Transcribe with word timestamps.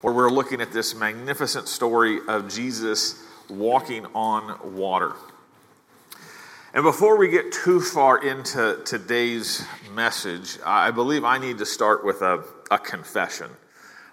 where 0.00 0.14
we're 0.14 0.30
looking 0.30 0.60
at 0.60 0.72
this 0.72 0.94
magnificent 0.94 1.66
story 1.66 2.20
of 2.28 2.48
Jesus 2.48 3.20
walking 3.48 4.06
on 4.14 4.76
water. 4.76 5.14
And 6.72 6.84
before 6.84 7.16
we 7.18 7.28
get 7.28 7.50
too 7.50 7.80
far 7.80 8.24
into 8.24 8.80
today's 8.84 9.64
message, 9.92 10.58
I 10.64 10.92
believe 10.92 11.24
I 11.24 11.38
need 11.38 11.58
to 11.58 11.66
start 11.66 12.04
with 12.04 12.22
a, 12.22 12.44
a 12.70 12.78
confession. 12.78 13.50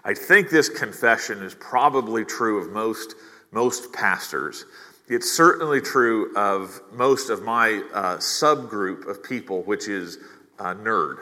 I 0.04 0.14
think 0.14 0.50
this 0.50 0.68
confession 0.68 1.40
is 1.42 1.54
probably 1.54 2.24
true 2.24 2.60
of 2.60 2.72
most, 2.72 3.14
most 3.52 3.92
pastors. 3.92 4.64
It's 5.06 5.30
certainly 5.30 5.80
true 5.80 6.34
of 6.34 6.80
most 6.94 7.30
of 7.30 7.44
my 7.44 7.82
uh, 7.94 8.16
subgroup 8.16 9.06
of 9.06 9.22
people, 9.22 9.62
which 9.62 9.86
is 9.86 10.18
nerd. 10.58 11.18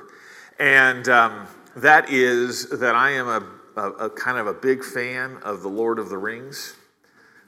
And 0.58 1.06
um, 1.10 1.48
that 1.76 2.08
is 2.08 2.70
that 2.70 2.94
I 2.94 3.10
am 3.10 3.28
a 3.28 3.46
a, 3.76 3.90
a 3.90 4.10
kind 4.10 4.38
of 4.38 4.46
a 4.46 4.54
big 4.54 4.84
fan 4.84 5.38
of 5.42 5.62
the 5.62 5.68
Lord 5.68 5.98
of 5.98 6.08
the 6.08 6.18
Rings. 6.18 6.76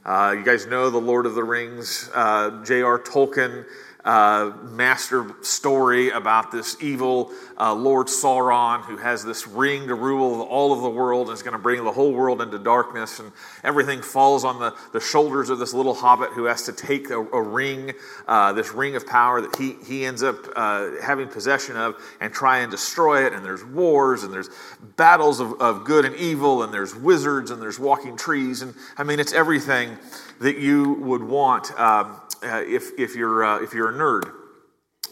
Uh, 0.05 0.34
you 0.39 0.45
guys 0.45 0.67
know 0.67 0.91
the 0.91 0.98
Lord 0.98 1.27
of 1.27 1.34
the 1.34 1.45
Rings. 1.45 2.11
Uh, 2.15 2.62
J.R. 2.65 2.98
Tolkien 2.98 3.65
uh, 4.06 4.52
master 4.62 5.27
story 5.42 6.10
about 6.10 6.52
this 6.52 6.77
evil 6.80 7.33
uh, 7.59 7.74
Lord 7.74 8.06
Sauron 8.06 8.83
who 8.83 8.97
has 8.98 9.24
this 9.24 9.48
ring 9.48 9.88
to 9.88 9.97
rule 9.97 10.42
all 10.42 10.73
of 10.73 10.80
the 10.80 10.88
world 10.88 11.27
and 11.28 11.34
is 11.34 11.42
going 11.42 11.56
to 11.56 11.59
bring 11.59 11.83
the 11.83 11.91
whole 11.91 12.12
world 12.12 12.41
into 12.41 12.56
darkness. 12.56 13.19
And 13.19 13.33
everything 13.64 14.02
falls 14.02 14.45
on 14.45 14.61
the, 14.61 14.77
the 14.92 15.00
shoulders 15.00 15.50
of 15.50 15.59
this 15.59 15.74
little 15.74 15.95
hobbit 15.95 16.30
who 16.30 16.45
has 16.45 16.62
to 16.66 16.73
take 16.73 17.11
a, 17.11 17.19
a 17.19 17.42
ring, 17.42 17.95
uh, 18.28 18.52
this 18.52 18.73
ring 18.73 18.95
of 18.95 19.06
power 19.09 19.41
that 19.41 19.56
he, 19.56 19.74
he 19.84 20.06
ends 20.06 20.23
up 20.23 20.36
uh, 20.55 20.91
having 21.02 21.27
possession 21.27 21.77
of 21.77 21.97
and 22.20 22.33
try 22.33 22.59
and 22.59 22.70
destroy 22.70 23.27
it. 23.27 23.33
And 23.33 23.45
there's 23.45 23.64
wars 23.64 24.23
and 24.23 24.33
there's 24.33 24.50
battles 24.97 25.41
of, 25.41 25.61
of 25.61 25.84
good 25.84 26.05
and 26.05 26.14
evil 26.14 26.62
and 26.62 26.73
there's 26.73 26.95
wizards 26.95 27.50
and 27.50 27.61
there's 27.61 27.80
walking 27.80 28.16
trees. 28.16 28.62
And 28.62 28.73
I 28.97 29.02
mean, 29.02 29.19
it's 29.19 29.33
everything 29.33 29.98
that 30.41 30.59
you 30.59 30.95
would 30.95 31.23
want. 31.23 31.70
Um, 31.79 32.20
uh, 32.42 32.62
if, 32.67 32.98
if, 32.98 33.17
you're, 33.17 33.42
uh, 33.42 33.62
if 33.62 33.73
you're 33.73 33.89
a 33.89 33.95
nerd. 33.95 34.31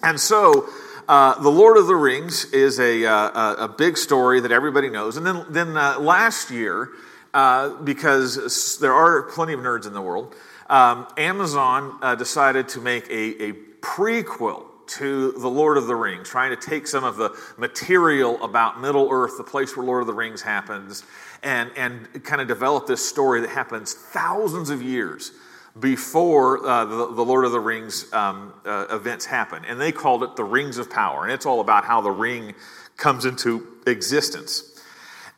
And 0.03 0.21
so, 0.21 0.69
uh, 1.09 1.41
The 1.41 1.49
Lord 1.49 1.79
of 1.79 1.87
the 1.87 1.97
Rings 1.97 2.45
is 2.53 2.79
a, 2.79 3.07
uh, 3.07 3.65
a 3.65 3.69
big 3.69 3.97
story 3.97 4.41
that 4.41 4.53
everybody 4.53 4.91
knows. 4.91 5.17
And 5.17 5.27
then, 5.27 5.45
then 5.49 5.77
uh, 5.77 5.99
last 5.99 6.51
year, 6.51 6.91
uh, 7.33 7.71
because 7.83 8.79
there 8.79 8.93
are 8.93 9.23
plenty 9.23 9.55
of 9.55 9.61
nerds 9.61 9.87
in 9.87 9.95
the 9.95 10.03
world, 10.03 10.35
um, 10.69 11.09
Amazon 11.17 11.99
decided 12.19 12.69
to 12.71 12.81
make 12.81 13.09
a, 13.09 13.43
a 13.43 13.53
prequel 13.81 14.65
to 14.87 15.33
the 15.33 15.49
Lord 15.49 15.79
of 15.79 15.87
the 15.87 15.97
Rings, 15.97 16.29
trying 16.29 16.51
to 16.51 16.57
take 16.57 16.87
some 16.87 17.05
of 17.05 17.17
the 17.17 17.35
material 17.57 18.43
about 18.45 18.81
Middle 18.81 19.09
Earth, 19.11 19.39
the 19.39 19.45
place 19.45 19.77
where 19.77 19.85
Lord 19.85 20.03
of 20.03 20.07
the 20.07 20.15
Rings 20.15 20.43
happens, 20.43 21.05
and, 21.45 21.71
and 21.77 22.25
kind 22.25 22.41
of 22.41 22.49
develop 22.49 22.87
this 22.87 23.07
story 23.07 23.41
that 23.43 23.51
happens 23.51 23.93
thousands 23.93 24.71
of 24.71 24.83
years 24.83 25.31
before 25.79 26.65
uh, 26.67 26.85
the, 26.85 27.15
the, 27.15 27.25
Lord 27.25 27.45
of 27.45 27.53
the 27.53 27.61
Rings 27.61 28.13
um, 28.13 28.55
uh, 28.65 28.87
events 28.91 29.27
happen. 29.27 29.65
And 29.65 29.81
they 29.81 29.93
called 29.93 30.23
it 30.23 30.37
the 30.37 30.45
Rings 30.45 30.79
of 30.79 30.89
Power. 30.89 31.25
And 31.25 31.33
it's 31.33 31.47
all 31.47 31.61
about 31.61 31.85
how 31.85 32.01
the 32.01 32.11
ring 32.11 32.55
comes 32.97 33.25
into 33.25 33.67
existence. 33.87 34.81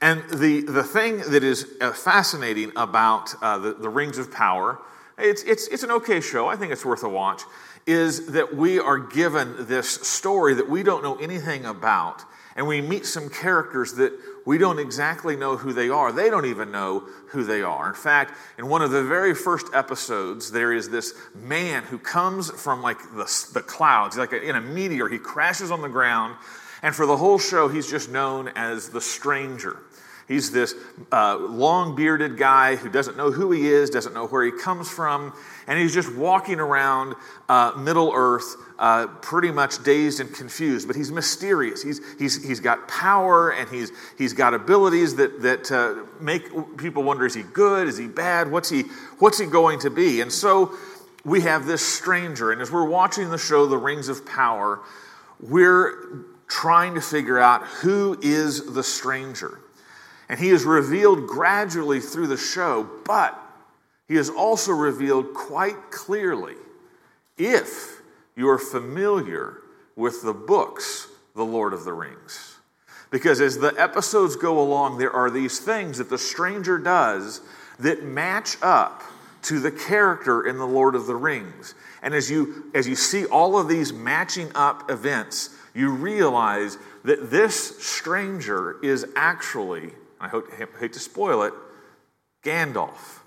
And 0.01 0.23
the, 0.31 0.61
the 0.61 0.85
thing 0.85 1.19
that 1.31 1.43
is 1.43 1.67
uh, 1.81 1.93
fascinating 1.93 2.71
about 2.77 3.35
uh, 3.43 3.59
the, 3.59 3.75
the 3.75 3.89
Rings 3.89 4.19
of 4.19 4.31
Power, 4.31 4.79
it's, 5.19 5.43
it's, 5.45 5.67
it's 5.69 5.83
an 5.83 5.91
okay 5.91 6.21
show, 6.21 6.49
I 6.49 6.57
think 6.57 6.71
it's 6.71 6.85
worth 6.85 7.03
a 7.03 7.09
watch, 7.09 7.43
is 7.87 8.33
that 8.33 8.55
we 8.55 8.79
are 8.79 8.99
given 8.99 9.67
this 9.67 9.89
story 9.89 10.53
that 10.55 10.69
we 10.69 10.83
don't 10.83 11.03
know 11.03 11.17
anything 11.17 11.65
about. 11.65 12.25
And 12.57 12.67
we 12.67 12.81
meet 12.81 13.05
some 13.05 13.29
characters 13.29 13.93
that 13.95 14.13
we 14.47 14.57
don't 14.57 14.79
exactly 14.79 15.37
know 15.37 15.57
who 15.57 15.75
they 15.75 15.91
are. 15.91 16.11
They 16.11 16.31
don't 16.31 16.47
even 16.47 16.73
know 16.73 17.01
who 17.29 17.45
they 17.45 17.63
are. 17.63 17.89
In 17.89 17.95
fact, 17.95 18.33
in 18.59 18.69
one 18.69 18.81
of 18.81 18.91
the 18.91 19.05
very 19.05 19.35
first 19.35 19.67
episodes, 19.75 20.51
there 20.51 20.73
is 20.73 20.89
this 20.89 21.15
man 21.35 21.83
who 21.83 21.99
comes 21.99 22.51
from 22.51 22.81
like 22.81 22.99
the, 23.15 23.51
the 23.53 23.61
clouds, 23.61 24.17
like 24.17 24.33
in 24.33 24.57
a 24.57 24.61
meteor. 24.61 25.09
He 25.09 25.19
crashes 25.19 25.71
on 25.71 25.83
the 25.83 25.89
ground, 25.89 26.37
and 26.83 26.95
for 26.95 27.05
the 27.05 27.17
whole 27.17 27.39
show, 27.39 27.69
he's 27.69 27.91
just 27.91 28.11
known 28.11 28.49
as 28.55 28.89
the 28.89 29.03
stranger. 29.03 29.79
He's 30.29 30.51
this 30.51 30.75
uh, 31.13 31.39
long 31.39 31.95
bearded 31.95 32.37
guy 32.37 32.75
who 32.75 32.89
doesn't 32.89 33.17
know 33.17 33.31
who 33.31 33.53
he 33.53 33.69
is, 33.69 33.91
doesn't 33.91 34.13
know 34.13 34.27
where 34.27 34.45
he 34.45 34.51
comes 34.51 34.91
from, 34.91 35.33
and 35.69 35.79
he's 35.79 35.95
just 35.95 36.13
walking 36.17 36.59
around 36.59 37.15
uh, 37.49 37.73
Middle 37.77 38.13
Earth 38.13 38.57
uh, 38.79 39.07
pretty 39.23 39.53
much 39.53 39.85
dazed 39.85 40.19
and 40.19 40.35
confused. 40.35 40.89
But 40.89 40.97
he's 40.97 41.13
mysterious. 41.13 41.81
He's, 41.81 42.01
he's, 42.19 42.45
he's 42.45 42.59
got 42.59 42.89
power 42.89 43.51
and 43.51 43.69
he's, 43.69 43.93
he's 44.19 44.33
got 44.33 44.53
abilities 44.53 45.15
that, 45.17 45.43
that 45.43 45.71
uh, 45.71 46.05
make 46.21 46.77
people 46.77 47.05
wonder 47.05 47.25
is 47.25 47.35
he 47.35 47.43
good? 47.43 47.87
Is 47.87 47.97
he 47.97 48.09
bad? 48.09 48.51
What's 48.51 48.69
he, 48.69 48.83
what's 49.21 49.39
he 49.39 49.47
going 49.47 49.79
to 49.81 49.91
be? 49.91 50.21
And 50.23 50.33
so 50.33 50.75
we 51.25 51.43
have 51.43 51.67
this 51.67 51.87
stranger, 51.87 52.53
and 52.53 52.61
as 52.61 52.71
we're 52.71 52.89
watching 52.89 53.31
the 53.31 53.39
show, 53.39 53.67
The 53.67 53.79
Rings 53.79 54.09
of 54.09 54.27
Power, 54.27 54.81
we're 55.41 56.25
trying 56.49 56.95
to 56.95 57.01
figure 57.01 57.39
out 57.39 57.63
who 57.65 58.19
is 58.23 58.75
the 58.75 58.83
stranger. 58.83 59.61
And 60.29 60.41
he 60.41 60.51
is 60.51 60.65
revealed 60.65 61.27
gradually 61.27 62.01
through 62.01 62.27
the 62.27 62.37
show, 62.37 62.89
but 63.05 63.41
he 64.09 64.17
is 64.17 64.31
also 64.31 64.73
revealed 64.73 65.35
quite 65.35 65.91
clearly 65.91 66.55
if 67.37 68.01
you 68.35 68.49
are 68.49 68.59
familiar 68.59 69.59
with 69.95 70.23
the 70.23 70.35
books, 70.35 71.09
The 71.35 71.45
Lord 71.45 71.73
of 71.73 71.85
the 71.85 71.93
Rings. 71.93 72.57
Because 73.11 73.41
as 73.41 73.59
the 73.59 73.75
episodes 73.79 74.37
go 74.37 74.61
along, 74.61 74.99
there 74.99 75.13
are 75.13 75.31
these 75.31 75.61
things 75.61 75.99
that 75.99 76.11
the 76.11 76.19
stranger 76.19 76.79
does 76.79 77.41
that 77.79 78.05
match 78.05 78.57
up 78.63 79.03
to 79.43 79.61
the 79.61 79.71
character 79.71 80.47
in 80.47 80.59
The 80.59 80.67
Lord 80.67 80.95
of 80.95 81.07
the 81.07 81.15
Rings. 81.15 81.75
And 82.03 82.15
as 82.15 82.31
you, 82.31 82.71
as 82.75 82.89
you 82.89 82.97
see 82.97 83.27
all 83.27 83.59
of 83.59 83.69
these 83.69 83.93
matching 83.93 84.51
up 84.55 84.91
events, 84.91 85.51
you 85.73 85.91
realize 85.91 86.79
that 87.05 87.31
this 87.31 87.79
stranger 87.79 88.77
is 88.83 89.07
actually 89.15 89.93
I 90.21 90.29
hate 90.81 90.93
to 90.93 90.99
spoil 90.99 91.43
it, 91.43 91.53
Gandalf. 92.43 93.21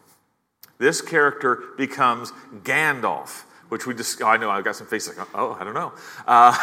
This 0.78 1.02
character 1.02 1.64
becomes 1.78 2.32
Gandalf, 2.64 3.44
which 3.68 3.86
we 3.86 3.94
just, 3.94 4.24
I 4.24 4.38
know 4.38 4.50
I've 4.50 4.64
got 4.64 4.76
some 4.76 4.88
faces 4.88 5.18
like, 5.18 5.28
oh, 5.36 5.58
I 5.60 5.64
don't 5.64 5.74
know. 5.74 5.94
Uh, 6.26 6.58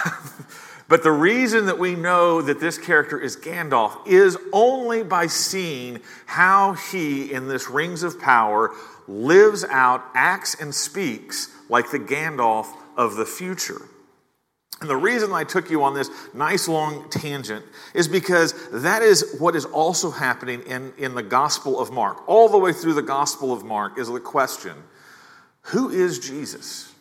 but 0.88 1.02
the 1.02 1.12
reason 1.12 1.66
that 1.66 1.78
we 1.78 1.94
know 1.94 2.40
that 2.40 2.58
this 2.58 2.78
character 2.78 3.20
is 3.20 3.36
Gandalf 3.36 4.06
is 4.06 4.38
only 4.52 5.02
by 5.02 5.26
seeing 5.26 6.00
how 6.24 6.72
he, 6.72 7.30
in 7.30 7.46
this 7.48 7.68
Rings 7.68 8.02
of 8.02 8.18
Power, 8.18 8.72
lives 9.06 9.64
out, 9.64 10.02
acts, 10.14 10.56
and 10.60 10.74
speaks 10.74 11.50
like 11.68 11.90
the 11.90 11.98
Gandalf 11.98 12.66
of 12.96 13.16
the 13.16 13.26
future. 13.26 13.82
And 14.80 14.90
the 14.90 14.96
reason 14.96 15.32
I 15.32 15.44
took 15.44 15.70
you 15.70 15.82
on 15.84 15.94
this 15.94 16.10
nice 16.34 16.68
long 16.68 17.08
tangent 17.08 17.64
is 17.94 18.08
because 18.08 18.54
that 18.70 19.02
is 19.02 19.36
what 19.38 19.56
is 19.56 19.64
also 19.64 20.10
happening 20.10 20.62
in, 20.62 20.92
in 20.98 21.14
the 21.14 21.22
Gospel 21.22 21.80
of 21.80 21.90
Mark. 21.90 22.28
All 22.28 22.48
the 22.48 22.58
way 22.58 22.72
through 22.72 22.94
the 22.94 23.02
Gospel 23.02 23.52
of 23.52 23.64
Mark 23.64 23.98
is 23.98 24.08
the 24.08 24.20
question 24.20 24.74
who 25.62 25.90
is 25.90 26.20
Jesus? 26.20 26.92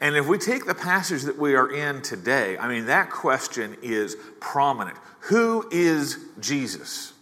And 0.00 0.16
if 0.16 0.26
we 0.26 0.38
take 0.38 0.64
the 0.64 0.74
passage 0.74 1.22
that 1.24 1.38
we 1.38 1.54
are 1.54 1.70
in 1.70 2.00
today, 2.00 2.56
I 2.56 2.68
mean, 2.68 2.86
that 2.86 3.10
question 3.10 3.76
is 3.82 4.16
prominent. 4.40 4.96
Who 5.22 5.68
is 5.70 6.16
Jesus? 6.40 7.12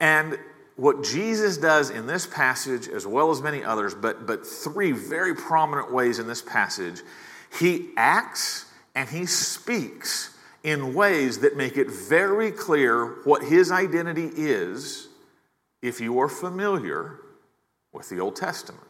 And 0.00 0.38
what 0.76 1.04
Jesus 1.04 1.58
does 1.58 1.90
in 1.90 2.06
this 2.06 2.26
passage, 2.26 2.88
as 2.88 3.06
well 3.06 3.30
as 3.30 3.42
many 3.42 3.62
others, 3.62 3.94
but, 3.94 4.26
but 4.26 4.46
three 4.46 4.92
very 4.92 5.34
prominent 5.34 5.92
ways 5.92 6.18
in 6.18 6.26
this 6.26 6.40
passage, 6.40 7.02
he 7.58 7.90
acts 7.96 8.66
and 8.94 9.08
he 9.08 9.26
speaks 9.26 10.36
in 10.62 10.94
ways 10.94 11.40
that 11.40 11.56
make 11.56 11.76
it 11.76 11.90
very 11.90 12.50
clear 12.50 13.16
what 13.24 13.42
his 13.42 13.70
identity 13.70 14.30
is 14.34 15.08
if 15.80 16.00
you 16.00 16.18
are 16.20 16.28
familiar 16.28 17.18
with 17.92 18.08
the 18.08 18.20
Old 18.20 18.36
Testament. 18.36 18.86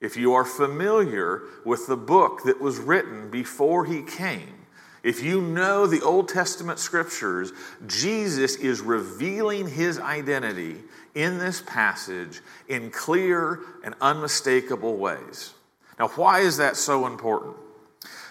If 0.00 0.16
you 0.16 0.34
are 0.34 0.44
familiar 0.44 1.42
with 1.64 1.86
the 1.86 1.96
book 1.96 2.42
that 2.44 2.60
was 2.60 2.78
written 2.78 3.30
before 3.30 3.84
he 3.84 4.02
came, 4.02 4.54
if 5.02 5.22
you 5.22 5.40
know 5.40 5.86
the 5.86 6.02
Old 6.02 6.28
Testament 6.28 6.78
scriptures, 6.78 7.52
Jesus 7.86 8.56
is 8.56 8.80
revealing 8.80 9.68
his 9.68 9.98
identity 9.98 10.76
in 11.14 11.38
this 11.38 11.62
passage 11.62 12.40
in 12.68 12.90
clear 12.90 13.60
and 13.84 13.94
unmistakable 14.00 14.96
ways. 14.96 15.54
Now, 15.98 16.08
why 16.08 16.40
is 16.40 16.58
that 16.58 16.76
so 16.76 17.06
important? 17.06 17.56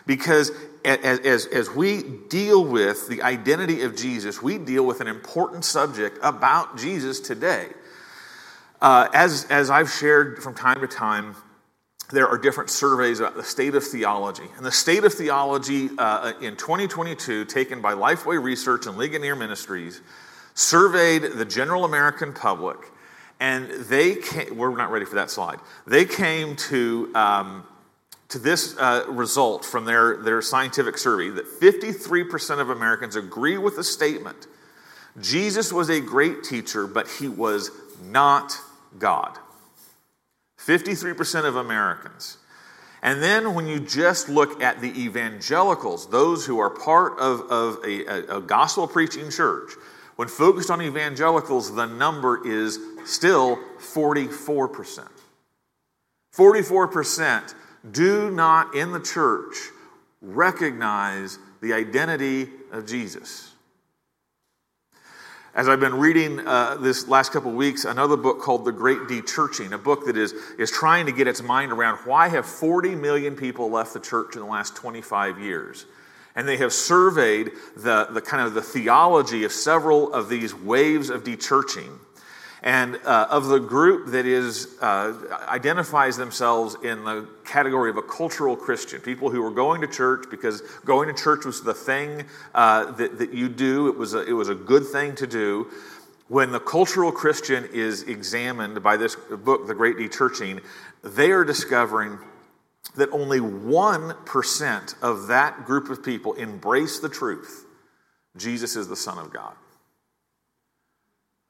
Because 0.06 0.52
as, 0.84 1.19
as, 1.19 1.46
as, 1.48 1.69
we 1.69 2.04
deal 2.30 2.63
with 2.63 3.07
the 3.07 3.24
identity 3.24 3.81
of 3.81 3.96
Jesus, 3.96 4.42
we 4.42 4.57
deal 4.57 4.86
with 4.86 5.02
an 5.02 5.07
important 5.07 5.66
subject 5.66 6.19
about 6.22 6.78
Jesus 6.78 7.19
today. 7.19 7.69
Uh, 8.81 9.10
as, 9.13 9.46
as 9.50 9.69
I've 9.69 9.90
shared 9.90 10.44
from 10.44 10.54
time 10.54 10.81
to 10.81 10.88
time, 10.88 11.36
there 12.12 12.28
are 12.28 12.38
different 12.38 12.69
surveys 12.69 13.19
about 13.19 13.36
the 13.36 13.44
state 13.44 13.74
of 13.74 13.84
theology. 13.84 14.48
And 14.57 14.66
the 14.66 14.72
state 14.72 15.04
of 15.04 15.13
theology 15.13 15.90
uh, 15.98 16.34
in 16.40 16.56
2022, 16.56 17.46
taken 17.46 17.81
by 17.81 17.94
Lifeway 17.94 18.42
Research 18.42 18.86
and 18.86 18.98
Ligonier 18.98 19.36
Ministries, 19.36 20.02
surveyed 20.54 21.24
the 21.24 21.46
general 21.46 21.84
American 21.84 22.31
public, 22.31 22.78
and 23.40 23.69
they 23.69 24.16
came, 24.16 24.56
we're 24.56 24.75
not 24.75 24.92
ready 24.92 25.06
for 25.06 25.16
that 25.16 25.30
slide. 25.30 25.60
They 25.88 26.06
came 26.06 26.56
to, 26.56 27.12
um, 27.16 27.63
to 28.30 28.39
this 28.39 28.77
uh, 28.77 29.06
result 29.07 29.63
from 29.63 29.86
their, 29.86 30.18
their 30.18 30.42
scientific 30.42 30.98
survey 30.98 31.30
that 31.30 31.45
53% 31.45 32.60
of 32.60 32.69
Americans 32.69 33.16
agree 33.16 33.57
with 33.57 33.75
the 33.75 33.83
statement 33.83 34.48
Jesus 35.22 35.72
was 35.72 35.89
a 35.89 36.01
great 36.01 36.44
teacher, 36.44 36.88
but 36.88 37.07
he 37.07 37.30
was 37.30 37.72
not 38.04 38.60
God. 39.00 39.38
53% 40.60 41.45
of 41.45 41.56
Americans. 41.56 42.38
And 43.01 43.22
then 43.22 43.54
when 43.54 43.68
you 43.68 43.80
just 43.80 44.30
look 44.30 44.62
at 44.62 44.81
the 44.81 44.89
evangelicals, 45.00 46.10
those 46.10 46.45
who 46.45 46.60
are 46.60 46.69
part 46.69 47.19
of, 47.19 47.42
of 47.51 47.78
a, 47.86 48.38
a 48.38 48.42
gospel 48.42 48.88
preaching 48.88 49.30
church, 49.30 49.71
when 50.16 50.28
focused 50.28 50.71
on 50.71 50.81
evangelicals, 50.81 51.75
the 51.75 51.86
number 51.86 52.45
is 52.48 52.80
still 53.06 53.57
44%. 53.80 55.07
44% 56.36 57.54
do 57.92 58.32
not 58.32 58.76
in 58.76 58.92
the 58.92 59.00
church 59.00 59.56
recognize 60.22 61.38
the 61.62 61.74
identity 61.74 62.50
of 62.72 62.88
Jesus. 62.88 63.52
As 65.56 65.70
I've 65.70 65.80
been 65.80 65.96
reading 65.96 66.46
uh, 66.46 66.76
this 66.76 67.08
last 67.08 67.32
couple 67.32 67.50
of 67.50 67.56
weeks, 67.56 67.86
another 67.86 68.18
book 68.18 68.42
called 68.42 68.66
The 68.66 68.74
Great 68.74 69.00
Dechurching, 69.08 69.72
a 69.72 69.78
book 69.78 70.06
that 70.06 70.18
is, 70.18 70.34
is 70.60 70.70
trying 70.70 71.06
to 71.06 71.14
get 71.14 71.28
its 71.28 71.42
mind 71.42 71.72
around 71.72 72.00
why 72.00 72.28
have 72.28 72.46
40 72.46 72.96
million 72.96 73.38
people 73.38 73.72
left 73.72 73.94
the 73.94 74.02
church 74.02 74.36
in 74.36 74.42
the 74.42 74.48
last 74.48 74.76
25 74.76 75.40
years? 75.40 75.86
And 76.36 76.46
they 76.46 76.58
have 76.58 76.74
surveyed 76.74 77.52
the, 77.78 78.10
the 78.12 78.20
kind 78.20 78.46
of 78.46 78.54
the 78.54 78.62
theology 78.62 79.46
of 79.46 79.54
several 79.54 80.12
of 80.12 80.28
these 80.28 80.54
waves 80.54 81.10
of 81.10 81.24
dechurching. 81.24 82.00
And 82.66 83.00
uh, 83.06 83.28
of 83.30 83.46
the 83.46 83.60
group 83.60 84.08
that 84.08 84.26
is 84.26 84.76
uh, 84.82 85.14
identifies 85.48 86.18
themselves 86.18 86.76
in 86.84 87.06
the 87.06 87.30
category 87.46 87.92
of 87.92 87.98
a 87.98 88.02
cultural 88.02 88.56
Christian, 88.56 89.00
people 89.02 89.30
who 89.30 89.44
were 89.44 89.52
going 89.52 89.82
to 89.82 89.88
church 89.88 90.26
because 90.32 90.62
going 90.84 91.08
to 91.08 91.14
church 91.14 91.46
was 91.46 91.62
the 91.62 91.76
thing 91.76 92.26
uh, 92.56 92.92
that, 92.94 93.20
that 93.20 93.34
you 93.36 93.50
do. 93.50 93.88
It 93.88 93.98
was, 93.98 94.16
a, 94.16 94.26
it 94.26 94.32
was 94.32 94.50
a 94.50 94.56
good 94.56 94.88
thing 94.88 95.14
to 95.16 95.28
do. 95.28 95.68
When 96.28 96.52
the 96.52 96.60
cultural 96.60 97.12
Christian 97.12 97.70
is 97.72 98.02
examined 98.02 98.82
by 98.82 98.98
this 98.98 99.16
book, 99.16 99.68
The 99.68 99.76
Great 99.76 99.98
Dechurching, 99.98 100.64
they 101.04 101.32
are 101.32 101.44
discovering 101.44 102.18
that 102.96 103.10
only 103.12 103.40
1% 103.40 105.02
of 105.04 105.28
that 105.28 105.66
group 105.66 105.92
of 105.92 106.04
people 106.04 106.34
embrace 106.34 106.98
the 107.00 107.10
truth 107.10 107.66
Jesus 108.38 108.76
is 108.76 108.88
the 108.88 108.96
Son 108.96 109.18
of 109.18 109.32
God. 109.32 109.56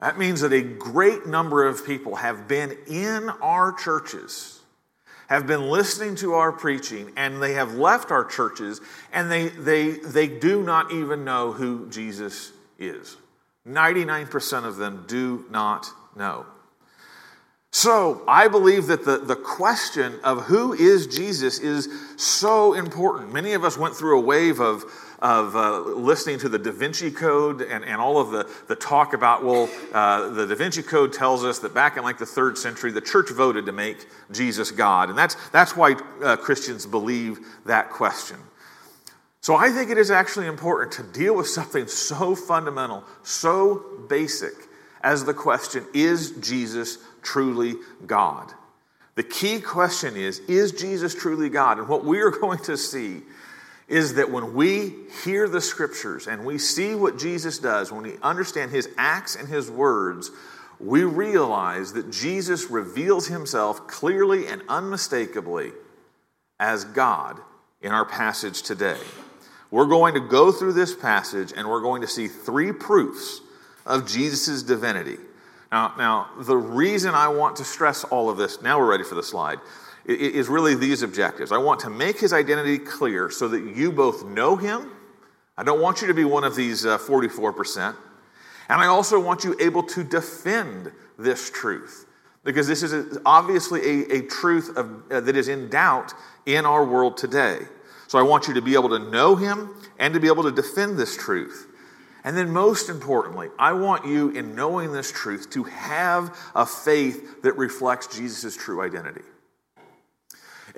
That 0.00 0.18
means 0.18 0.42
that 0.42 0.52
a 0.52 0.62
great 0.62 1.26
number 1.26 1.66
of 1.66 1.86
people 1.86 2.16
have 2.16 2.46
been 2.46 2.76
in 2.86 3.30
our 3.40 3.72
churches, 3.72 4.60
have 5.28 5.46
been 5.46 5.70
listening 5.70 6.16
to 6.16 6.34
our 6.34 6.52
preaching, 6.52 7.12
and 7.16 7.42
they 7.42 7.54
have 7.54 7.74
left 7.74 8.10
our 8.10 8.24
churches 8.24 8.80
and 9.12 9.30
they, 9.30 9.48
they, 9.48 9.92
they 9.92 10.28
do 10.28 10.62
not 10.62 10.92
even 10.92 11.24
know 11.24 11.52
who 11.52 11.88
Jesus 11.88 12.52
is. 12.78 13.16
99% 13.66 14.64
of 14.64 14.76
them 14.76 15.04
do 15.08 15.44
not 15.50 15.88
know. 16.14 16.46
So, 17.72 18.22
I 18.26 18.48
believe 18.48 18.86
that 18.86 19.04
the, 19.04 19.18
the 19.18 19.36
question 19.36 20.18
of 20.24 20.44
who 20.44 20.72
is 20.72 21.06
Jesus 21.06 21.58
is 21.58 21.88
so 22.16 22.72
important. 22.72 23.34
Many 23.34 23.52
of 23.52 23.64
us 23.64 23.76
went 23.76 23.94
through 23.94 24.18
a 24.18 24.22
wave 24.22 24.60
of, 24.60 24.84
of 25.18 25.56
uh, 25.56 25.80
listening 25.80 26.38
to 26.40 26.48
the 26.48 26.58
Da 26.58 26.70
Vinci 26.70 27.10
Code 27.10 27.62
and, 27.62 27.84
and 27.84 28.00
all 28.00 28.18
of 28.18 28.30
the, 28.30 28.48
the 28.68 28.76
talk 28.76 29.14
about, 29.14 29.44
well, 29.44 29.68
uh, 29.92 30.28
the 30.30 30.46
Da 30.46 30.54
Vinci 30.54 30.82
Code 30.82 31.12
tells 31.12 31.44
us 31.44 31.58
that 31.60 31.74
back 31.74 31.96
in 31.96 32.02
like 32.02 32.18
the 32.18 32.26
third 32.26 32.58
century, 32.58 32.92
the 32.92 33.00
church 33.00 33.30
voted 33.30 33.66
to 33.66 33.72
make 33.72 34.06
Jesus 34.30 34.70
God. 34.70 35.08
And 35.08 35.18
that's, 35.18 35.36
that's 35.50 35.76
why 35.76 35.96
uh, 36.22 36.36
Christians 36.36 36.86
believe 36.86 37.38
that 37.64 37.90
question. 37.90 38.38
So 39.40 39.54
I 39.54 39.70
think 39.70 39.90
it 39.90 39.98
is 39.98 40.10
actually 40.10 40.46
important 40.46 40.92
to 40.94 41.02
deal 41.18 41.36
with 41.36 41.46
something 41.46 41.86
so 41.86 42.34
fundamental, 42.34 43.04
so 43.22 43.84
basic 44.08 44.54
as 45.02 45.24
the 45.24 45.34
question 45.34 45.86
is 45.94 46.32
Jesus 46.40 46.98
truly 47.22 47.74
God? 48.06 48.52
The 49.14 49.22
key 49.22 49.60
question 49.60 50.16
is 50.16 50.40
is 50.40 50.72
Jesus 50.72 51.14
truly 51.14 51.48
God? 51.48 51.78
And 51.78 51.88
what 51.88 52.04
we 52.04 52.20
are 52.20 52.30
going 52.40 52.58
to 52.64 52.76
see 52.76 53.22
is 53.88 54.14
that 54.14 54.30
when 54.30 54.54
we 54.54 54.94
hear 55.24 55.48
the 55.48 55.60
scriptures 55.60 56.26
and 56.26 56.44
we 56.44 56.58
see 56.58 56.94
what 56.94 57.18
Jesus 57.18 57.58
does, 57.58 57.92
when 57.92 58.02
we 58.02 58.14
understand 58.22 58.70
his 58.70 58.88
acts 58.98 59.36
and 59.36 59.48
his 59.48 59.70
words, 59.70 60.30
we 60.80 61.04
realize 61.04 61.92
that 61.92 62.10
Jesus 62.10 62.70
reveals 62.70 63.28
himself 63.28 63.86
clearly 63.86 64.46
and 64.48 64.62
unmistakably 64.68 65.72
as 66.58 66.84
God 66.84 67.40
in 67.80 67.92
our 67.92 68.04
passage 68.04 68.62
today. 68.62 68.98
We're 69.70 69.86
going 69.86 70.14
to 70.14 70.20
go 70.20 70.52
through 70.52 70.72
this 70.72 70.94
passage 70.94 71.52
and 71.56 71.68
we're 71.68 71.80
going 71.80 72.02
to 72.02 72.08
see 72.08 72.28
three 72.28 72.72
proofs 72.72 73.40
of 73.84 74.06
Jesus' 74.06 74.62
divinity. 74.62 75.16
Now, 75.70 75.94
now, 75.98 76.30
the 76.40 76.56
reason 76.56 77.14
I 77.14 77.28
want 77.28 77.56
to 77.56 77.64
stress 77.64 78.04
all 78.04 78.30
of 78.30 78.36
this, 78.36 78.62
now 78.62 78.78
we're 78.78 78.90
ready 78.90 79.04
for 79.04 79.14
the 79.14 79.22
slide, 79.22 79.58
is 80.06 80.48
really 80.48 80.74
these 80.74 81.02
objectives. 81.02 81.52
I 81.52 81.58
want 81.58 81.80
to 81.80 81.90
make 81.90 82.18
his 82.20 82.32
identity 82.32 82.78
clear 82.78 83.30
so 83.30 83.48
that 83.48 83.76
you 83.76 83.90
both 83.90 84.24
know 84.24 84.56
him. 84.56 84.90
I 85.56 85.64
don't 85.64 85.80
want 85.80 86.00
you 86.00 86.06
to 86.06 86.14
be 86.14 86.24
one 86.24 86.44
of 86.44 86.54
these 86.54 86.86
uh, 86.86 86.98
44%. 86.98 87.96
And 88.68 88.80
I 88.80 88.86
also 88.86 89.18
want 89.18 89.44
you 89.44 89.56
able 89.60 89.82
to 89.84 90.04
defend 90.04 90.92
this 91.18 91.50
truth 91.50 92.06
because 92.44 92.68
this 92.68 92.82
is 92.82 93.18
obviously 93.26 93.80
a, 93.80 94.18
a 94.18 94.22
truth 94.22 94.76
of, 94.76 95.02
uh, 95.10 95.20
that 95.20 95.36
is 95.36 95.48
in 95.48 95.68
doubt 95.68 96.12
in 96.46 96.64
our 96.64 96.84
world 96.84 97.16
today. 97.16 97.60
So 98.06 98.18
I 98.18 98.22
want 98.22 98.46
you 98.46 98.54
to 98.54 98.62
be 98.62 98.74
able 98.74 98.90
to 98.90 98.98
know 98.98 99.34
him 99.34 99.74
and 99.98 100.14
to 100.14 100.20
be 100.20 100.28
able 100.28 100.44
to 100.44 100.52
defend 100.52 100.96
this 100.96 101.16
truth. 101.16 101.66
And 102.22 102.36
then, 102.36 102.50
most 102.50 102.88
importantly, 102.88 103.50
I 103.56 103.72
want 103.72 104.04
you, 104.04 104.30
in 104.30 104.56
knowing 104.56 104.92
this 104.92 105.12
truth, 105.12 105.48
to 105.50 105.62
have 105.62 106.36
a 106.56 106.66
faith 106.66 107.42
that 107.42 107.56
reflects 107.56 108.16
Jesus' 108.16 108.56
true 108.56 108.82
identity. 108.82 109.22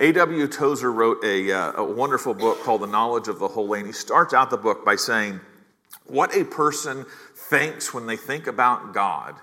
A.W. 0.01 0.47
Tozer 0.47 0.91
wrote 0.91 1.23
a, 1.25 1.51
uh, 1.51 1.73
a 1.75 1.83
wonderful 1.83 2.33
book 2.33 2.63
called 2.63 2.81
The 2.81 2.87
Knowledge 2.87 3.27
of 3.27 3.37
the 3.39 3.49
Holy, 3.49 3.79
and 3.79 3.87
he 3.87 3.93
starts 3.93 4.33
out 4.33 4.49
the 4.49 4.57
book 4.57 4.85
by 4.85 4.95
saying, 4.95 5.41
What 6.05 6.33
a 6.33 6.45
person 6.45 7.05
thinks 7.35 7.93
when 7.93 8.05
they 8.05 8.15
think 8.15 8.47
about 8.47 8.93
God 8.93 9.35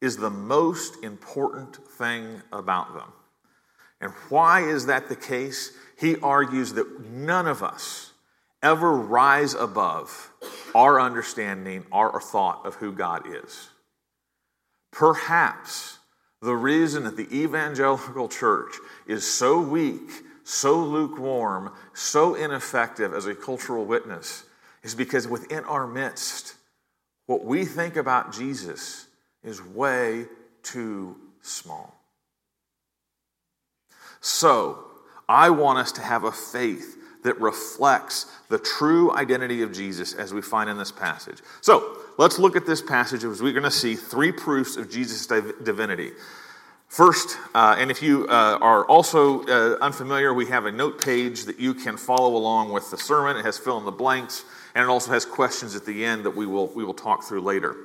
is 0.00 0.16
the 0.16 0.30
most 0.30 1.04
important 1.04 1.76
thing 1.76 2.40
about 2.50 2.94
them. 2.94 3.12
And 4.00 4.12
why 4.30 4.62
is 4.62 4.86
that 4.86 5.10
the 5.10 5.16
case? 5.16 5.72
He 5.98 6.16
argues 6.16 6.72
that 6.72 7.10
none 7.10 7.46
of 7.46 7.62
us, 7.62 8.12
ever 8.62 8.92
rise 8.92 9.52
above 9.52 10.32
our 10.74 10.98
understanding, 10.98 11.84
our 11.92 12.18
thought 12.22 12.64
of 12.64 12.76
who 12.76 12.92
God 12.92 13.24
is. 13.26 13.68
Perhaps 14.92 15.98
the 16.42 16.56
reason 16.56 17.04
that 17.04 17.16
the 17.18 17.28
evangelical 17.34 18.28
church 18.28 18.76
is 19.10 19.28
so 19.28 19.60
weak, 19.60 20.10
so 20.44 20.82
lukewarm, 20.82 21.72
so 21.94 22.34
ineffective 22.34 23.12
as 23.12 23.26
a 23.26 23.34
cultural 23.34 23.84
witness 23.84 24.44
is 24.82 24.94
because 24.94 25.28
within 25.28 25.64
our 25.64 25.86
midst, 25.86 26.54
what 27.26 27.44
we 27.44 27.64
think 27.64 27.96
about 27.96 28.32
Jesus 28.32 29.06
is 29.42 29.62
way 29.62 30.26
too 30.62 31.16
small. 31.42 31.94
So, 34.20 34.84
I 35.28 35.50
want 35.50 35.78
us 35.78 35.92
to 35.92 36.00
have 36.00 36.24
a 36.24 36.32
faith 36.32 36.96
that 37.22 37.40
reflects 37.40 38.26
the 38.48 38.58
true 38.58 39.14
identity 39.14 39.62
of 39.62 39.72
Jesus 39.72 40.14
as 40.14 40.32
we 40.32 40.42
find 40.42 40.68
in 40.68 40.78
this 40.78 40.90
passage. 40.90 41.38
So 41.60 41.98
let's 42.18 42.38
look 42.38 42.56
at 42.56 42.66
this 42.66 42.82
passage 42.82 43.24
as 43.24 43.42
we're 43.42 43.52
going 43.52 43.62
to 43.62 43.70
see 43.70 43.94
three 43.94 44.32
proofs 44.32 44.76
of 44.76 44.90
Jesus' 44.90 45.26
divinity. 45.26 46.12
First, 46.90 47.38
uh, 47.54 47.76
and 47.78 47.88
if 47.88 48.02
you 48.02 48.26
uh, 48.26 48.58
are 48.60 48.84
also 48.84 49.44
uh, 49.44 49.78
unfamiliar, 49.80 50.34
we 50.34 50.46
have 50.46 50.66
a 50.66 50.72
note 50.72 51.00
page 51.00 51.44
that 51.44 51.60
you 51.60 51.72
can 51.72 51.96
follow 51.96 52.34
along 52.34 52.72
with 52.72 52.90
the 52.90 52.98
sermon. 52.98 53.36
It 53.36 53.44
has 53.44 53.56
fill 53.56 53.78
in 53.78 53.84
the 53.84 53.92
blanks, 53.92 54.44
and 54.74 54.82
it 54.82 54.88
also 54.88 55.12
has 55.12 55.24
questions 55.24 55.76
at 55.76 55.86
the 55.86 56.04
end 56.04 56.24
that 56.24 56.32
we 56.32 56.46
will, 56.46 56.66
we 56.74 56.82
will 56.82 56.92
talk 56.92 57.22
through 57.22 57.42
later. 57.42 57.76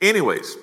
Anyways, 0.00 0.56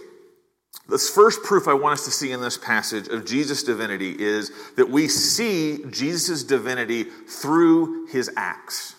this 0.88 1.10
first 1.10 1.44
proof 1.44 1.68
I 1.68 1.74
want 1.74 2.00
us 2.00 2.06
to 2.06 2.12
see 2.12 2.32
in 2.32 2.40
this 2.40 2.58
passage 2.58 3.10
of 3.10 3.26
Jesus' 3.26 3.62
divinity 3.62 4.16
is 4.18 4.52
that 4.78 4.90
we 4.90 5.10
see 5.10 5.84
Jesus' 5.92 6.46
divinity 6.46 7.04
through 7.04 8.08
his 8.08 8.32
acts. 8.38 8.96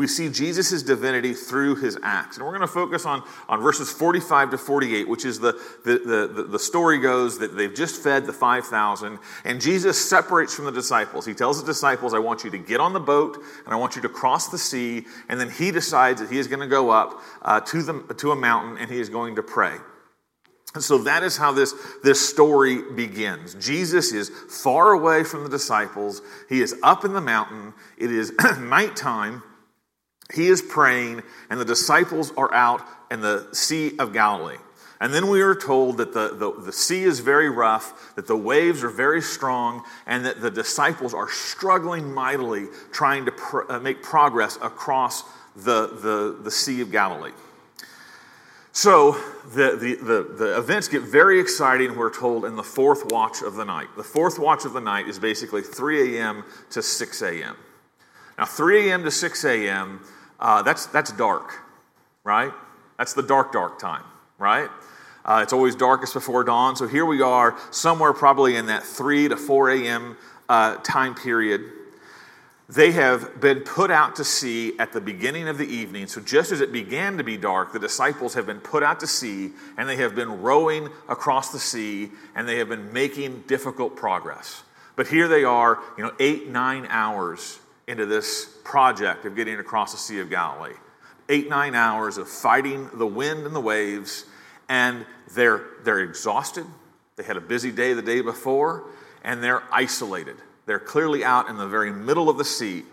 We 0.00 0.06
see 0.06 0.30
Jesus' 0.30 0.82
divinity 0.82 1.34
through 1.34 1.74
his 1.74 1.98
acts. 2.02 2.38
And 2.38 2.46
we're 2.46 2.56
going 2.56 2.66
to 2.66 2.72
focus 2.72 3.04
on, 3.04 3.22
on 3.50 3.60
verses 3.60 3.92
45 3.92 4.52
to 4.52 4.58
48, 4.58 5.06
which 5.06 5.26
is 5.26 5.38
the, 5.38 5.52
the, 5.84 6.32
the, 6.34 6.44
the 6.44 6.58
story 6.58 6.98
goes 6.98 7.38
that 7.40 7.54
they've 7.54 7.74
just 7.74 8.02
fed 8.02 8.24
the 8.24 8.32
5,000, 8.32 9.18
and 9.44 9.60
Jesus 9.60 10.08
separates 10.08 10.54
from 10.54 10.64
the 10.64 10.72
disciples. 10.72 11.26
He 11.26 11.34
tells 11.34 11.60
the 11.60 11.66
disciples, 11.66 12.14
I 12.14 12.18
want 12.18 12.44
you 12.44 12.50
to 12.50 12.56
get 12.56 12.80
on 12.80 12.94
the 12.94 12.98
boat, 13.00 13.36
and 13.66 13.74
I 13.74 13.76
want 13.76 13.94
you 13.94 14.00
to 14.00 14.08
cross 14.08 14.48
the 14.48 14.56
sea, 14.56 15.04
and 15.28 15.38
then 15.38 15.50
he 15.50 15.70
decides 15.70 16.22
that 16.22 16.30
he 16.30 16.38
is 16.38 16.48
going 16.48 16.60
to 16.60 16.66
go 16.66 16.88
up 16.88 17.20
uh, 17.42 17.60
to, 17.60 17.82
the, 17.82 18.14
to 18.14 18.32
a 18.32 18.36
mountain, 18.36 18.78
and 18.78 18.90
he 18.90 19.00
is 19.00 19.10
going 19.10 19.36
to 19.36 19.42
pray. 19.42 19.76
And 20.72 20.82
so 20.82 20.96
that 20.96 21.22
is 21.22 21.36
how 21.36 21.52
this, 21.52 21.74
this 22.02 22.26
story 22.26 22.80
begins. 22.92 23.54
Jesus 23.56 24.12
is 24.12 24.30
far 24.30 24.92
away 24.92 25.24
from 25.24 25.42
the 25.42 25.50
disciples. 25.50 26.22
He 26.48 26.62
is 26.62 26.74
up 26.82 27.04
in 27.04 27.12
the 27.12 27.20
mountain. 27.20 27.74
It 27.98 28.10
is 28.10 28.32
nighttime. 28.58 29.42
He 30.32 30.48
is 30.48 30.62
praying, 30.62 31.22
and 31.48 31.60
the 31.60 31.64
disciples 31.64 32.32
are 32.36 32.52
out 32.54 32.82
in 33.10 33.20
the 33.20 33.48
Sea 33.52 33.96
of 33.98 34.12
Galilee. 34.12 34.58
And 35.00 35.14
then 35.14 35.28
we 35.28 35.40
are 35.40 35.54
told 35.54 35.96
that 35.96 36.12
the, 36.12 36.34
the, 36.34 36.62
the, 36.62 36.72
sea 36.72 37.04
is 37.04 37.20
very 37.20 37.48
rough, 37.48 38.14
that 38.16 38.26
the 38.26 38.36
waves 38.36 38.84
are 38.84 38.90
very 38.90 39.22
strong, 39.22 39.82
and 40.06 40.26
that 40.26 40.42
the 40.42 40.50
disciples 40.50 41.14
are 41.14 41.30
struggling 41.30 42.12
mightily 42.12 42.66
trying 42.92 43.24
to 43.24 43.32
pr- 43.32 43.72
uh, 43.72 43.80
make 43.80 44.02
progress 44.02 44.58
across 44.60 45.24
the, 45.56 45.86
the, 46.02 46.38
the 46.42 46.50
Sea 46.50 46.82
of 46.82 46.92
Galilee. 46.92 47.32
So 48.72 49.12
the, 49.54 49.76
the, 49.80 49.94
the, 49.96 50.34
the, 50.36 50.58
events 50.58 50.86
get 50.86 51.02
very 51.02 51.40
exciting, 51.40 51.96
we're 51.96 52.14
told, 52.14 52.44
in 52.44 52.54
the 52.54 52.62
fourth 52.62 53.10
watch 53.10 53.40
of 53.42 53.54
the 53.54 53.64
night. 53.64 53.88
The 53.96 54.04
fourth 54.04 54.38
watch 54.38 54.66
of 54.66 54.74
the 54.74 54.80
night 54.80 55.08
is 55.08 55.18
basically 55.18 55.62
3 55.62 56.18
a.m. 56.18 56.44
to 56.70 56.82
6 56.82 57.22
a.m. 57.22 57.56
Now, 58.38 58.44
3 58.44 58.90
a.m. 58.90 59.04
to 59.04 59.10
6 59.10 59.44
a.m., 59.44 60.00
uh, 60.40 60.62
that's, 60.62 60.86
that's 60.86 61.12
dark, 61.12 61.52
right? 62.24 62.52
That's 62.98 63.12
the 63.12 63.22
dark, 63.22 63.52
dark 63.52 63.78
time, 63.78 64.04
right? 64.38 64.68
Uh, 65.24 65.40
it's 65.42 65.52
always 65.52 65.74
darkest 65.74 66.14
before 66.14 66.44
dawn. 66.44 66.76
So 66.76 66.86
here 66.86 67.04
we 67.04 67.20
are, 67.22 67.56
somewhere 67.70 68.12
probably 68.12 68.56
in 68.56 68.66
that 68.66 68.82
3 68.82 69.28
to 69.28 69.36
4 69.36 69.70
a.m. 69.70 70.16
Uh, 70.48 70.76
time 70.76 71.14
period. 71.14 71.62
They 72.68 72.92
have 72.92 73.40
been 73.40 73.60
put 73.60 73.90
out 73.90 74.16
to 74.16 74.24
sea 74.24 74.78
at 74.78 74.92
the 74.92 75.00
beginning 75.00 75.48
of 75.48 75.58
the 75.58 75.66
evening. 75.66 76.06
So 76.06 76.20
just 76.20 76.52
as 76.52 76.60
it 76.60 76.72
began 76.72 77.18
to 77.18 77.24
be 77.24 77.36
dark, 77.36 77.72
the 77.72 77.80
disciples 77.80 78.34
have 78.34 78.46
been 78.46 78.60
put 78.60 78.82
out 78.84 79.00
to 79.00 79.08
sea 79.08 79.50
and 79.76 79.88
they 79.88 79.96
have 79.96 80.14
been 80.14 80.40
rowing 80.40 80.88
across 81.08 81.50
the 81.50 81.58
sea 81.58 82.10
and 82.36 82.48
they 82.48 82.58
have 82.58 82.68
been 82.68 82.92
making 82.92 83.42
difficult 83.48 83.96
progress. 83.96 84.62
But 84.94 85.08
here 85.08 85.26
they 85.26 85.42
are, 85.42 85.80
you 85.98 86.04
know, 86.04 86.12
eight, 86.20 86.48
nine 86.48 86.86
hours 86.88 87.58
into 87.90 88.06
this 88.06 88.48
project 88.62 89.24
of 89.24 89.34
getting 89.34 89.58
across 89.58 89.92
the 89.92 89.98
Sea 89.98 90.20
of 90.20 90.30
Galilee. 90.30 90.74
Eight, 91.28 91.48
nine 91.48 91.74
hours 91.74 92.18
of 92.18 92.28
fighting 92.28 92.88
the 92.94 93.06
wind 93.06 93.44
and 93.46 93.54
the 93.54 93.60
waves, 93.60 94.24
and 94.68 95.04
they're, 95.34 95.62
they're 95.84 96.00
exhausted. 96.00 96.64
They 97.16 97.24
had 97.24 97.36
a 97.36 97.40
busy 97.40 97.72
day 97.72 97.92
the 97.92 98.02
day 98.02 98.20
before, 98.20 98.84
and 99.24 99.42
they're 99.42 99.62
isolated. 99.72 100.36
They're 100.66 100.78
clearly 100.78 101.24
out 101.24 101.48
in 101.48 101.56
the 101.56 101.66
very 101.66 101.92
middle 101.92 102.28
of 102.28 102.38
the 102.38 102.44
sea. 102.44 102.84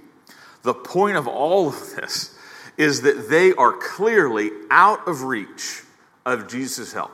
The 0.64 0.74
point 0.74 1.16
of 1.16 1.28
all 1.28 1.68
of 1.68 1.96
this 1.96 2.36
is 2.76 3.02
that 3.04 3.30
they 3.30 3.54
are 3.54 3.74
clearly 3.74 4.50
out 4.70 5.08
of 5.08 5.24
reach 5.24 5.84
of 6.26 6.48
Jesus' 6.48 6.92
help. 6.92 7.12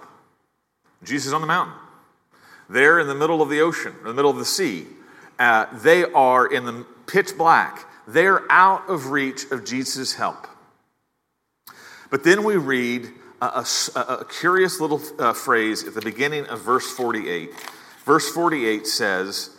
Jesus 1.04 1.34
on 1.34 1.42
the 1.42 1.48
mountain. 1.48 1.75
They're 2.70 3.00
in 3.00 3.08
the 3.08 3.16
middle 3.16 3.42
of 3.42 3.50
the 3.50 3.60
ocean, 3.60 3.94
in 4.00 4.08
the 4.08 4.13
middle 4.13 4.32
of 4.32 4.38
the 4.38 4.46
sea. 4.46 4.88
Uh, 5.38 5.66
they 5.74 6.06
are 6.06 6.48
in 6.48 6.66
the 6.66 6.86
pitch 7.07 7.38
black. 7.38 7.88
They're 8.07 8.50
out 8.51 8.89
of 8.89 9.12
reach 9.12 9.50
of 9.51 9.65
Jesus' 9.65 10.13
help. 10.15 10.48
But 12.10 12.24
then 12.24 12.43
we 12.43 12.57
read 12.57 13.10
a, 13.41 13.65
a, 13.95 14.00
a 14.00 14.25
curious 14.25 14.79
little 14.79 15.01
uh, 15.19 15.33
phrase 15.33 15.83
at 15.86 15.93
the 15.93 16.01
beginning 16.01 16.45
of 16.48 16.62
verse 16.62 16.89
48. 16.91 17.51
Verse 18.05 18.29
48 18.29 18.86
says, 18.86 19.50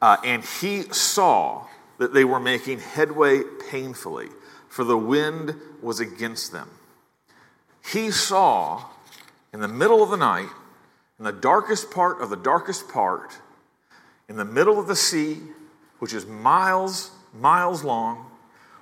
uh, 0.00 0.16
And 0.24 0.44
he 0.44 0.82
saw 0.82 1.66
that 1.98 2.12
they 2.12 2.24
were 2.24 2.40
making 2.40 2.78
headway 2.78 3.42
painfully, 3.70 4.28
for 4.68 4.84
the 4.84 4.98
wind 4.98 5.54
was 5.82 6.00
against 6.00 6.52
them. 6.52 6.70
He 7.92 8.10
saw 8.10 8.84
in 9.52 9.60
the 9.60 9.68
middle 9.68 10.02
of 10.02 10.10
the 10.10 10.16
night, 10.16 10.48
in 11.18 11.24
the 11.24 11.32
darkest 11.32 11.90
part 11.90 12.20
of 12.20 12.30
the 12.30 12.36
darkest 12.36 12.88
part, 12.88 13.32
in 14.28 14.36
the 14.36 14.44
middle 14.44 14.78
of 14.78 14.86
the 14.86 14.96
sea, 14.96 15.38
which 15.98 16.12
is 16.12 16.26
miles, 16.26 17.10
miles 17.34 17.84
long, 17.84 18.30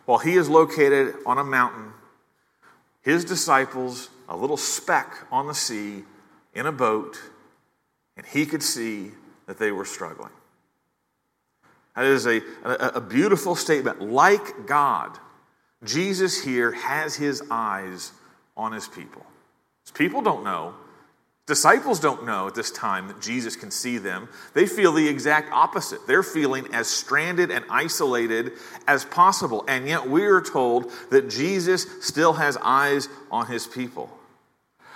while 0.04 0.18
he 0.18 0.34
is 0.34 0.48
located 0.48 1.14
on 1.26 1.38
a 1.38 1.44
mountain, 1.44 1.92
his 3.02 3.24
disciples, 3.24 4.10
a 4.28 4.36
little 4.36 4.56
speck 4.56 5.26
on 5.30 5.46
the 5.46 5.54
sea, 5.54 6.04
in 6.54 6.66
a 6.66 6.72
boat, 6.72 7.20
and 8.16 8.24
he 8.26 8.46
could 8.46 8.62
see 8.62 9.10
that 9.46 9.58
they 9.58 9.72
were 9.72 9.84
struggling. 9.84 10.30
That 11.96 12.04
is 12.04 12.26
a, 12.26 12.40
a, 12.64 12.92
a 12.96 13.00
beautiful 13.00 13.54
statement. 13.54 14.00
Like 14.00 14.66
God, 14.66 15.18
Jesus 15.84 16.42
here 16.42 16.72
has 16.72 17.14
his 17.14 17.42
eyes 17.50 18.12
on 18.56 18.72
his 18.72 18.88
people. 18.88 19.24
His 19.84 19.92
people 19.92 20.22
don't 20.22 20.44
know 20.44 20.74
Disciples 21.46 22.00
don't 22.00 22.24
know 22.24 22.46
at 22.46 22.54
this 22.54 22.70
time 22.70 23.08
that 23.08 23.20
Jesus 23.20 23.54
can 23.54 23.70
see 23.70 23.98
them. 23.98 24.30
They 24.54 24.66
feel 24.66 24.92
the 24.92 25.06
exact 25.06 25.52
opposite. 25.52 26.06
They're 26.06 26.22
feeling 26.22 26.72
as 26.72 26.86
stranded 26.86 27.50
and 27.50 27.64
isolated 27.68 28.52
as 28.86 29.04
possible. 29.04 29.62
And 29.68 29.86
yet 29.86 30.08
we 30.08 30.24
are 30.24 30.40
told 30.40 30.90
that 31.10 31.28
Jesus 31.28 31.86
still 32.00 32.32
has 32.32 32.56
eyes 32.62 33.10
on 33.30 33.46
his 33.46 33.66
people. 33.66 34.10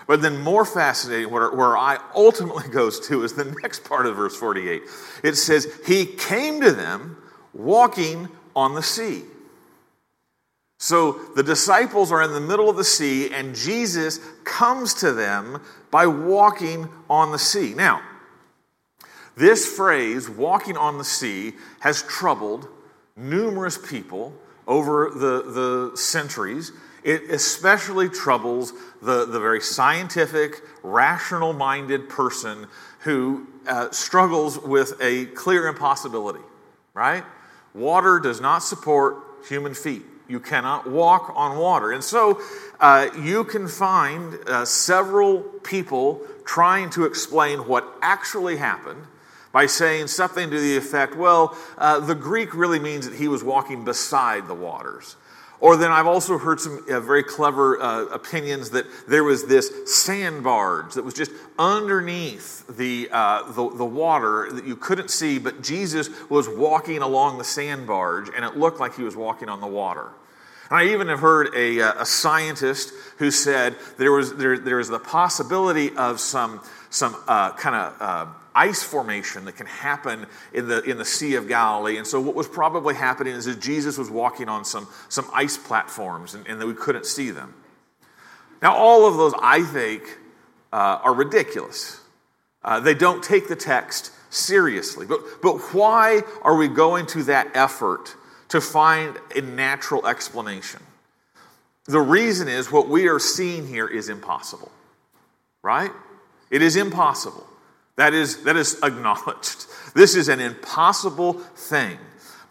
But 0.07 0.23
then, 0.23 0.41
more 0.41 0.65
fascinating, 0.65 1.31
where, 1.31 1.51
where 1.51 1.77
I 1.77 1.99
ultimately 2.15 2.69
goes 2.73 2.99
to 3.09 3.25
is 3.25 3.35
the 3.35 3.45
next 3.63 3.85
part 3.85 4.07
of 4.07 4.17
verse 4.17 4.35
48. 4.35 4.83
It 5.23 5.35
says, 5.35 5.69
He 5.87 6.07
came 6.07 6.63
to 6.63 6.73
them 6.73 7.19
walking 7.53 8.29
on 8.57 8.75
the 8.75 8.83
sea. 8.83 9.23
So 10.79 11.13
the 11.35 11.43
disciples 11.43 12.13
are 12.13 12.23
in 12.23 12.33
the 12.33 12.41
middle 12.41 12.71
of 12.71 12.77
the 12.77 12.85
sea, 12.85 13.31
and 13.33 13.55
Jesus 13.55 14.21
comes 14.45 14.95
to 14.95 15.13
them 15.13 15.61
by 15.91 16.07
walking 16.07 16.89
on 17.11 17.33
the 17.33 17.39
sea. 17.39 17.75
Now, 17.75 18.01
this 19.37 19.67
phrase, 19.67 20.31
walking 20.31 20.77
on 20.77 20.99
the 20.99 21.05
sea, 21.05 21.53
has 21.81 22.03
troubled 22.03 22.69
numerous 23.17 23.77
people 23.77 24.33
over 24.69 25.11
the, 25.11 25.91
the 25.91 25.97
centuries. 25.97 26.73
It 27.03 27.31
especially 27.31 28.09
troubles 28.09 28.73
the, 29.03 29.25
the 29.25 29.41
very 29.41 29.61
scientific, 29.61 30.63
rational 30.83 31.53
minded 31.53 32.09
person 32.09 32.67
who 33.01 33.47
uh, 33.67 33.91
struggles 33.91 34.59
with 34.59 34.95
a 35.01 35.27
clear 35.27 35.67
impossibility, 35.67 36.45
right? 36.95 37.25
Water 37.75 38.19
does 38.21 38.41
not 38.41 38.59
support 38.59 39.17
human 39.49 39.75
feet. 39.75 40.03
You 40.29 40.41
cannot 40.41 40.89
walk 40.89 41.33
on 41.35 41.59
water. 41.59 41.93
And 41.93 42.05
so 42.05 42.41
uh, 42.79 43.09
you 43.19 43.45
can 43.45 43.67
find 43.67 44.39
uh, 44.47 44.65
several 44.65 45.41
people 45.41 46.21
trying 46.45 46.91
to 46.91 47.05
explain 47.05 47.61
what 47.61 47.87
actually 48.03 48.59
happened 48.59 49.03
by 49.53 49.67
saying 49.67 50.09
something 50.09 50.51
to 50.51 50.61
the 50.61 50.77
effect, 50.77 51.17
well, 51.17 51.57
uh, 51.79 51.99
the 52.01 52.15
Greek 52.15 52.55
really 52.55 52.79
means 52.79 53.09
that 53.09 53.17
he 53.17 53.29
was 53.29 53.43
walking 53.43 53.85
beside 53.85 54.47
the 54.47 54.55
waters. 54.55 55.17
Or 55.61 55.77
then 55.77 55.91
I've 55.91 56.07
also 56.07 56.39
heard 56.39 56.61
some 56.61 56.85
uh, 56.89 57.01
very 57.01 57.25
clever 57.25 57.81
uh, 57.81 58.05
opinions 58.07 58.71
that 58.71 58.87
there 59.09 59.25
was 59.25 59.47
this 59.47 59.73
sand 59.87 60.45
barge 60.45 60.95
that 60.95 61.05
was 61.05 61.15
just 61.15 61.33
underneath 61.59 62.65
the, 62.77 63.09
uh, 63.11 63.51
the, 63.51 63.69
the, 63.71 63.85
water 63.85 64.49
that 64.53 64.65
you 64.65 64.77
couldn't 64.77 65.11
see, 65.11 65.39
but 65.39 65.61
Jesus 65.61 66.11
was 66.31 66.49
walking 66.49 66.99
along 66.99 67.39
the 67.39 67.45
sand 67.45 67.89
barge 67.89 68.29
and 68.35 68.45
it 68.45 68.57
looked 68.57 68.79
like 68.79 68.95
he 68.95 69.03
was 69.03 69.17
walking 69.17 69.49
on 69.49 69.61
the 69.61 69.67
water. 69.67 70.11
I 70.71 70.89
even 70.89 71.09
have 71.09 71.21
heard 71.21 71.55
a, 71.55 71.81
uh, 71.81 72.03
a 72.03 72.07
scientist 72.07 72.93
who 73.19 73.31
said 73.31 73.77
there 73.97 74.13
was, 74.13 74.35
there, 74.37 74.59
there 74.59 74.81
is 74.81 74.89
the 74.89 74.99
possibility 74.99 75.97
of 75.97 76.21
some, 76.21 76.61
some 76.91 77.17
uh, 77.27 77.53
kind 77.53 77.75
of 77.75 78.03
uh, 78.03 78.27
ice 78.55 78.83
formation 78.83 79.45
that 79.47 79.57
can 79.57 79.67
happen 79.67 80.27
in 80.53 80.69
the, 80.69 80.83
in 80.83 80.99
the 80.99 81.05
Sea 81.05 81.37
of 81.37 81.49
Galilee. 81.49 81.97
And 81.97 82.07
so, 82.07 82.21
what 82.21 82.35
was 82.35 82.49
probably 82.49 82.95
happening 82.95 83.35
is 83.35 83.47
that 83.47 83.61
Jesus 83.61 83.97
was 83.97 84.11
walking 84.11 84.49
on 84.49 84.65
some, 84.65 84.89
some 85.09 85.27
ice 85.33 85.57
platforms 85.57 86.35
and, 86.35 86.47
and 86.47 86.61
that 86.61 86.67
we 86.67 86.75
couldn't 86.75 87.07
see 87.07 87.31
them. 87.31 87.55
Now, 88.61 88.75
all 88.75 89.07
of 89.07 89.17
those, 89.17 89.35
I 89.41 89.63
think, 89.63 90.03
uh, 90.73 90.99
are 91.03 91.15
ridiculous. 91.15 92.01
Uh, 92.63 92.81
they 92.81 92.95
don't 92.95 93.23
take 93.23 93.49
the 93.49 93.57
text 93.57 94.13
seriously. 94.31 95.07
But, 95.07 95.21
but 95.41 95.59
why 95.73 96.23
are 96.43 96.57
we 96.57 96.69
going 96.69 97.07
to 97.07 97.23
that 97.25 97.49
effort 97.55 98.15
to 98.49 98.61
find 98.61 99.17
a 99.35 99.41
natural 99.41 100.07
explanation. 100.07 100.81
The 101.85 102.01
reason 102.01 102.49
is 102.49 102.71
what 102.71 102.89
we 102.89 103.09
are 103.09 103.19
seeing 103.19 103.67
here 103.67 103.87
is 103.87 104.09
impossible, 104.09 104.71
right? 105.63 105.91
It 106.51 106.63
is 106.63 106.77
impossible. 106.77 107.47
That 107.97 108.15
is, 108.15 108.45
that 108.45 108.57
is 108.57 108.79
acknowledged. 108.83 109.67
This 109.95 110.15
is 110.15 110.29
an 110.29 110.41
impossible 110.41 111.35
thing. 111.35 111.99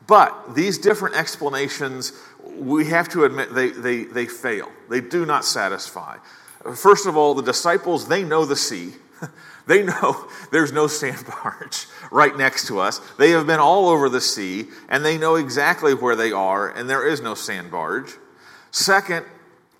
But 0.08 0.56
these 0.56 0.77
different 0.77 1.16
explanations, 1.16 2.13
we 2.56 2.86
have 2.86 3.10
to 3.10 3.25
admit 3.25 3.54
they, 3.54 3.70
they, 3.70 4.06
they 4.06 4.25
fail. 4.25 4.72
They 4.89 5.01
do 5.01 5.25
not 5.25 5.46
satisfy. 5.46 6.18
First 6.75 7.06
of 7.06 7.18
all, 7.18 7.34
the 7.34 7.44
disciples, 7.44 8.08
they 8.08 8.24
know 8.24 8.46
the 8.46 8.56
sea. 8.56 8.94
They 9.67 9.83
know 9.83 10.27
there's 10.51 10.71
no 10.71 10.88
sand 10.88 11.25
barge 11.25 11.88
right 12.12 12.36
next 12.36 12.67
to 12.67 12.79
us. 12.79 13.00
They 13.17 13.31
have 13.31 13.45
been 13.45 13.59
all 13.59 13.89
over 13.89 14.09
the 14.09 14.21
sea 14.21 14.67
and 14.89 15.05
they 15.05 15.17
know 15.17 15.36
exactly 15.36 15.93
where 15.93 16.15
they 16.15 16.31
are, 16.31 16.69
and 16.69 16.89
there 16.89 17.05
is 17.05 17.21
no 17.21 17.36
sand 17.36 17.69
barge. 17.69 18.13
Second, 18.71 19.25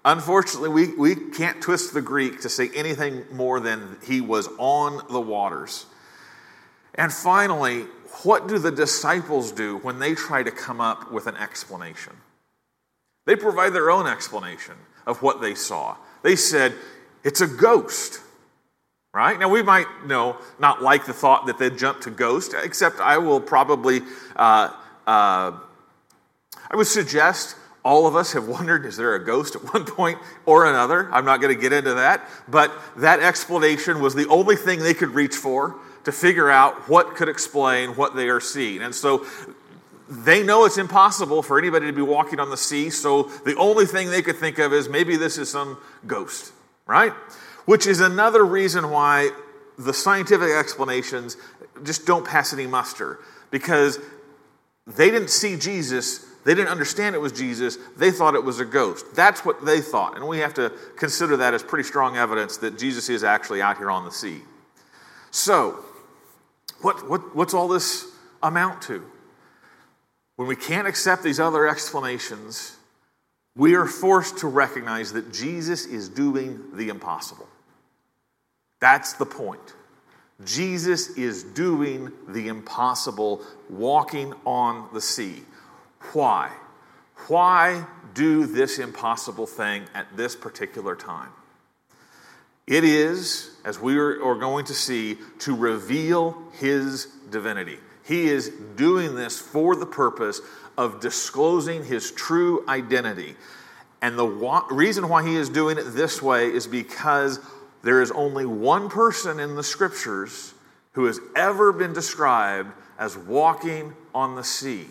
unfortunately, 0.06 0.70
we, 0.70 0.94
we 0.96 1.15
can't 1.15 1.62
twist 1.62 1.94
the 1.94 2.01
Greek 2.01 2.41
to 2.41 2.50
say 2.50 2.70
anything 2.75 3.25
more 3.32 3.60
than 3.60 3.98
he 4.03 4.22
was 4.22 4.48
on 4.58 5.01
the 5.10 5.22
waters. 5.22 5.86
And 6.96 7.13
finally, 7.13 7.84
what 8.24 8.48
do 8.48 8.58
the 8.58 8.72
disciples 8.72 9.51
do 9.51 9.77
when 9.77 10.00
they 10.00 10.15
try 10.15 10.44
to 10.44 10.51
come 10.51 10.82
up 10.82 11.12
with 11.12 11.27
an 11.27 11.38
explanation? 11.38 12.13
They 13.25 13.36
provide 13.36 13.74
their 13.74 13.91
own 13.91 14.08
explanation 14.08 14.75
of 15.06 15.22
what 15.22 15.41
they 15.41 15.53
saw. 15.53 15.98
They 16.24 16.36
said, 16.36 16.74
It's 17.24 17.41
a 17.41 17.48
ghost. 17.48 18.22
Right? 19.14 19.40
Now, 19.40 19.50
we 19.50 19.64
might 19.64 19.88
know, 20.06 20.38
not 20.60 20.84
like 20.84 21.06
the 21.06 21.14
thought 21.14 21.48
that 21.48 21.58
they'd 21.58 21.78
jump 21.78 22.02
to 22.02 22.12
ghost, 22.12 22.54
except 22.54 23.00
I 23.00 23.18
will 23.18 23.42
probably, 23.42 24.02
uh, 24.36 24.70
uh, 25.08 25.52
I 26.70 26.76
would 26.76 26.88
suggest 26.88 27.56
all 27.88 28.06
of 28.06 28.18
us 28.18 28.34
have 28.34 28.48
wondered 28.50 28.86
is 28.86 28.98
there 28.98 29.16
a 29.16 29.24
ghost 29.24 29.56
at 29.56 29.74
one 29.74 29.86
point 29.96 30.20
or 30.46 30.66
another? 30.66 31.10
I'm 31.12 31.26
not 31.26 31.42
going 31.42 31.56
to 31.56 31.60
get 31.60 31.72
into 31.72 31.94
that, 31.96 32.28
but 32.48 32.72
that 32.98 33.22
explanation 33.22 34.02
was 34.02 34.14
the 34.14 34.28
only 34.28 34.58
thing 34.58 34.80
they 34.80 34.94
could 34.94 35.12
reach 35.12 35.36
for 35.36 35.78
to 36.04 36.12
figure 36.12 36.50
out 36.50 36.90
what 36.90 37.16
could 37.16 37.30
explain 37.30 37.92
what 37.92 38.16
they 38.16 38.30
are 38.30 38.42
seeing. 38.42 38.82
And 38.82 38.94
so 38.94 39.26
they 40.10 40.44
know 40.44 40.66
it's 40.66 40.78
impossible 40.78 41.42
for 41.44 41.58
anybody 41.58 41.86
to 41.88 41.94
be 41.94 42.02
walking 42.02 42.40
on 42.40 42.50
the 42.50 42.58
sea, 42.58 42.90
so 42.90 43.24
the 43.46 43.56
only 43.56 43.86
thing 43.86 44.10
they 44.10 44.22
could 44.22 44.38
think 44.38 44.58
of 44.58 44.74
is 44.74 44.88
maybe 44.88 45.16
this 45.16 45.38
is 45.38 45.50
some 45.50 45.78
ghost, 46.06 46.52
right? 46.86 47.14
Which 47.68 47.86
is 47.86 48.00
another 48.00 48.46
reason 48.46 48.90
why 48.90 49.30
the 49.78 49.94
scientific 49.94 50.50
explanations 50.50 51.36
just 51.84 52.06
don't 52.06 52.26
pass 52.26 52.54
any 52.54 52.66
muster 52.66 53.20
because 53.52 54.00
they 54.88 55.12
didn't 55.12 55.30
see 55.30 55.58
Jesus. 55.58 56.20
They 56.46 56.56
didn't 56.56 56.70
understand 56.70 57.14
it 57.14 57.20
was 57.20 57.34
Jesus. 57.34 57.78
They 57.98 58.10
thought 58.10 58.36
it 58.36 58.44
was 58.44 58.62
a 58.62 58.66
ghost. 58.66 59.14
That's 59.16 59.44
what 59.44 59.66
they 59.66 59.82
thought. 59.82 60.16
And 60.16 60.26
we 60.30 60.40
have 60.40 60.54
to 60.54 60.72
consider 60.96 61.36
that 61.38 61.54
as 61.54 61.62
pretty 61.62 61.84
strong 61.84 62.16
evidence 62.16 62.56
that 62.58 62.80
Jesus 62.80 63.10
is 63.10 63.22
actually 63.22 63.62
out 63.62 63.78
here 63.78 63.92
on 63.92 64.06
the 64.06 64.12
sea. 64.12 64.40
So, 65.30 65.84
what, 66.82 67.10
what, 67.10 67.36
what's 67.36 67.54
all 67.54 67.68
this 67.68 68.08
amount 68.42 68.82
to? 68.84 69.04
When 70.38 70.48
we 70.48 70.56
can't 70.56 70.88
accept 70.88 71.22
these 71.22 71.40
other 71.40 71.68
explanations, 71.68 72.78
we 73.58 73.76
are 73.76 73.88
forced 73.88 74.38
to 74.38 74.48
recognize 74.48 75.12
that 75.12 75.34
Jesus 75.34 75.86
is 75.86 76.08
doing 76.08 76.62
the 76.74 76.88
impossible. 76.88 77.50
That's 78.80 79.14
the 79.14 79.26
point. 79.26 79.74
Jesus 80.46 81.18
is 81.18 81.44
doing 81.44 82.12
the 82.28 82.48
impossible, 82.48 83.42
walking 83.70 84.34
on 84.46 84.88
the 84.94 85.02
sea. 85.02 85.42
Why? 86.14 86.52
Why 87.28 87.86
do 88.14 88.46
this 88.46 88.78
impossible 88.78 89.48
thing 89.48 89.86
at 89.96 90.16
this 90.16 90.36
particular 90.36 90.96
time? 90.96 91.30
It 92.68 92.84
is, 92.84 93.52
as 93.66 93.80
we 93.80 93.98
are 93.98 94.36
going 94.36 94.66
to 94.66 94.74
see, 94.74 95.18
to 95.40 95.56
reveal 95.56 96.38
his 96.60 97.08
divinity. 97.32 97.78
He 98.06 98.28
is 98.28 98.52
doing 98.76 99.16
this 99.16 99.40
for 99.40 99.76
the 99.76 99.86
purpose 99.86 100.42
of 100.78 101.00
disclosing 101.00 101.84
his 101.84 102.12
true 102.12 102.64
identity. 102.68 103.36
And 104.02 104.20
the 104.20 104.28
reason 104.70 105.10
why 105.10 105.28
he 105.28 105.36
is 105.36 105.50
doing 105.50 105.78
it 105.78 105.84
this 105.94 106.22
way 106.22 106.48
is 106.48 106.68
because 106.68 107.40
there 107.88 108.01
is 108.01 108.12
only 108.12 108.46
one 108.46 108.89
person 108.89 109.39
in 109.39 109.56
the 109.56 109.63
scriptures 109.63 110.53
who 110.91 111.06
has 111.06 111.22
ever 111.38 111.72
been 111.72 111.94
described 111.94 112.74
as 113.00 113.17
walking 113.17 113.94
on 114.13 114.36
the 114.36 114.44
sea. 114.44 114.88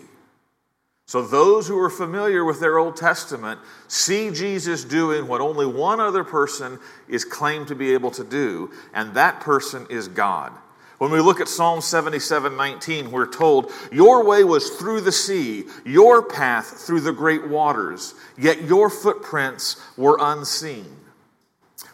So, 1.05 1.21
those 1.21 1.67
who 1.67 1.77
are 1.77 1.91
familiar 1.91 2.43
with 2.43 2.59
their 2.59 2.79
Old 2.79 2.97
Testament 2.97 3.59
see 3.87 4.31
Jesus 4.31 4.83
doing 4.83 5.27
what 5.27 5.41
only 5.41 5.67
one 5.67 5.99
other 5.99 6.23
person 6.23 6.79
is 7.07 7.23
claimed 7.23 7.67
to 7.67 7.75
be 7.75 7.93
able 7.93 8.09
to 8.09 8.23
do, 8.23 8.71
and 8.95 9.13
that 9.13 9.41
person 9.41 9.85
is 9.91 10.07
God. 10.07 10.51
When 10.97 11.11
we 11.11 11.19
look 11.19 11.39
at 11.39 11.47
Psalm 11.47 11.81
77 11.81 12.57
19, 12.57 13.11
we're 13.11 13.27
told, 13.27 13.71
Your 13.91 14.25
way 14.25 14.43
was 14.43 14.71
through 14.71 15.01
the 15.01 15.11
sea, 15.11 15.65
your 15.85 16.23
path 16.23 16.65
through 16.65 17.01
the 17.01 17.13
great 17.13 17.47
waters, 17.47 18.15
yet 18.39 18.63
your 18.63 18.89
footprints 18.89 19.79
were 19.97 20.17
unseen. 20.19 20.96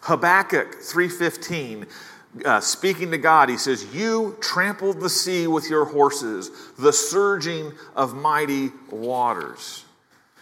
Habakkuk 0.01 0.75
3:15 0.81 1.87
uh, 2.45 2.59
speaking 2.59 3.11
to 3.11 3.17
God, 3.17 3.49
he 3.49 3.57
says, 3.57 3.93
You 3.93 4.37
trampled 4.41 4.99
the 4.99 5.09
sea 5.09 5.47
with 5.47 5.69
your 5.69 5.85
horses, 5.85 6.51
the 6.77 6.93
surging 6.93 7.73
of 7.95 8.15
mighty 8.15 8.71
waters. 8.89 9.85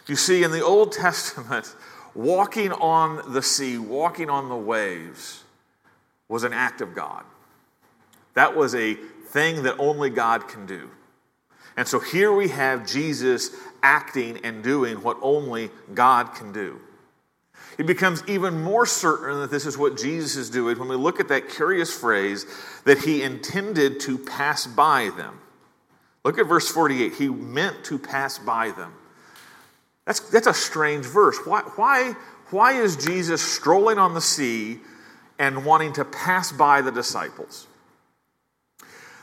You 0.08 0.16
see, 0.16 0.44
in 0.44 0.52
the 0.52 0.64
Old 0.64 0.92
Testament, 0.92 1.76
walking 2.16 2.72
on 2.72 3.34
the 3.34 3.42
sea, 3.42 3.78
walking 3.78 4.30
on 4.30 4.50
the 4.50 4.56
waves, 4.56 5.44
was 6.28 6.44
an 6.44 6.54
act 6.54 6.82
of 6.82 6.96
God. 6.96 7.24
That 8.36 8.56
was 8.56 8.74
a 8.74 8.94
thing 8.94 9.64
that 9.64 9.78
only 9.78 10.10
God 10.10 10.48
can 10.48 10.66
do. 10.66 10.90
And 11.76 11.88
so 11.88 12.00
here 12.00 12.34
we 12.34 12.50
have 12.50 12.88
Jesus 12.88 13.52
acting 13.84 14.40
and 14.44 14.64
doing 14.64 15.02
what 15.02 15.18
only 15.22 15.72
God 15.94 16.34
can 16.36 16.52
do 16.52 16.80
it 17.78 17.86
becomes 17.86 18.24
even 18.28 18.62
more 18.62 18.86
certain 18.86 19.40
that 19.42 19.52
this 19.52 19.66
is 19.66 19.78
what 19.78 19.98
Jesus 19.98 20.36
is 20.36 20.50
doing 20.50 20.78
when 20.78 20.90
we 20.90 20.96
look 20.96 21.20
at 21.20 21.28
that 21.30 21.50
curious 21.50 21.94
phrase 21.94 22.46
that 22.86 23.00
he 23.00 23.24
intended 23.24 24.00
to 24.02 24.18
pass 24.18 24.68
by 24.68 25.10
them. 25.16 25.40
Look 26.24 26.38
at 26.38 26.48
verse 26.48 26.70
48. 26.70 27.14
He 27.14 27.30
meant 27.30 27.84
to 27.86 27.98
pass 27.98 28.38
by 28.38 28.72
them. 28.72 28.94
That's, 30.06 30.20
that's 30.20 30.48
a 30.48 30.54
strange 30.54 31.06
verse. 31.06 31.38
Why, 31.46 31.62
why, 31.76 32.14
why 32.50 32.74
is 32.74 32.96
Jesus 32.98 33.42
strolling 33.42 33.98
on 33.98 34.14
the 34.14 34.22
sea 34.22 34.80
and 35.40 35.66
wanting 35.66 35.94
to 35.94 36.06
pass 36.06 36.52
by 36.52 36.82
the 36.82 36.92
disciples? 36.92 37.68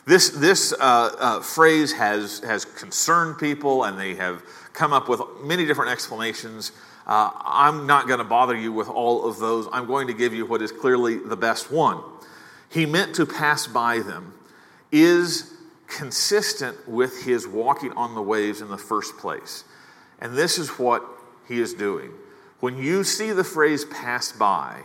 This, 0.07 0.31
this 0.31 0.73
uh, 0.73 0.77
uh, 0.81 1.41
phrase 1.41 1.93
has, 1.93 2.41
has 2.41 2.65
concerned 2.65 3.39
people, 3.39 3.85
and 3.85 4.01
they 4.01 4.15
have 4.15 4.43
come 4.73 4.93
up 4.93 5.07
with 5.09 5.21
many 5.43 5.67
different 5.67 5.91
explanations. 5.91 6.73
Uh, 7.09 7.31
I'm 7.35 7.87
not 7.87 8.07
going 8.07 8.19
to 8.19 8.25
bother 8.25 8.55
you 8.55 8.71
with 8.73 8.89
all 8.89 9.27
of 9.27 9.39
those. 9.39 9.67
I'm 9.73 9.87
going 9.87 10.09
to 10.09 10.13
give 10.13 10.35
you 10.35 10.45
what 10.45 10.61
is 10.61 10.71
clearly 10.71 11.17
the 11.17 11.37
best 11.37 11.71
one. 11.71 12.03
He 12.69 12.85
meant 12.85 13.15
to 13.15 13.25
pass 13.25 13.67
by 13.67 14.01
them, 14.01 14.35
is 14.93 15.55
consistent 15.87 16.87
with 16.87 17.25
his 17.25 17.47
walking 17.47 17.93
on 17.93 18.15
the 18.15 18.21
waves 18.21 18.61
in 18.61 18.69
the 18.69 18.77
first 18.77 19.17
place. 19.17 19.65
And 20.21 20.37
this 20.37 20.59
is 20.59 20.69
what 20.79 21.03
he 21.47 21.61
is 21.61 21.73
doing. 21.73 22.11
When 22.61 22.77
you 22.77 23.05
see 23.05 23.33
the 23.33 23.45
phrase 23.45 23.87
pass 23.87 24.33
by, 24.33 24.83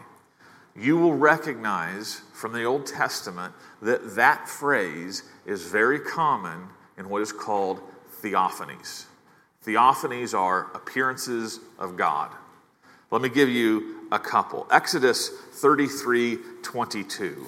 you 0.75 0.97
will 0.97 1.13
recognize 1.13 2.21
from 2.31 2.53
the 2.53 2.63
Old 2.63 2.85
Testament 2.85 3.53
that 3.81 4.15
that 4.15 4.47
phrase 4.47 5.23
is 5.45 5.63
very 5.63 5.99
common 5.99 6.69
in 6.97 7.09
what 7.09 7.21
is 7.21 7.33
called 7.33 7.81
theophanies. 8.21 9.05
Theophanies 9.65 10.37
are 10.37 10.67
appearances 10.73 11.59
of 11.79 11.95
God. 11.95 12.31
Let 13.11 13.21
me 13.21 13.29
give 13.29 13.49
you 13.49 14.07
a 14.11 14.19
couple. 14.19 14.67
Exodus 14.71 15.29
33 15.29 16.37
22. 16.61 17.47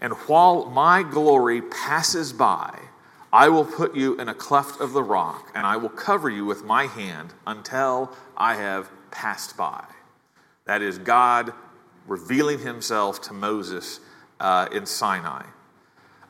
And 0.00 0.12
while 0.12 0.66
my 0.66 1.02
glory 1.02 1.60
passes 1.60 2.32
by, 2.32 2.78
I 3.32 3.48
will 3.48 3.64
put 3.64 3.94
you 3.94 4.18
in 4.18 4.28
a 4.28 4.34
cleft 4.34 4.80
of 4.80 4.92
the 4.92 5.02
rock, 5.02 5.50
and 5.54 5.66
I 5.66 5.76
will 5.76 5.90
cover 5.90 6.30
you 6.30 6.46
with 6.46 6.64
my 6.64 6.86
hand 6.86 7.34
until 7.46 8.12
I 8.36 8.54
have 8.54 8.90
passed 9.10 9.56
by. 9.56 9.84
That 10.64 10.82
is 10.82 10.98
God 10.98 11.52
revealing 12.06 12.60
himself 12.60 13.20
to 13.22 13.34
Moses 13.34 14.00
uh, 14.40 14.68
in 14.72 14.86
Sinai. 14.86 15.44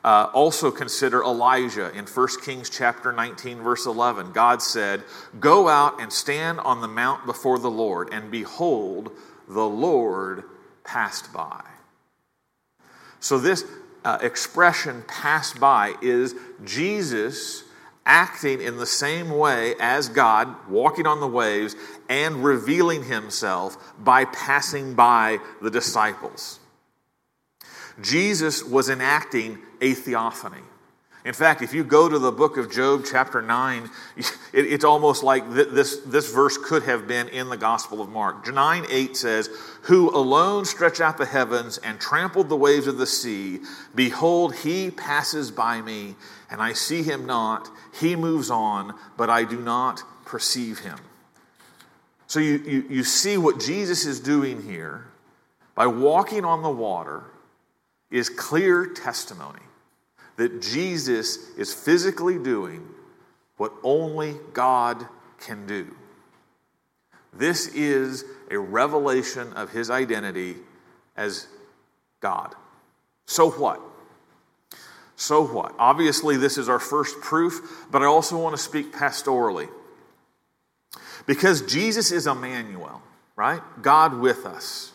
Uh, 0.03 0.29
also 0.33 0.71
consider 0.71 1.21
Elijah 1.21 1.91
in 1.93 2.05
1 2.05 2.27
Kings 2.41 2.69
chapter 2.69 3.11
19 3.11 3.61
verse 3.61 3.85
11. 3.85 4.31
God 4.31 4.61
said, 4.61 5.03
"Go 5.39 5.67
out 5.67 5.99
and 5.99 6.11
stand 6.11 6.59
on 6.61 6.79
the 6.79 6.87
mount 6.87 7.25
before 7.25 7.59
the 7.59 7.69
Lord, 7.69 8.09
and 8.13 8.31
behold, 8.31 9.11
the 9.47 9.67
Lord 9.67 10.45
passed 10.85 11.33
by." 11.33 11.61
So 13.19 13.37
this 13.37 13.65
uh, 14.05 14.19
expression 14.21 15.03
"passed 15.07 15.59
by" 15.59 15.95
is 16.01 16.33
Jesus 16.63 17.63
acting 18.05 18.61
in 18.61 18.77
the 18.77 18.85
same 18.85 19.29
way 19.29 19.75
as 19.79 20.09
God, 20.09 20.55
walking 20.67 21.05
on 21.05 21.19
the 21.19 21.27
waves 21.27 21.75
and 22.09 22.43
revealing 22.43 23.03
himself 23.03 23.77
by 23.99 24.25
passing 24.25 24.95
by 24.95 25.39
the 25.61 25.69
disciples. 25.69 26.59
Jesus 28.01 28.63
was 28.63 28.89
enacting 28.89 29.59
a 29.81 29.93
theophany. 29.93 30.63
In 31.25 31.33
fact, 31.33 31.61
if 31.61 31.73
you 31.73 31.83
go 31.83 32.07
to 32.07 32.17
the 32.17 32.31
book 32.31 32.55
of 32.55 32.71
Job, 32.71 33.03
chapter 33.09 33.41
9, 33.41 33.89
it's 34.53 34.85
almost 34.85 35.21
like 35.21 35.49
this, 35.51 35.97
this 35.97 36.33
verse 36.33 36.57
could 36.57 36.83
have 36.83 37.07
been 37.07 37.27
in 37.27 37.49
the 37.49 37.57
Gospel 37.57 38.01
of 38.01 38.09
Mark. 38.09 38.51
9 38.51 38.85
8 38.89 39.17
says, 39.17 39.49
Who 39.83 40.09
alone 40.15 40.63
stretched 40.63 41.01
out 41.01 41.17
the 41.17 41.25
heavens 41.25 41.77
and 41.79 41.99
trampled 41.99 42.47
the 42.47 42.55
waves 42.55 42.87
of 42.87 42.97
the 42.97 43.05
sea. 43.05 43.59
Behold, 43.93 44.55
he 44.55 44.91
passes 44.91 45.51
by 45.51 45.81
me, 45.81 46.15
and 46.49 46.61
I 46.61 46.71
see 46.71 47.03
him 47.03 47.25
not. 47.25 47.69
He 47.99 48.15
moves 48.15 48.49
on, 48.49 48.95
but 49.17 49.29
I 49.29 49.43
do 49.43 49.59
not 49.59 50.01
perceive 50.25 50.79
him. 50.79 50.99
So 52.27 52.39
you, 52.39 52.59
you, 52.59 52.85
you 52.89 53.03
see 53.03 53.37
what 53.37 53.59
Jesus 53.59 54.05
is 54.05 54.21
doing 54.21 54.61
here 54.61 55.05
by 55.75 55.87
walking 55.87 56.45
on 56.45 56.61
the 56.61 56.69
water 56.69 57.23
is 58.09 58.29
clear 58.29 58.85
testimony 58.85 59.59
that 60.39 60.61
Jesus 60.61 61.49
is 61.57 61.73
physically 61.73 62.39
doing 62.39 62.87
what 63.57 63.73
only 63.83 64.35
God 64.53 65.05
can 65.37 65.67
do. 65.67 65.93
This 67.33 67.67
is 67.67 68.23
a 68.49 68.57
revelation 68.57 69.51
of 69.53 69.69
his 69.69 69.89
identity 69.89 70.55
as 71.17 71.47
God. 72.21 72.55
So 73.25 73.51
what? 73.51 73.81
So 75.17 75.45
what? 75.45 75.75
Obviously, 75.77 76.37
this 76.37 76.57
is 76.57 76.69
our 76.69 76.79
first 76.79 77.19
proof, 77.19 77.85
but 77.91 78.01
I 78.01 78.05
also 78.05 78.41
want 78.41 78.55
to 78.55 78.61
speak 78.61 78.93
pastorally. 78.93 79.67
Because 81.25 81.63
Jesus 81.63 82.13
is 82.13 82.27
Emmanuel, 82.27 83.01
right? 83.35 83.61
God 83.81 84.17
with 84.17 84.45
us. 84.45 84.93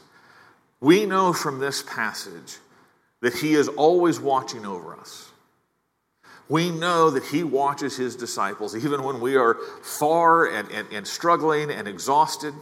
We 0.80 1.04
know 1.04 1.34
from 1.34 1.60
this 1.60 1.82
passage 1.82 2.56
that 3.20 3.34
he 3.34 3.52
is 3.52 3.68
always 3.68 4.18
watching 4.18 4.64
over 4.64 4.94
us. 4.94 5.30
We 6.48 6.70
know 6.70 7.10
that 7.10 7.24
He 7.24 7.42
watches 7.42 7.96
His 7.96 8.16
disciples 8.16 8.76
even 8.76 9.02
when 9.02 9.20
we 9.20 9.36
are 9.36 9.54
far 9.82 10.46
and, 10.46 10.70
and, 10.70 10.88
and 10.92 11.06
struggling 11.06 11.70
and 11.70 11.88
exhausted. 11.88 12.54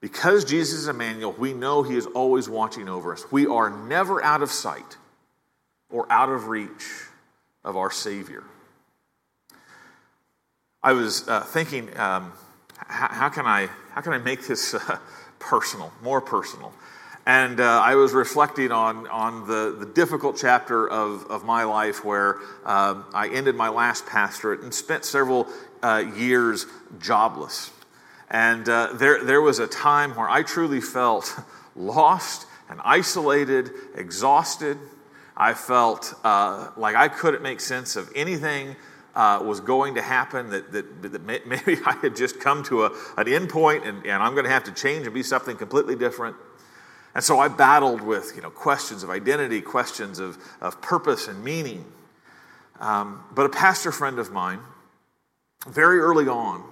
Because 0.00 0.44
Jesus 0.44 0.80
is 0.80 0.88
Emmanuel, 0.88 1.32
we 1.32 1.52
know 1.52 1.82
He 1.82 1.96
is 1.96 2.06
always 2.06 2.48
watching 2.48 2.88
over 2.88 3.12
us. 3.12 3.24
We 3.30 3.46
are 3.46 3.70
never 3.70 4.22
out 4.22 4.42
of 4.42 4.50
sight 4.50 4.96
or 5.90 6.10
out 6.10 6.28
of 6.28 6.48
reach 6.48 7.06
of 7.64 7.76
our 7.76 7.90
Savior. 7.90 8.42
I 10.82 10.92
was 10.92 11.28
uh, 11.28 11.40
thinking, 11.42 11.96
um, 11.96 12.32
how, 12.76 13.08
how, 13.08 13.28
can 13.28 13.46
I, 13.46 13.68
how 13.92 14.00
can 14.00 14.12
I 14.12 14.18
make 14.18 14.48
this 14.48 14.74
uh, 14.74 14.98
personal, 15.38 15.92
more 16.02 16.20
personal? 16.20 16.72
And 17.24 17.60
uh, 17.60 17.80
I 17.80 17.94
was 17.94 18.12
reflecting 18.12 18.72
on, 18.72 19.06
on 19.06 19.46
the, 19.46 19.76
the 19.78 19.86
difficult 19.86 20.36
chapter 20.36 20.88
of, 20.88 21.24
of 21.30 21.44
my 21.44 21.62
life 21.64 22.04
where 22.04 22.38
um, 22.64 23.04
I 23.14 23.28
ended 23.32 23.54
my 23.54 23.68
last 23.68 24.06
pastorate 24.06 24.62
and 24.62 24.74
spent 24.74 25.04
several 25.04 25.46
uh, 25.82 26.04
years 26.16 26.66
jobless. 26.98 27.70
And 28.28 28.68
uh, 28.68 28.94
there, 28.94 29.22
there 29.22 29.40
was 29.40 29.60
a 29.60 29.68
time 29.68 30.16
where 30.16 30.28
I 30.28 30.42
truly 30.42 30.80
felt 30.80 31.38
lost 31.76 32.46
and 32.68 32.80
isolated, 32.82 33.70
exhausted. 33.94 34.78
I 35.36 35.54
felt 35.54 36.14
uh, 36.24 36.70
like 36.76 36.96
I 36.96 37.06
couldn't 37.06 37.42
make 37.42 37.60
sense 37.60 37.94
of 37.94 38.10
anything 38.16 38.74
uh, 39.14 39.40
was 39.44 39.60
going 39.60 39.94
to 39.94 40.02
happen, 40.02 40.50
that, 40.50 40.72
that, 40.72 41.02
that, 41.02 41.46
maybe 41.46 41.78
I 41.84 41.92
had 42.02 42.16
just 42.16 42.40
come 42.40 42.62
to 42.64 42.86
a, 42.86 42.90
an 43.16 43.28
end 43.28 43.50
point 43.50 43.84
and, 43.84 44.04
and 44.06 44.22
I'm 44.22 44.32
going 44.32 44.44
to 44.44 44.50
have 44.50 44.64
to 44.64 44.72
change 44.72 45.06
and 45.06 45.14
be 45.14 45.22
something 45.22 45.56
completely 45.56 45.94
different. 45.94 46.36
And 47.14 47.22
so 47.22 47.38
I 47.38 47.48
battled 47.48 48.00
with 48.00 48.32
you 48.34 48.42
know, 48.42 48.50
questions 48.50 49.02
of 49.02 49.10
identity, 49.10 49.60
questions 49.60 50.18
of, 50.18 50.38
of 50.60 50.80
purpose 50.80 51.28
and 51.28 51.44
meaning. 51.44 51.84
Um, 52.80 53.24
but 53.34 53.46
a 53.46 53.50
pastor 53.50 53.92
friend 53.92 54.18
of 54.18 54.32
mine, 54.32 54.60
very 55.68 55.98
early 55.98 56.26
on, 56.26 56.64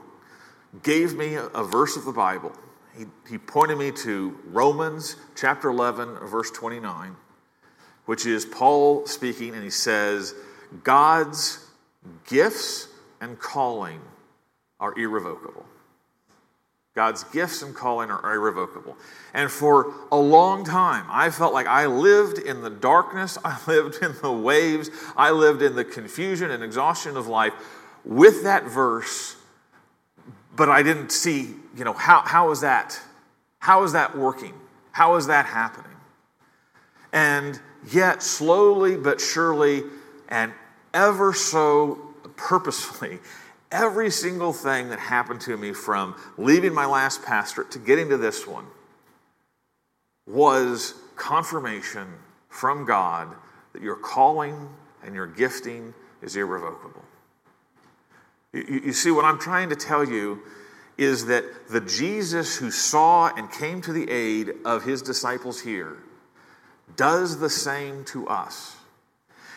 gave 0.82 1.14
me 1.14 1.34
a, 1.34 1.46
a 1.46 1.64
verse 1.64 1.96
of 1.96 2.04
the 2.04 2.12
Bible. 2.12 2.52
He, 2.96 3.04
he 3.28 3.38
pointed 3.38 3.78
me 3.78 3.92
to 4.02 4.38
Romans 4.46 5.16
chapter 5.36 5.68
11, 5.68 6.16
verse 6.28 6.50
29, 6.50 7.14
which 8.06 8.26
is 8.26 8.44
Paul 8.44 9.06
speaking, 9.06 9.54
and 9.54 9.62
he 9.62 9.70
says, 9.70 10.34
God's 10.82 11.64
gifts 12.26 12.88
and 13.20 13.38
calling 13.38 14.00
are 14.78 14.98
irrevocable. 14.98 15.66
God's 16.94 17.22
gifts 17.24 17.62
and 17.62 17.74
calling 17.74 18.10
are 18.10 18.34
irrevocable. 18.34 18.96
And 19.32 19.50
for 19.50 19.94
a 20.10 20.16
long 20.16 20.64
time, 20.64 21.06
I 21.08 21.30
felt 21.30 21.52
like 21.52 21.68
I 21.68 21.86
lived 21.86 22.38
in 22.38 22.62
the 22.62 22.70
darkness, 22.70 23.38
I 23.44 23.58
lived 23.66 24.02
in 24.02 24.14
the 24.22 24.32
waves, 24.32 24.90
I 25.16 25.30
lived 25.30 25.62
in 25.62 25.76
the 25.76 25.84
confusion 25.84 26.50
and 26.50 26.64
exhaustion 26.64 27.16
of 27.16 27.28
life 27.28 27.52
with 28.04 28.42
that 28.42 28.64
verse, 28.64 29.36
but 30.56 30.68
I 30.68 30.82
didn't 30.82 31.12
see, 31.12 31.54
you 31.76 31.84
know, 31.84 31.92
how, 31.92 32.22
how 32.22 32.50
is 32.50 32.62
that? 32.62 33.00
How 33.60 33.84
is 33.84 33.92
that 33.92 34.16
working? 34.16 34.54
How 34.90 35.14
is 35.16 35.28
that 35.28 35.46
happening? 35.46 35.86
And 37.12 37.60
yet, 37.92 38.22
slowly 38.22 38.96
but 38.96 39.20
surely, 39.20 39.84
and 40.28 40.52
ever 40.92 41.32
so 41.34 42.14
purposefully, 42.36 43.18
every 43.70 44.10
single 44.10 44.52
thing 44.52 44.88
that 44.90 44.98
happened 44.98 45.40
to 45.42 45.56
me 45.56 45.72
from 45.72 46.14
leaving 46.36 46.74
my 46.74 46.86
last 46.86 47.22
pastorate 47.22 47.70
to 47.72 47.78
getting 47.78 48.08
to 48.08 48.16
this 48.16 48.46
one 48.46 48.66
was 50.26 50.94
confirmation 51.16 52.06
from 52.48 52.84
God 52.84 53.28
that 53.72 53.82
your 53.82 53.96
calling 53.96 54.68
and 55.04 55.14
your 55.14 55.26
gifting 55.26 55.94
is 56.22 56.36
irrevocable. 56.36 57.04
You, 58.52 58.82
you, 58.86 58.92
see, 58.92 59.10
what 59.10 59.24
I'm 59.24 59.38
trying 59.38 59.68
to 59.70 59.76
tell 59.76 60.04
you 60.04 60.42
is 60.98 61.26
that 61.26 61.44
the 61.68 61.80
Jesus 61.80 62.56
who 62.56 62.70
saw 62.70 63.32
and 63.34 63.50
came 63.50 63.80
to 63.82 63.92
the 63.92 64.10
aid 64.10 64.52
of 64.64 64.84
his 64.84 65.02
disciples 65.02 65.60
here 65.60 65.96
does 66.96 67.38
the 67.38 67.48
same 67.48 68.04
to 68.04 68.28
us. 68.28 68.76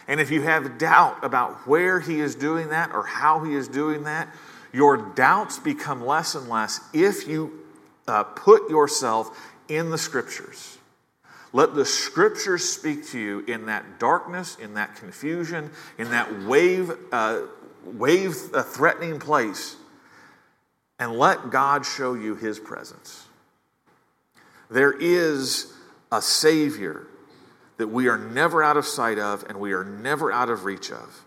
And 0.08 0.20
if 0.20 0.32
you 0.32 0.42
have 0.42 0.78
doubt 0.78 1.24
about 1.24 1.68
where 1.68 2.00
he 2.00 2.20
is 2.20 2.36
doing 2.36 2.70
that 2.70 2.92
or 2.94 3.04
how 3.04 3.44
he 3.44 3.54
is 3.54 3.68
doing 3.68 4.04
that, 4.04 4.28
your 4.74 4.98
doubts 4.98 5.60
become 5.60 6.06
less 6.06 6.36
and 6.36 6.50
less 6.50 6.80
if 6.94 7.28
you 7.28 7.60
uh, 8.08 8.24
put 8.24 8.70
yourself 8.70 9.38
in 9.70 9.92
the 9.92 9.98
scriptures. 9.98 10.78
Let 11.54 11.76
the 11.76 11.86
scriptures 11.86 12.68
speak 12.68 13.08
to 13.10 13.20
you 13.20 13.40
in 13.42 13.68
that 13.68 14.00
darkness, 14.00 14.58
in 14.60 14.74
that 14.74 14.96
confusion, 14.96 15.70
in 16.00 16.10
that 16.10 16.44
wave, 16.44 16.92
uh, 17.12 17.42
wave 17.86 18.36
uh, 18.54 18.64
threatening 18.64 19.20
place, 19.20 19.76
and 20.98 21.14
let 21.14 21.52
God 21.52 21.86
show 21.86 22.16
you 22.16 22.36
his 22.36 22.60
presence. 22.60 23.28
There 24.70 24.92
is 24.92 25.72
a 26.12 26.22
Savior 26.22 27.06
that 27.78 27.88
we 27.88 28.08
are 28.08 28.18
never 28.18 28.64
out 28.64 28.78
of 28.78 28.86
sight 28.86 29.20
of 29.20 29.44
and 29.50 29.60
we 29.60 29.74
are 29.74 29.84
never 29.84 30.32
out 30.32 30.50
of 30.50 30.66
reach 30.66 30.92
of. 30.92 31.26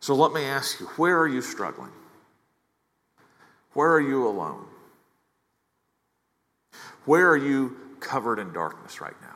So 0.00 0.14
let 0.14 0.32
me 0.32 0.44
ask 0.44 0.80
you 0.80 0.86
where 0.96 1.18
are 1.18 1.28
you 1.28 1.42
struggling? 1.42 1.92
Where 3.74 3.92
are 3.92 4.00
you 4.00 4.26
alone? 4.26 4.66
Where 7.04 7.30
are 7.30 7.36
you 7.36 7.76
covered 8.00 8.38
in 8.38 8.52
darkness 8.52 9.00
right 9.00 9.16
now? 9.20 9.28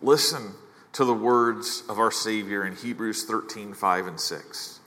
Listen 0.00 0.52
to 0.92 1.04
the 1.04 1.14
words 1.14 1.82
of 1.88 1.98
our 1.98 2.10
Savior 2.10 2.66
in 2.66 2.76
Hebrews 2.76 3.24
13 3.24 3.74
5 3.74 4.06
and 4.06 4.20
6. 4.20 4.80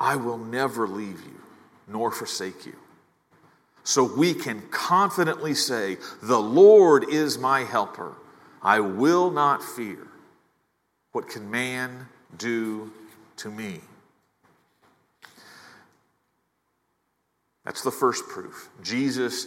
I 0.00 0.16
will 0.16 0.38
never 0.38 0.86
leave 0.86 1.20
you 1.20 1.40
nor 1.86 2.10
forsake 2.10 2.66
you 2.66 2.76
so 3.88 4.04
we 4.04 4.34
can 4.34 4.60
confidently 4.70 5.54
say, 5.54 5.96
The 6.22 6.38
Lord 6.38 7.08
is 7.08 7.38
my 7.38 7.64
helper. 7.64 8.12
I 8.60 8.80
will 8.80 9.30
not 9.30 9.62
fear. 9.62 10.06
What 11.12 11.30
can 11.30 11.50
man 11.50 12.06
do 12.36 12.92
to 13.38 13.50
me? 13.50 13.80
That's 17.64 17.82
the 17.82 17.90
first 17.90 18.28
proof. 18.28 18.68
Jesus' 18.82 19.46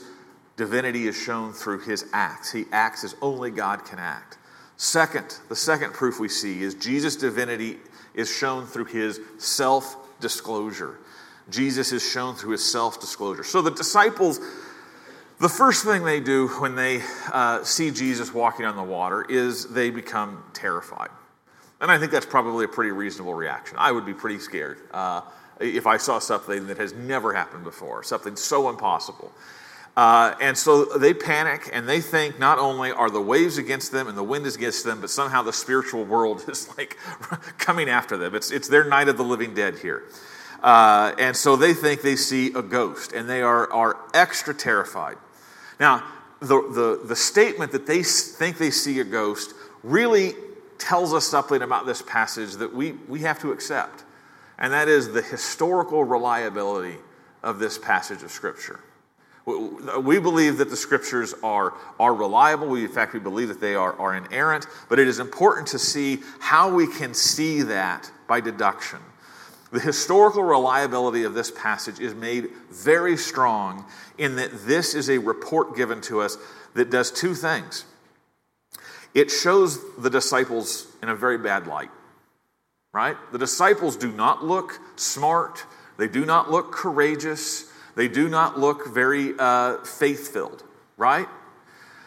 divinity 0.57 1.07
is 1.07 1.15
shown 1.15 1.53
through 1.53 1.81
his 1.81 2.07
acts. 2.11 2.51
He 2.51 2.65
acts 2.71 3.03
as 3.03 3.15
only 3.21 3.51
God 3.51 3.85
can 3.85 3.99
act. 3.99 4.39
Second, 4.75 5.37
the 5.49 5.55
second 5.55 5.93
proof 5.93 6.19
we 6.19 6.29
see 6.29 6.63
is 6.63 6.73
Jesus' 6.73 7.15
divinity 7.15 7.77
is 8.15 8.27
shown 8.27 8.65
through 8.65 8.85
his 8.85 9.19
self 9.37 9.95
disclosure. 10.19 10.97
Jesus 11.51 11.91
is 11.91 12.07
shown 12.07 12.35
through 12.35 12.53
his 12.53 12.65
self 12.65 12.99
disclosure. 12.99 13.43
So 13.43 13.61
the 13.61 13.71
disciples, 13.71 14.39
the 15.39 15.49
first 15.49 15.83
thing 15.83 16.03
they 16.03 16.19
do 16.19 16.47
when 16.47 16.75
they 16.75 17.01
uh, 17.31 17.63
see 17.63 17.91
Jesus 17.91 18.33
walking 18.33 18.65
on 18.65 18.75
the 18.75 18.83
water 18.83 19.25
is 19.29 19.67
they 19.67 19.89
become 19.89 20.43
terrified. 20.53 21.09
And 21.81 21.91
I 21.91 21.97
think 21.97 22.11
that's 22.11 22.25
probably 22.25 22.65
a 22.65 22.67
pretty 22.67 22.91
reasonable 22.91 23.33
reaction. 23.33 23.77
I 23.79 23.91
would 23.91 24.05
be 24.05 24.13
pretty 24.13 24.39
scared 24.39 24.77
uh, 24.91 25.21
if 25.59 25.87
I 25.87 25.97
saw 25.97 26.19
something 26.19 26.67
that 26.67 26.77
has 26.77 26.93
never 26.93 27.33
happened 27.33 27.63
before, 27.63 28.03
something 28.03 28.35
so 28.35 28.69
impossible. 28.69 29.31
Uh, 29.97 30.35
and 30.39 30.57
so 30.57 30.85
they 30.85 31.13
panic 31.13 31.69
and 31.73 31.89
they 31.89 31.99
think 31.99 32.39
not 32.39 32.57
only 32.59 32.91
are 32.91 33.09
the 33.09 33.19
waves 33.19 33.57
against 33.57 33.91
them 33.91 34.07
and 34.07 34.17
the 34.17 34.23
wind 34.23 34.45
is 34.45 34.55
against 34.55 34.85
them, 34.85 35.01
but 35.01 35.09
somehow 35.09 35.41
the 35.41 35.51
spiritual 35.51 36.05
world 36.05 36.43
is 36.49 36.69
like 36.77 36.97
coming 37.57 37.89
after 37.89 38.15
them. 38.15 38.35
It's, 38.35 38.51
it's 38.51 38.67
their 38.67 38.85
night 38.85 39.09
of 39.09 39.17
the 39.17 39.23
living 39.23 39.53
dead 39.53 39.79
here. 39.79 40.03
Uh, 40.61 41.13
and 41.17 41.35
so 41.35 41.55
they 41.55 41.73
think 41.73 42.01
they 42.01 42.15
see 42.15 42.53
a 42.53 42.61
ghost 42.61 43.13
and 43.13 43.27
they 43.27 43.41
are, 43.41 43.71
are 43.71 43.97
extra 44.13 44.53
terrified. 44.53 45.17
Now, 45.79 46.03
the, 46.39 46.47
the, 46.47 47.07
the 47.07 47.15
statement 47.15 47.71
that 47.71 47.87
they 47.87 48.03
think 48.03 48.57
they 48.57 48.71
see 48.71 48.99
a 48.99 49.03
ghost 49.03 49.53
really 49.83 50.33
tells 50.77 51.13
us 51.13 51.25
something 51.25 51.61
about 51.61 51.85
this 51.85 52.01
passage 52.01 52.53
that 52.53 52.73
we, 52.73 52.93
we 53.07 53.19
have 53.21 53.39
to 53.39 53.51
accept, 53.51 54.03
and 54.57 54.73
that 54.73 54.87
is 54.87 55.11
the 55.11 55.21
historical 55.21 56.03
reliability 56.03 56.97
of 57.43 57.59
this 57.59 57.77
passage 57.77 58.23
of 58.23 58.31
Scripture. 58.31 58.79
We 59.45 60.19
believe 60.19 60.59
that 60.59 60.69
the 60.69 60.77
scriptures 60.77 61.33
are, 61.41 61.73
are 61.99 62.13
reliable. 62.13 62.67
We, 62.67 62.83
in 62.83 62.91
fact, 62.91 63.13
we 63.13 63.19
believe 63.19 63.47
that 63.47 63.59
they 63.59 63.73
are, 63.73 63.93
are 63.99 64.15
inerrant, 64.15 64.67
but 64.87 64.99
it 64.99 65.07
is 65.07 65.17
important 65.17 65.67
to 65.69 65.79
see 65.79 66.19
how 66.39 66.71
we 66.71 66.85
can 66.85 67.15
see 67.15 67.63
that 67.63 68.11
by 68.27 68.39
deduction. 68.39 68.99
The 69.71 69.79
historical 69.79 70.43
reliability 70.43 71.23
of 71.23 71.33
this 71.33 71.49
passage 71.49 71.99
is 71.99 72.13
made 72.13 72.49
very 72.69 73.15
strong 73.15 73.85
in 74.17 74.35
that 74.35 74.65
this 74.65 74.93
is 74.93 75.09
a 75.09 75.17
report 75.17 75.77
given 75.77 76.01
to 76.01 76.21
us 76.21 76.37
that 76.73 76.89
does 76.89 77.09
two 77.09 77.33
things. 77.33 77.85
It 79.13 79.31
shows 79.31 79.79
the 79.97 80.09
disciples 80.09 80.87
in 81.01 81.09
a 81.09 81.15
very 81.15 81.37
bad 81.37 81.67
light, 81.67 81.89
right? 82.93 83.17
The 83.31 83.37
disciples 83.37 83.95
do 83.95 84.11
not 84.11 84.43
look 84.43 84.79
smart, 84.97 85.65
they 85.97 86.07
do 86.07 86.25
not 86.25 86.51
look 86.51 86.71
courageous, 86.71 87.71
they 87.95 88.07
do 88.07 88.29
not 88.29 88.59
look 88.59 88.87
very 88.87 89.33
uh, 89.37 89.77
faith 89.83 90.29
filled, 90.33 90.63
right? 90.97 91.27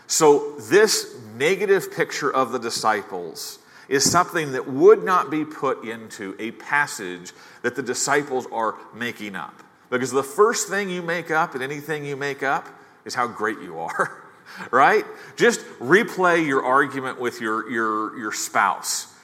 So, 0.07 0.53
this 0.59 1.19
negative 1.37 1.93
picture 1.93 2.33
of 2.33 2.53
the 2.53 2.59
disciples 2.59 3.59
is 3.89 4.09
something 4.11 4.53
that 4.53 4.69
would 4.69 5.05
not 5.05 5.31
be 5.31 5.45
put 5.45 5.85
into 5.85 6.35
a 6.39 6.53
passage 6.53 7.33
that 7.63 7.77
the 7.77 7.83
disciples 7.83 8.47
are 8.53 8.77
making 8.95 9.37
up. 9.37 9.63
Because 9.91 10.11
the 10.11 10.23
first 10.23 10.69
thing 10.69 10.91
you 10.91 11.03
make 11.03 11.31
up 11.31 11.55
and 11.55 11.63
anything 11.63 12.05
you 12.05 12.17
make 12.17 12.43
up 12.43 12.69
is 13.05 13.15
how 13.15 13.27
great 13.27 13.61
you 13.61 13.79
are, 13.79 14.25
right? 14.71 15.05
Just 15.37 15.61
replay 15.79 16.47
your 16.47 16.65
argument 16.65 17.21
with 17.21 17.41
your, 17.41 17.71
your, 17.71 18.19
your 18.19 18.33
spouse. 18.33 19.15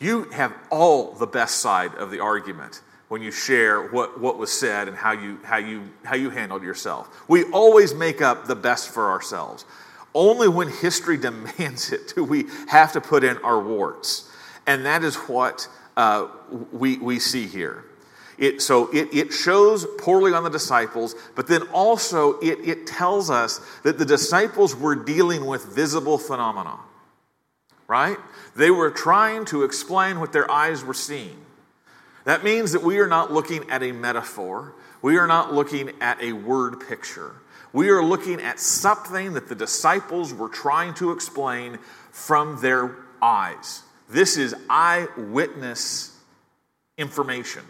You 0.00 0.24
have 0.24 0.54
all 0.70 1.12
the 1.12 1.26
best 1.26 1.58
side 1.58 1.94
of 1.94 2.10
the 2.10 2.20
argument 2.20 2.82
when 3.08 3.22
you 3.22 3.30
share 3.30 3.82
what, 3.88 4.20
what 4.20 4.38
was 4.38 4.52
said 4.52 4.86
and 4.86 4.96
how 4.96 5.12
you, 5.12 5.38
how, 5.42 5.56
you, 5.56 5.82
how 6.04 6.14
you 6.14 6.30
handled 6.30 6.62
yourself. 6.62 7.24
We 7.26 7.44
always 7.44 7.94
make 7.94 8.20
up 8.20 8.46
the 8.46 8.54
best 8.54 8.90
for 8.90 9.10
ourselves. 9.10 9.64
Only 10.14 10.48
when 10.48 10.68
history 10.68 11.16
demands 11.16 11.92
it 11.92 12.14
do 12.14 12.24
we 12.24 12.46
have 12.68 12.92
to 12.92 13.00
put 13.00 13.24
in 13.24 13.38
our 13.38 13.60
warts. 13.60 14.30
And 14.66 14.84
that 14.86 15.04
is 15.04 15.16
what 15.16 15.68
uh, 15.96 16.28
we, 16.72 16.98
we 16.98 17.18
see 17.18 17.46
here. 17.46 17.84
It, 18.38 18.62
so 18.62 18.88
it, 18.92 19.08
it 19.12 19.32
shows 19.32 19.84
poorly 19.98 20.32
on 20.32 20.44
the 20.44 20.50
disciples, 20.50 21.16
but 21.34 21.48
then 21.48 21.62
also 21.72 22.38
it, 22.38 22.60
it 22.60 22.86
tells 22.86 23.30
us 23.30 23.60
that 23.82 23.98
the 23.98 24.04
disciples 24.04 24.76
were 24.76 24.94
dealing 24.94 25.44
with 25.44 25.74
visible 25.74 26.18
phenomena, 26.18 26.78
right? 27.88 28.16
They 28.54 28.70
were 28.70 28.90
trying 28.90 29.44
to 29.46 29.64
explain 29.64 30.20
what 30.20 30.32
their 30.32 30.48
eyes 30.48 30.84
were 30.84 30.94
seeing. 30.94 31.36
That 32.24 32.44
means 32.44 32.72
that 32.72 32.82
we 32.82 32.98
are 32.98 33.08
not 33.08 33.32
looking 33.32 33.68
at 33.70 33.82
a 33.82 33.90
metaphor, 33.90 34.74
we 35.02 35.16
are 35.16 35.26
not 35.26 35.52
looking 35.52 35.90
at 36.00 36.22
a 36.22 36.32
word 36.32 36.86
picture. 36.88 37.34
We 37.72 37.90
are 37.90 38.02
looking 38.02 38.40
at 38.40 38.58
something 38.58 39.34
that 39.34 39.48
the 39.48 39.54
disciples 39.54 40.32
were 40.32 40.48
trying 40.48 40.94
to 40.94 41.12
explain 41.12 41.78
from 42.10 42.60
their 42.60 42.96
eyes. 43.20 43.82
This 44.08 44.36
is 44.36 44.54
eyewitness 44.70 46.16
information, 46.96 47.62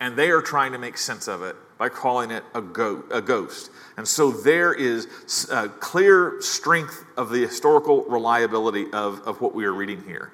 and 0.00 0.16
they 0.16 0.30
are 0.30 0.42
trying 0.42 0.72
to 0.72 0.78
make 0.78 0.96
sense 0.96 1.28
of 1.28 1.42
it 1.42 1.56
by 1.76 1.88
calling 1.88 2.30
it 2.30 2.44
a, 2.54 2.62
go- 2.62 3.02
a 3.10 3.20
ghost. 3.20 3.70
And 3.96 4.06
so 4.06 4.30
there 4.30 4.72
is 4.72 5.08
a 5.50 5.68
clear 5.68 6.36
strength 6.40 7.04
of 7.16 7.30
the 7.30 7.40
historical 7.40 8.04
reliability 8.04 8.86
of, 8.92 9.20
of 9.22 9.40
what 9.40 9.54
we 9.54 9.64
are 9.64 9.72
reading 9.72 10.04
here. 10.04 10.30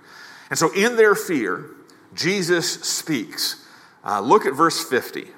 And 0.51 0.59
so, 0.59 0.73
in 0.75 0.97
their 0.97 1.15
fear, 1.15 1.71
Jesus 2.15 2.71
speaks. 2.71 3.67
Uh, 4.05 4.21
look 4.21 4.47
at 4.47 4.55
verse 4.55 4.83
50. 4.83 5.29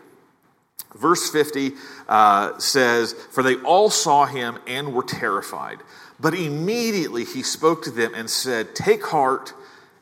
Verse 0.95 1.31
50 1.31 1.73
uh, 2.09 2.59
says, 2.59 3.13
For 3.13 3.43
they 3.43 3.57
all 3.57 3.91
saw 3.91 4.27
him 4.27 4.59
and 4.67 4.93
were 4.93 5.03
terrified. 5.03 5.79
But 6.19 6.35
immediately 6.35 7.25
he 7.25 7.43
spoke 7.43 7.83
to 7.85 7.91
them 7.91 8.15
and 8.15 8.29
said, 8.29 8.75
Take 8.75 9.05
heart, 9.07 9.55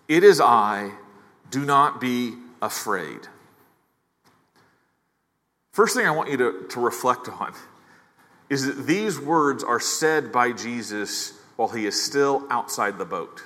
it 0.09 0.25
is 0.25 0.41
I, 0.41 0.93
do 1.51 1.65
not 1.65 2.01
be 2.01 2.35
afraid. 2.61 3.21
First 5.73 5.95
thing 5.95 6.07
I 6.07 6.11
want 6.11 6.31
you 6.31 6.37
to, 6.39 6.67
to 6.71 6.81
reflect 6.81 7.29
on 7.29 7.55
is 8.51 8.67
that 8.67 8.87
these 8.87 9.21
words 9.21 9.63
are 9.63 9.79
said 9.79 10.33
by 10.33 10.53
Jesus 10.53 11.35
while 11.57 11.69
he 11.69 11.87
is 11.87 12.03
still 12.03 12.47
outside 12.51 12.99
the 12.99 13.05
boat. 13.05 13.43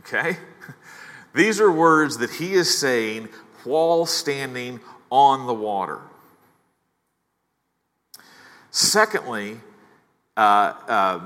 Okay? 0.00 0.36
These 1.34 1.60
are 1.60 1.70
words 1.70 2.18
that 2.18 2.30
he 2.30 2.54
is 2.54 2.78
saying 2.78 3.28
while 3.64 4.06
standing 4.06 4.80
on 5.10 5.46
the 5.46 5.54
water. 5.54 6.00
Secondly, 8.70 9.60
uh, 10.36 10.40
uh, 10.40 11.20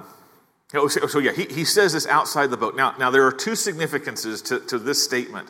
oh, 0.75 0.89
so, 0.89 1.07
so, 1.07 1.19
yeah, 1.19 1.33
he, 1.33 1.45
he 1.47 1.65
says 1.65 1.95
this 1.95 2.07
outside 2.07 2.51
the 2.51 2.57
boat. 2.57 2.77
Now, 2.77 2.95
now 2.99 3.11
there 3.11 3.27
are 3.27 3.33
two 3.33 3.57
significances 3.57 4.41
to, 4.43 4.61
to 4.61 4.79
this 4.79 5.03
statement. 5.03 5.49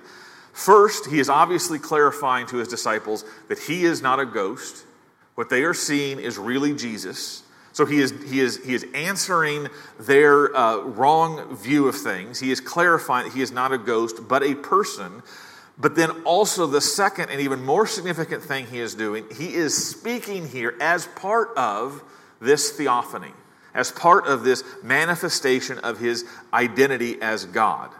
First, 0.53 1.07
he 1.07 1.21
is 1.21 1.29
obviously 1.29 1.79
clarifying 1.79 2.47
to 2.47 2.57
his 2.57 2.69
disciples 2.69 3.25
that 3.49 3.59
he 3.59 3.85
is 3.85 4.03
not 4.03 4.19
a 4.19 4.27
ghost. 4.27 4.85
What 5.35 5.51
they 5.51 5.63
are 5.63 5.75
seeing 5.75 6.19
is 6.19 6.39
really 6.39 6.75
Jesus. 6.75 7.43
So 7.73 7.87
he 7.87 8.01
is, 8.01 8.13
he 8.29 8.41
is, 8.41 8.65
he 8.65 8.75
is 8.75 8.85
answering 8.95 9.69
their 9.99 10.55
uh, 10.57 10.79
wrong 10.79 11.55
view 11.57 11.87
of 11.87 11.97
things. 11.97 12.41
He 12.41 12.51
is 12.51 12.61
clarifying 12.61 13.29
that 13.29 13.35
he 13.35 13.43
is 13.43 13.53
not 13.53 13.73
a 13.73 13.79
ghost, 13.79 14.27
but 14.29 14.43
a 14.43 14.55
person. 14.55 15.23
But 15.81 15.95
then 15.95 16.11
also, 16.25 16.67
the 16.67 16.83
second 16.83 17.31
and 17.31 17.41
even 17.41 17.65
more 17.65 17.87
significant 17.87 18.43
thing 18.43 18.67
he 18.67 18.81
is 18.81 18.95
doing, 18.95 19.25
he 19.35 19.55
is 19.55 19.89
speaking 19.89 20.47
here 20.47 20.77
as 20.79 21.07
part 21.07 21.57
of 21.57 22.03
this 22.39 22.71
theophany, 22.73 23.33
as 23.73 23.91
part 23.91 24.27
of 24.27 24.45
this 24.45 24.63
manifestation 24.83 25.79
of 25.79 25.99
his 25.99 26.27
identity 26.53 27.17
as 27.23 27.47
God. 27.47 27.91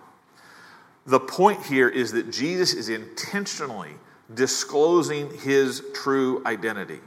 The 1.07 1.21
point 1.21 1.65
here 1.65 1.89
is 1.89 2.13
that 2.13 2.31
Jesus 2.31 2.75
is 2.75 2.91
intentionally 2.91 3.93
disclosing 4.33 5.31
his 5.39 5.83
true 5.95 6.43
identity. 6.45 7.01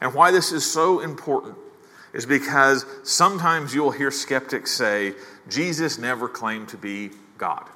And 0.00 0.14
why 0.14 0.30
this 0.30 0.52
is 0.52 0.70
so 0.70 1.00
important 1.00 1.56
is 2.12 2.26
because 2.26 2.86
sometimes 3.02 3.74
you'll 3.74 3.90
hear 3.90 4.12
skeptics 4.12 4.70
say, 4.70 5.14
Jesus 5.48 5.98
never 5.98 6.28
claimed 6.28 6.68
to 6.68 6.76
be 6.76 7.10
God. 7.38 7.68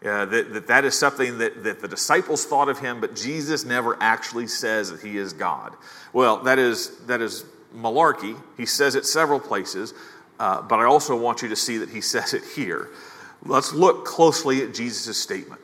That, 0.00 0.30
that 0.30 0.66
that 0.68 0.84
is 0.84 0.96
something 0.96 1.38
that, 1.38 1.64
that 1.64 1.80
the 1.80 1.88
disciples 1.88 2.44
thought 2.44 2.68
of 2.68 2.78
him, 2.78 3.00
but 3.00 3.16
Jesus 3.16 3.64
never 3.64 3.96
actually 4.00 4.46
says 4.46 4.90
that 4.90 5.00
he 5.00 5.16
is 5.16 5.32
God. 5.32 5.74
Well, 6.12 6.42
that 6.44 6.58
is, 6.58 6.96
that 7.06 7.20
is 7.20 7.44
malarkey. 7.74 8.40
He 8.56 8.66
says 8.66 8.94
it 8.94 9.06
several 9.06 9.40
places, 9.40 9.94
uh, 10.38 10.62
but 10.62 10.78
I 10.78 10.84
also 10.84 11.16
want 11.16 11.42
you 11.42 11.48
to 11.48 11.56
see 11.56 11.78
that 11.78 11.88
he 11.88 12.00
says 12.14 12.34
it 12.34 12.44
here. 12.54 12.88
Let's 13.44 13.72
look 13.72 14.04
closely 14.04 14.62
at 14.62 14.74
Jesus' 14.74 15.16
statement. 15.20 15.60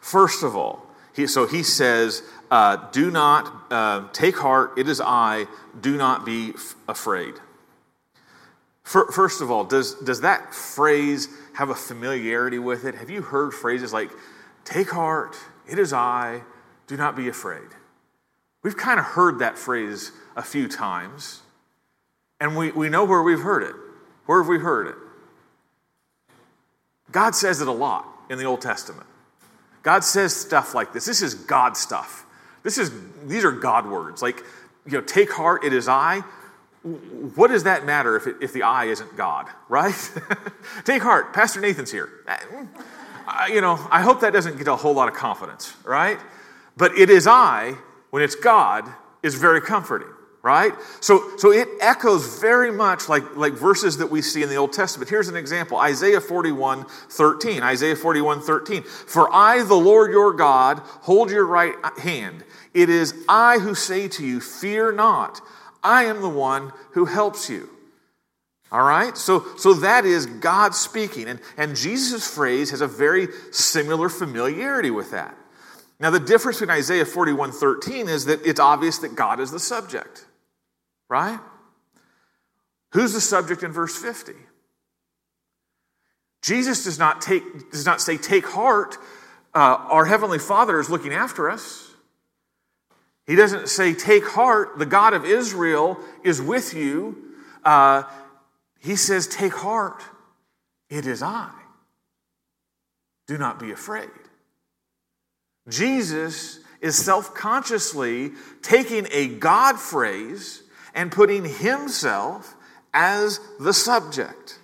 First 0.00 0.42
of 0.42 0.56
all, 0.56 0.86
he, 1.14 1.26
so 1.26 1.46
he 1.46 1.62
says, 1.62 2.22
uh, 2.50 2.76
Do 2.90 3.10
not 3.10 3.52
uh, 3.70 4.08
take 4.12 4.36
heart, 4.36 4.72
it 4.76 4.88
is 4.88 5.00
I, 5.00 5.46
do 5.80 5.96
not 5.96 6.26
be 6.26 6.50
f- 6.50 6.74
afraid. 6.88 7.34
First 8.82 9.40
of 9.40 9.50
all, 9.50 9.64
does, 9.64 9.94
does 9.94 10.20
that 10.20 10.52
phrase 10.52 11.28
have 11.54 11.70
a 11.70 11.74
familiarity 11.74 12.58
with 12.58 12.84
it? 12.84 12.94
Have 12.94 13.10
you 13.10 13.22
heard 13.22 13.52
phrases 13.52 13.92
like, 13.92 14.10
Take 14.64 14.90
heart, 14.90 15.36
it 15.68 15.78
is 15.78 15.92
I, 15.92 16.42
do 16.86 16.96
not 16.96 17.16
be 17.16 17.28
afraid? 17.28 17.68
We've 18.62 18.76
kind 18.76 18.98
of 18.98 19.04
heard 19.04 19.40
that 19.40 19.58
phrase 19.58 20.10
a 20.36 20.42
few 20.42 20.68
times, 20.68 21.42
and 22.40 22.56
we, 22.56 22.72
we 22.72 22.88
know 22.88 23.04
where 23.04 23.22
we've 23.22 23.40
heard 23.40 23.62
it. 23.62 23.74
Where 24.26 24.42
have 24.42 24.48
we 24.48 24.58
heard 24.58 24.86
it? 24.86 24.94
God 27.12 27.34
says 27.34 27.60
it 27.60 27.68
a 27.68 27.72
lot 27.72 28.06
in 28.30 28.38
the 28.38 28.44
Old 28.44 28.62
Testament. 28.62 29.06
God 29.82 30.02
says 30.02 30.34
stuff 30.34 30.74
like 30.74 30.94
this. 30.94 31.04
This 31.04 31.20
is 31.20 31.34
God 31.34 31.76
stuff. 31.76 32.24
This 32.62 32.78
is 32.78 32.90
these 33.26 33.44
are 33.44 33.52
God 33.52 33.86
words. 33.86 34.22
Like, 34.22 34.42
you 34.86 34.92
know, 34.92 35.02
take 35.02 35.30
heart, 35.30 35.62
it 35.62 35.74
is 35.74 35.86
I. 35.86 36.22
What 37.34 37.48
does 37.48 37.64
that 37.64 37.86
matter 37.86 38.16
if, 38.16 38.26
it, 38.26 38.36
if 38.42 38.52
the 38.52 38.62
I 38.62 38.86
isn't 38.86 39.16
God, 39.16 39.48
right? 39.68 39.94
take 40.84 41.02
heart, 41.02 41.32
Pastor 41.32 41.60
Nathan's 41.60 41.90
here. 41.90 42.10
Uh, 43.26 43.46
you 43.48 43.62
know, 43.62 43.78
I 43.90 44.02
hope 44.02 44.20
that 44.20 44.34
doesn't 44.34 44.58
get 44.58 44.68
a 44.68 44.76
whole 44.76 44.94
lot 44.94 45.08
of 45.08 45.14
confidence, 45.14 45.74
right? 45.84 46.18
But 46.76 46.98
it 46.98 47.08
is 47.08 47.26
I, 47.26 47.74
when 48.10 48.22
it's 48.22 48.34
God, 48.34 48.86
is 49.22 49.34
very 49.34 49.62
comforting 49.62 50.08
right? 50.44 50.74
So, 51.00 51.38
so 51.38 51.52
it 51.52 51.66
echoes 51.80 52.38
very 52.38 52.70
much 52.70 53.08
like, 53.08 53.34
like 53.34 53.54
verses 53.54 53.96
that 53.96 54.10
we 54.10 54.20
see 54.20 54.42
in 54.42 54.50
the 54.50 54.56
Old 54.56 54.74
Testament. 54.74 55.08
Here's 55.08 55.28
an 55.28 55.36
example 55.36 55.78
Isaiah 55.78 56.20
41 56.20 56.84
13. 56.84 57.62
Isaiah 57.62 57.96
41 57.96 58.42
13. 58.42 58.82
For 58.82 59.34
I, 59.34 59.64
the 59.64 59.74
Lord 59.74 60.12
your 60.12 60.34
God, 60.34 60.80
hold 60.84 61.30
your 61.30 61.46
right 61.46 61.74
hand. 61.98 62.44
It 62.74 62.90
is 62.90 63.14
I 63.26 63.58
who 63.58 63.74
say 63.74 64.06
to 64.08 64.24
you, 64.24 64.38
Fear 64.38 64.92
not. 64.92 65.40
I 65.84 66.06
am 66.06 66.22
the 66.22 66.28
one 66.28 66.72
who 66.92 67.04
helps 67.04 67.48
you. 67.48 67.68
All 68.72 68.82
right? 68.82 69.16
So, 69.16 69.44
so 69.56 69.74
that 69.74 70.04
is 70.04 70.26
God 70.26 70.74
speaking. 70.74 71.28
And, 71.28 71.40
and 71.56 71.76
Jesus' 71.76 72.28
phrase 72.28 72.70
has 72.70 72.80
a 72.80 72.88
very 72.88 73.28
similar 73.52 74.08
familiarity 74.08 74.90
with 74.90 75.12
that. 75.12 75.36
Now, 76.00 76.10
the 76.10 76.18
difference 76.18 76.58
between 76.58 76.76
Isaiah 76.76 77.04
41 77.04 77.52
13 77.52 78.08
is 78.08 78.24
that 78.24 78.44
it's 78.44 78.58
obvious 78.58 78.98
that 78.98 79.14
God 79.14 79.38
is 79.38 79.50
the 79.52 79.60
subject. 79.60 80.26
Right? 81.08 81.38
Who's 82.92 83.12
the 83.12 83.20
subject 83.20 83.62
in 83.62 83.70
verse 83.70 83.96
50? 83.96 84.32
Jesus 86.42 86.84
does 86.84 86.98
not, 86.98 87.22
take, 87.22 87.70
does 87.70 87.86
not 87.86 88.00
say, 88.00 88.16
Take 88.16 88.46
heart, 88.46 88.98
uh, 89.54 89.58
our 89.88 90.04
Heavenly 90.04 90.38
Father 90.38 90.80
is 90.80 90.90
looking 90.90 91.12
after 91.12 91.48
us. 91.48 91.83
He 93.26 93.36
doesn't 93.36 93.68
say, 93.68 93.94
Take 93.94 94.26
heart, 94.26 94.78
the 94.78 94.86
God 94.86 95.14
of 95.14 95.24
Israel 95.24 95.98
is 96.22 96.42
with 96.42 96.74
you. 96.74 97.16
Uh, 97.64 98.02
he 98.78 98.96
says, 98.96 99.26
Take 99.26 99.54
heart, 99.54 100.02
it 100.90 101.06
is 101.06 101.22
I. 101.22 101.50
Do 103.26 103.38
not 103.38 103.58
be 103.58 103.70
afraid. 103.70 104.10
Jesus 105.68 106.60
is 106.80 106.96
self 106.96 107.34
consciously 107.34 108.32
taking 108.60 109.06
a 109.10 109.28
God 109.28 109.78
phrase 109.78 110.62
and 110.94 111.10
putting 111.10 111.44
himself 111.44 112.54
as 112.92 113.40
the 113.58 113.72
subject. 113.72 114.58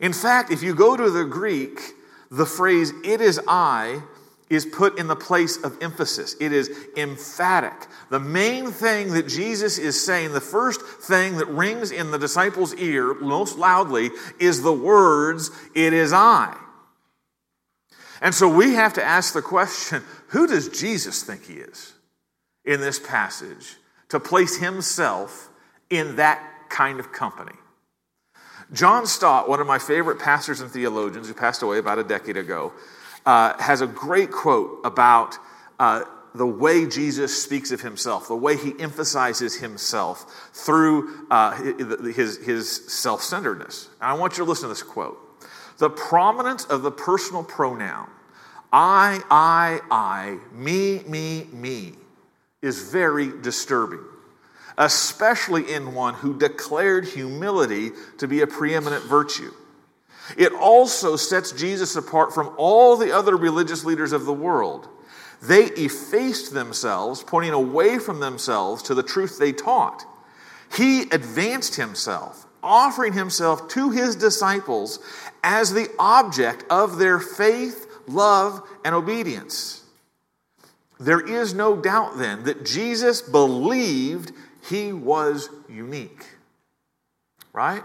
In 0.00 0.12
fact, 0.12 0.50
if 0.50 0.62
you 0.62 0.74
go 0.74 0.96
to 0.96 1.10
the 1.10 1.24
Greek, 1.24 1.80
the 2.30 2.46
phrase, 2.46 2.92
it 3.04 3.20
is 3.20 3.40
I, 3.46 4.02
is 4.50 4.64
put 4.64 4.98
in 4.98 5.06
the 5.06 5.16
place 5.16 5.62
of 5.62 5.76
emphasis. 5.82 6.36
It 6.40 6.52
is 6.52 6.70
emphatic. 6.96 7.86
The 8.10 8.20
main 8.20 8.70
thing 8.70 9.12
that 9.12 9.28
Jesus 9.28 9.78
is 9.78 10.02
saying, 10.02 10.32
the 10.32 10.40
first 10.40 10.80
thing 10.80 11.36
that 11.36 11.46
rings 11.48 11.90
in 11.90 12.10
the 12.10 12.18
disciples' 12.18 12.74
ear 12.74 13.14
most 13.14 13.58
loudly, 13.58 14.10
is 14.38 14.62
the 14.62 14.72
words, 14.72 15.50
It 15.74 15.92
is 15.92 16.12
I. 16.12 16.56
And 18.20 18.34
so 18.34 18.48
we 18.48 18.74
have 18.74 18.94
to 18.94 19.04
ask 19.04 19.34
the 19.34 19.42
question 19.42 20.02
who 20.28 20.46
does 20.46 20.68
Jesus 20.68 21.22
think 21.22 21.44
he 21.44 21.54
is 21.54 21.94
in 22.64 22.80
this 22.80 22.98
passage? 22.98 23.76
to 24.08 24.20
place 24.20 24.56
himself 24.56 25.50
in 25.90 26.16
that 26.16 26.42
kind 26.68 27.00
of 27.00 27.12
company. 27.12 27.52
John 28.72 29.06
Stott, 29.06 29.48
one 29.48 29.60
of 29.60 29.66
my 29.66 29.78
favorite 29.78 30.18
pastors 30.18 30.60
and 30.60 30.70
theologians 30.70 31.28
who 31.28 31.34
passed 31.34 31.62
away 31.62 31.78
about 31.78 31.98
a 31.98 32.04
decade 32.04 32.36
ago, 32.36 32.72
uh, 33.28 33.54
has 33.60 33.82
a 33.82 33.86
great 33.86 34.30
quote 34.30 34.80
about 34.84 35.36
uh, 35.78 36.02
the 36.34 36.46
way 36.46 36.86
Jesus 36.86 37.42
speaks 37.42 37.70
of 37.72 37.82
himself, 37.82 38.26
the 38.26 38.34
way 38.34 38.56
he 38.56 38.72
emphasizes 38.80 39.54
himself 39.54 40.50
through 40.54 41.26
uh, 41.30 41.52
his, 41.52 42.38
his 42.38 42.90
self 42.90 43.22
centeredness. 43.22 43.90
I 44.00 44.14
want 44.14 44.38
you 44.38 44.44
to 44.44 44.48
listen 44.48 44.62
to 44.62 44.68
this 44.68 44.82
quote. 44.82 45.18
The 45.76 45.90
prominence 45.90 46.64
of 46.64 46.80
the 46.80 46.90
personal 46.90 47.44
pronoun, 47.44 48.08
I, 48.72 49.20
I, 49.30 49.80
I, 49.90 50.38
me, 50.54 51.00
me, 51.00 51.48
me, 51.52 51.96
is 52.62 52.90
very 52.90 53.30
disturbing, 53.42 54.04
especially 54.78 55.70
in 55.70 55.92
one 55.92 56.14
who 56.14 56.38
declared 56.38 57.04
humility 57.04 57.90
to 58.16 58.26
be 58.26 58.40
a 58.40 58.46
preeminent 58.46 59.04
virtue. 59.04 59.52
It 60.36 60.52
also 60.52 61.16
sets 61.16 61.52
Jesus 61.52 61.96
apart 61.96 62.34
from 62.34 62.54
all 62.56 62.96
the 62.96 63.12
other 63.12 63.36
religious 63.36 63.84
leaders 63.84 64.12
of 64.12 64.24
the 64.26 64.32
world. 64.32 64.88
They 65.40 65.64
effaced 65.64 66.52
themselves, 66.52 67.22
pointing 67.22 67.52
away 67.52 67.98
from 67.98 68.20
themselves 68.20 68.82
to 68.84 68.94
the 68.94 69.02
truth 69.02 69.38
they 69.38 69.52
taught. 69.52 70.04
He 70.76 71.02
advanced 71.02 71.76
himself, 71.76 72.46
offering 72.62 73.12
himself 73.12 73.68
to 73.68 73.90
his 73.90 74.16
disciples 74.16 74.98
as 75.42 75.72
the 75.72 75.88
object 75.98 76.64
of 76.70 76.98
their 76.98 77.20
faith, 77.20 77.86
love, 78.06 78.62
and 78.84 78.94
obedience. 78.94 79.84
There 81.00 81.20
is 81.20 81.54
no 81.54 81.76
doubt 81.76 82.18
then 82.18 82.44
that 82.44 82.64
Jesus 82.64 83.22
believed 83.22 84.32
he 84.68 84.92
was 84.92 85.48
unique. 85.68 86.26
Right? 87.52 87.82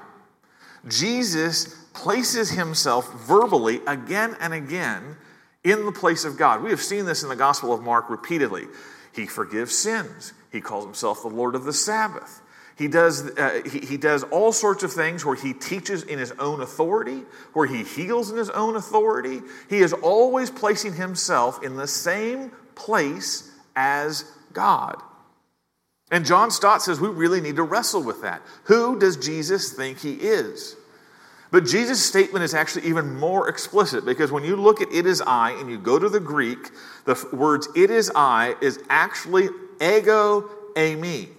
Jesus 0.87 1.75
places 1.93 2.51
himself 2.51 3.13
verbally 3.27 3.81
again 3.87 4.35
and 4.39 4.53
again 4.53 5.15
in 5.63 5.85
the 5.85 5.91
place 5.91 6.25
of 6.25 6.37
God. 6.37 6.61
We 6.61 6.71
have 6.71 6.81
seen 6.81 7.05
this 7.05 7.23
in 7.23 7.29
the 7.29 7.35
Gospel 7.35 7.73
of 7.73 7.81
Mark 7.81 8.09
repeatedly. 8.09 8.65
He 9.13 9.25
forgives 9.25 9.77
sins, 9.77 10.33
he 10.51 10.59
calls 10.61 10.85
himself 10.85 11.21
the 11.21 11.27
Lord 11.29 11.55
of 11.55 11.63
the 11.63 11.73
Sabbath. 11.73 12.41
He 12.75 12.87
does, 12.87 13.29
uh, 13.37 13.61
he, 13.65 13.79
he 13.79 13.97
does 13.97 14.23
all 14.23 14.51
sorts 14.51 14.81
of 14.81 14.91
things 14.91 15.23
where 15.23 15.35
he 15.35 15.53
teaches 15.53 16.01
in 16.03 16.17
his 16.17 16.31
own 16.39 16.61
authority, 16.61 17.21
where 17.53 17.67
he 17.67 17.83
heals 17.83 18.31
in 18.31 18.37
his 18.37 18.49
own 18.49 18.75
authority. 18.75 19.41
He 19.69 19.77
is 19.77 19.93
always 19.93 20.49
placing 20.49 20.93
himself 20.93 21.63
in 21.63 21.75
the 21.75 21.87
same 21.87 22.51
place 22.73 23.51
as 23.75 24.25
God. 24.53 24.95
And 26.13 26.27
John 26.27 26.51
Stott 26.51 26.83
says 26.83 27.01
we 27.01 27.07
really 27.07 27.41
need 27.41 27.55
to 27.55 27.63
wrestle 27.63 28.03
with 28.03 28.21
that. 28.21 28.43
Who 28.65 28.99
does 28.99 29.17
Jesus 29.17 29.73
think 29.73 29.97
he 29.97 30.13
is? 30.13 30.75
But 31.49 31.65
Jesus' 31.65 32.05
statement 32.05 32.45
is 32.45 32.53
actually 32.53 32.85
even 32.87 33.19
more 33.19 33.49
explicit 33.49 34.05
because 34.05 34.31
when 34.31 34.43
you 34.43 34.55
look 34.55 34.79
at 34.79 34.93
it 34.93 35.07
is 35.07 35.23
I 35.25 35.53
and 35.53 35.71
you 35.71 35.79
go 35.79 35.97
to 35.97 36.07
the 36.09 36.19
Greek, 36.19 36.69
the 37.05 37.27
words 37.33 37.67
it 37.75 37.89
is 37.89 38.11
I 38.13 38.53
is 38.61 38.79
actually 38.91 39.49
ego 39.81 40.51
eimi. 40.75 41.29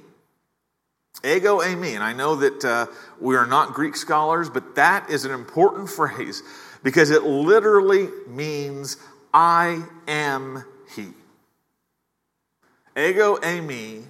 Ego 1.23 1.61
eimi. 1.61 1.95
And 1.95 2.03
I 2.03 2.13
know 2.13 2.35
that 2.35 2.65
uh, 2.65 2.87
we 3.21 3.37
are 3.37 3.47
not 3.47 3.75
Greek 3.75 3.95
scholars, 3.95 4.51
but 4.51 4.75
that 4.75 5.09
is 5.09 5.25
an 5.25 5.31
important 5.31 5.89
phrase 5.99 6.43
because 6.83 7.13
it 7.13 7.23
literally 7.23 8.09
means 8.27 8.97
I 9.33 9.85
am 10.09 10.65
he. 10.97 11.11
Ego 12.97 13.37
eimi 13.37 14.07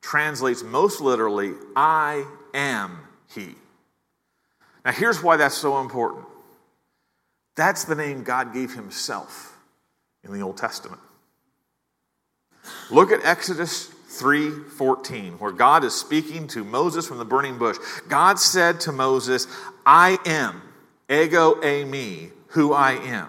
translates 0.00 0.62
most 0.62 1.00
literally, 1.00 1.54
I 1.76 2.24
am 2.54 2.98
he. 3.28 3.54
Now, 4.84 4.92
here's 4.92 5.22
why 5.22 5.36
that's 5.36 5.56
so 5.56 5.80
important. 5.80 6.24
That's 7.54 7.84
the 7.84 7.94
name 7.94 8.24
God 8.24 8.54
gave 8.54 8.74
himself 8.74 9.58
in 10.24 10.32
the 10.32 10.40
Old 10.40 10.56
Testament. 10.56 11.00
Look 12.90 13.12
at 13.12 13.24
Exodus 13.24 13.90
3:14 14.08 15.38
where 15.38 15.52
God 15.52 15.84
is 15.84 15.94
speaking 15.94 16.48
to 16.48 16.64
Moses 16.64 17.06
from 17.06 17.18
the 17.18 17.24
burning 17.24 17.58
bush. 17.58 17.76
God 18.08 18.38
said 18.38 18.80
to 18.80 18.92
Moses, 18.92 19.46
"I 19.86 20.18
am 20.24 20.62
ego 21.08 21.54
eimi, 21.60 22.32
who 22.48 22.72
I 22.72 22.92
am." 22.92 23.28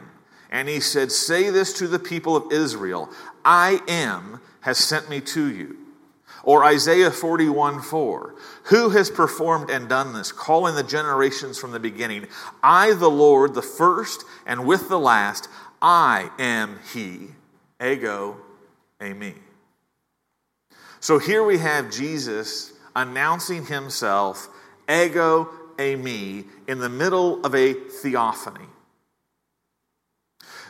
And 0.50 0.68
he 0.68 0.80
said, 0.80 1.12
"Say 1.12 1.50
this 1.50 1.74
to 1.74 1.88
the 1.88 2.00
people 2.00 2.36
of 2.36 2.52
Israel, 2.52 3.10
I 3.46 3.82
am 3.88 4.42
has 4.62 4.78
sent 4.78 5.10
me 5.10 5.22
to 5.22 5.46
you. 5.46 5.78
Or 6.44 6.64
Isaiah 6.64 7.12
41 7.12 7.82
4. 7.82 8.36
Who 8.66 8.90
has 8.90 9.12
performed 9.12 9.70
and 9.70 9.88
done 9.88 10.14
this, 10.14 10.32
calling 10.32 10.76
the 10.76 10.84
generations 10.84 11.58
from 11.58 11.72
the 11.72 11.80
beginning? 11.80 12.28
I, 12.64 12.94
the 12.94 13.10
Lord, 13.10 13.54
the 13.54 13.62
first 13.62 14.24
and 14.46 14.66
with 14.66 14.90
the 14.90 15.00
last, 15.00 15.48
I 15.82 16.30
am 16.40 16.80
He. 16.94 17.30
Ego, 17.84 18.38
eimi. 19.00 19.36
So 21.00 21.18
here 21.18 21.44
we 21.44 21.58
have 21.58 21.92
Jesus 21.92 22.74
announcing 22.96 23.66
Himself, 23.66 24.50
ego, 24.90 25.50
eimi, 25.78 26.46
in 26.68 26.80
the 26.80 26.90
middle 26.90 27.44
of 27.46 27.56
a 27.56 27.74
theophany. 27.74 28.68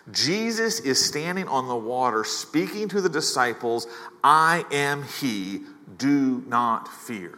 Jesus 0.09 0.79
is 0.79 1.03
standing 1.03 1.47
on 1.47 1.67
the 1.67 1.75
water 1.75 2.23
speaking 2.23 2.89
to 2.89 3.01
the 3.01 3.09
disciples, 3.09 3.87
I 4.23 4.65
am 4.71 5.03
He, 5.03 5.61
do 5.97 6.43
not 6.47 6.87
fear. 6.87 7.37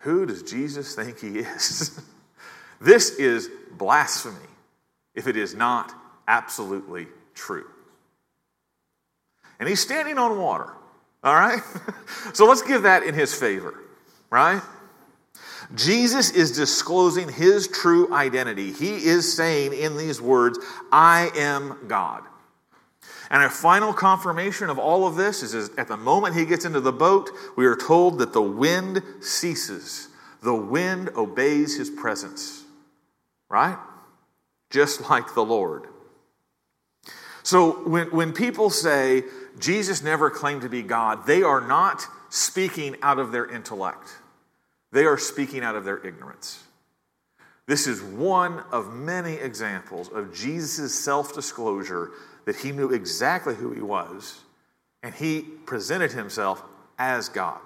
Who 0.00 0.24
does 0.24 0.42
Jesus 0.42 0.94
think 0.94 1.20
He 1.20 1.40
is? 1.40 2.00
this 2.80 3.10
is 3.10 3.50
blasphemy 3.72 4.36
if 5.14 5.26
it 5.26 5.36
is 5.36 5.54
not 5.54 5.92
absolutely 6.26 7.06
true. 7.34 7.66
And 9.58 9.68
He's 9.68 9.80
standing 9.80 10.16
on 10.16 10.38
water, 10.38 10.72
all 11.22 11.34
right? 11.34 11.60
so 12.32 12.46
let's 12.46 12.62
give 12.62 12.84
that 12.84 13.02
in 13.02 13.14
His 13.14 13.34
favor, 13.34 13.78
right? 14.30 14.62
Jesus 15.74 16.30
is 16.30 16.52
disclosing 16.52 17.28
his 17.28 17.68
true 17.68 18.12
identity. 18.12 18.72
He 18.72 18.96
is 18.96 19.36
saying 19.36 19.72
in 19.72 19.96
these 19.96 20.20
words, 20.20 20.58
I 20.90 21.30
am 21.36 21.78
God. 21.86 22.24
And 23.30 23.44
a 23.44 23.48
final 23.48 23.92
confirmation 23.92 24.70
of 24.70 24.78
all 24.78 25.06
of 25.06 25.14
this 25.14 25.42
is, 25.44 25.70
at 25.78 25.86
the 25.86 25.96
moment 25.96 26.34
he 26.34 26.44
gets 26.44 26.64
into 26.64 26.80
the 26.80 26.92
boat, 26.92 27.30
we 27.56 27.64
are 27.66 27.76
told 27.76 28.18
that 28.18 28.32
the 28.32 28.42
wind 28.42 29.02
ceases. 29.20 30.08
The 30.42 30.54
wind 30.54 31.10
obeys 31.16 31.76
his 31.76 31.90
presence, 31.90 32.64
right? 33.48 33.78
Just 34.70 35.08
like 35.08 35.34
the 35.34 35.44
Lord. 35.44 35.86
So 37.42 37.88
when, 37.88 38.08
when 38.10 38.32
people 38.32 38.70
say 38.70 39.24
Jesus 39.58 40.02
never 40.02 40.30
claimed 40.30 40.62
to 40.62 40.68
be 40.68 40.82
God, 40.82 41.26
they 41.26 41.42
are 41.42 41.60
not 41.60 42.06
speaking 42.30 42.96
out 43.02 43.18
of 43.18 43.32
their 43.32 43.46
intellect, 43.46 44.08
they 44.92 45.04
are 45.04 45.18
speaking 45.18 45.62
out 45.62 45.76
of 45.76 45.84
their 45.84 46.04
ignorance. 46.04 46.62
This 47.66 47.86
is 47.86 48.02
one 48.02 48.64
of 48.72 48.92
many 48.92 49.34
examples 49.34 50.08
of 50.08 50.34
Jesus' 50.34 50.98
self 50.98 51.34
disclosure 51.34 52.10
that 52.44 52.56
he 52.56 52.72
knew 52.72 52.90
exactly 52.90 53.54
who 53.54 53.72
he 53.72 53.80
was 53.80 54.40
and 55.02 55.14
he 55.14 55.42
presented 55.42 56.12
himself 56.12 56.62
as 56.98 57.28
God. 57.28 57.60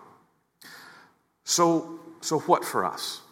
So, 1.45 2.01
so 2.21 2.41
what 2.41 2.65
for 2.65 2.85
us? 2.85 3.23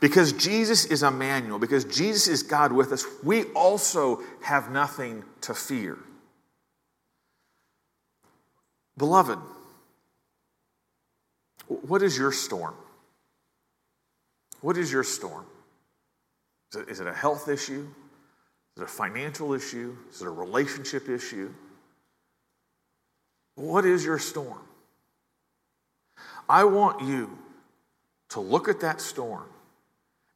Because 0.00 0.32
Jesus 0.32 0.84
is 0.86 1.02
Emmanuel, 1.02 1.58
because 1.58 1.84
Jesus 1.84 2.28
is 2.28 2.42
God 2.42 2.72
with 2.72 2.92
us, 2.92 3.04
we 3.22 3.44
also 3.54 4.22
have 4.42 4.70
nothing 4.70 5.24
to 5.42 5.54
fear. 5.54 5.98
Beloved, 8.96 9.38
what 11.68 12.02
is 12.02 12.16
your 12.16 12.32
storm? 12.32 12.74
What 14.60 14.76
is 14.76 14.90
your 14.90 15.04
storm? 15.04 15.46
Is 16.72 16.80
it, 16.80 16.88
is 16.88 17.00
it 17.00 17.06
a 17.06 17.12
health 17.12 17.48
issue? 17.48 17.86
Is 18.76 18.82
it 18.82 18.84
a 18.84 18.88
financial 18.88 19.52
issue? 19.52 19.96
Is 20.10 20.22
it 20.22 20.26
a 20.26 20.30
relationship 20.30 21.08
issue? 21.08 21.52
What 23.54 23.84
is 23.84 24.04
your 24.04 24.18
storm? 24.18 24.60
I 26.48 26.64
want 26.64 27.02
you 27.02 27.38
to 28.30 28.40
look 28.40 28.68
at 28.68 28.80
that 28.80 29.00
storm 29.00 29.48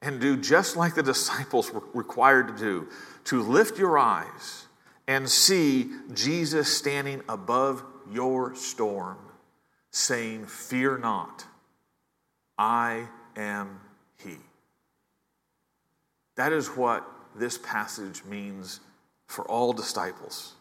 and 0.01 0.21
do 0.21 0.37
just 0.37 0.77
like 0.77 0.95
the 0.95 1.03
disciples 1.15 1.73
were 1.73 1.83
required 1.95 2.49
to 2.49 2.57
do 2.57 2.89
to 3.25 3.43
lift 3.43 3.79
your 3.79 3.99
eyes 3.99 4.67
and 5.07 5.29
see 5.29 5.91
Jesus 6.15 6.75
standing 6.75 7.23
above 7.29 7.83
your 8.11 8.55
storm, 8.55 9.19
saying, 9.99 10.47
Fear 10.47 10.99
not, 10.99 11.45
I 12.57 13.07
am 13.37 13.81
He. 14.23 14.37
That 16.37 16.53
is 16.53 16.69
what 16.69 17.05
this 17.35 17.59
passage 17.59 18.25
means 18.25 18.81
for 19.27 19.45
all 19.47 19.73
disciples. 19.73 20.55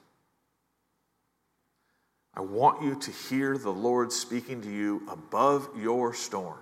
I 2.34 2.42
want 2.42 2.84
you 2.84 2.96
to 2.96 3.12
hear 3.12 3.58
the 3.58 3.72
Lord 3.72 4.12
speaking 4.12 4.62
to 4.62 4.70
you 4.70 5.04
above 5.10 5.70
your 5.80 6.14
storm. 6.14 6.60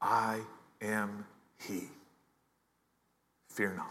I 0.00 0.40
am 0.80 1.26
He. 1.66 1.84
Fear 3.50 3.74
not. 3.76 3.86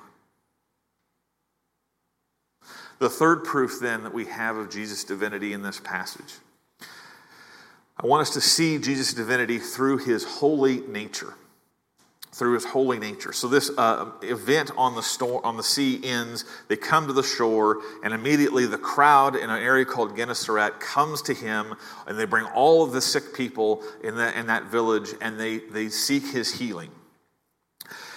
The 2.99 3.09
third 3.09 3.43
proof, 3.43 3.79
then, 3.81 4.03
that 4.03 4.13
we 4.13 4.25
have 4.25 4.55
of 4.55 4.69
Jesus' 4.69 5.03
divinity 5.03 5.53
in 5.53 5.61
this 5.63 5.79
passage 5.79 6.33
I 8.03 8.07
want 8.07 8.21
us 8.21 8.31
to 8.31 8.41
see 8.41 8.77
Jesus' 8.79 9.13
divinity 9.13 9.59
through 9.59 9.99
his 9.99 10.25
holy 10.25 10.81
nature 10.81 11.33
through 12.33 12.55
his 12.55 12.65
holy 12.65 12.97
nature. 12.97 13.31
So 13.31 13.47
this 13.47 13.69
uh, 13.77 14.09
event 14.23 14.71
on 14.75 14.95
the 14.95 15.03
store, 15.03 15.45
on 15.45 15.55
the 15.55 15.63
sea 15.63 16.01
ends. 16.03 16.45
They 16.67 16.75
come 16.75 17.05
to 17.07 17.13
the 17.13 17.23
shore, 17.23 17.81
and 18.03 18.13
immediately 18.13 18.65
the 18.65 18.77
crowd 18.77 19.35
in 19.35 19.49
an 19.49 19.61
area 19.61 19.85
called 19.85 20.17
Gennesaret 20.17 20.79
comes 20.79 21.21
to 21.23 21.33
him, 21.33 21.75
and 22.07 22.17
they 22.17 22.25
bring 22.25 22.45
all 22.47 22.83
of 22.83 22.91
the 22.91 23.01
sick 23.01 23.35
people 23.35 23.83
in 24.03 24.15
that 24.15 24.35
in 24.35 24.47
that 24.47 24.65
village, 24.65 25.13
and 25.21 25.39
they 25.39 25.59
they 25.59 25.89
seek 25.89 26.25
his 26.25 26.59
healing. 26.59 26.89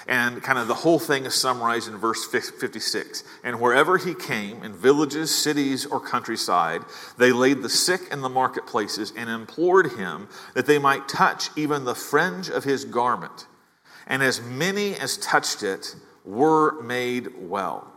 And 0.09 0.41
kind 0.43 0.59
of 0.59 0.69
the 0.69 0.75
whole 0.75 1.01
thing 1.01 1.25
is 1.25 1.35
summarized 1.35 1.89
in 1.89 1.97
verse 1.97 2.25
56. 2.25 3.25
And 3.43 3.61
wherever 3.61 3.99
he 3.99 4.15
came, 4.15 4.63
in 4.63 4.73
villages, 4.73 5.35
cities, 5.35 5.85
or 5.85 5.99
countryside, 5.99 6.83
they 7.19 7.33
laid 7.33 7.63
the 7.63 7.69
sick 7.69 8.03
in 8.13 8.21
the 8.21 8.29
marketplaces 8.29 9.13
and 9.17 9.29
implored 9.29 9.93
him 9.93 10.29
that 10.55 10.67
they 10.67 10.79
might 10.79 11.09
touch 11.09 11.51
even 11.57 11.85
the 11.85 11.95
fringe 11.95 12.49
of 12.49 12.63
his 12.63 12.85
garment 12.85 13.47
and 14.07 14.23
as 14.23 14.41
many 14.41 14.95
as 14.95 15.17
touched 15.19 15.63
it 15.63 15.97
were 16.25 16.81
made 16.83 17.29
well. 17.39 17.93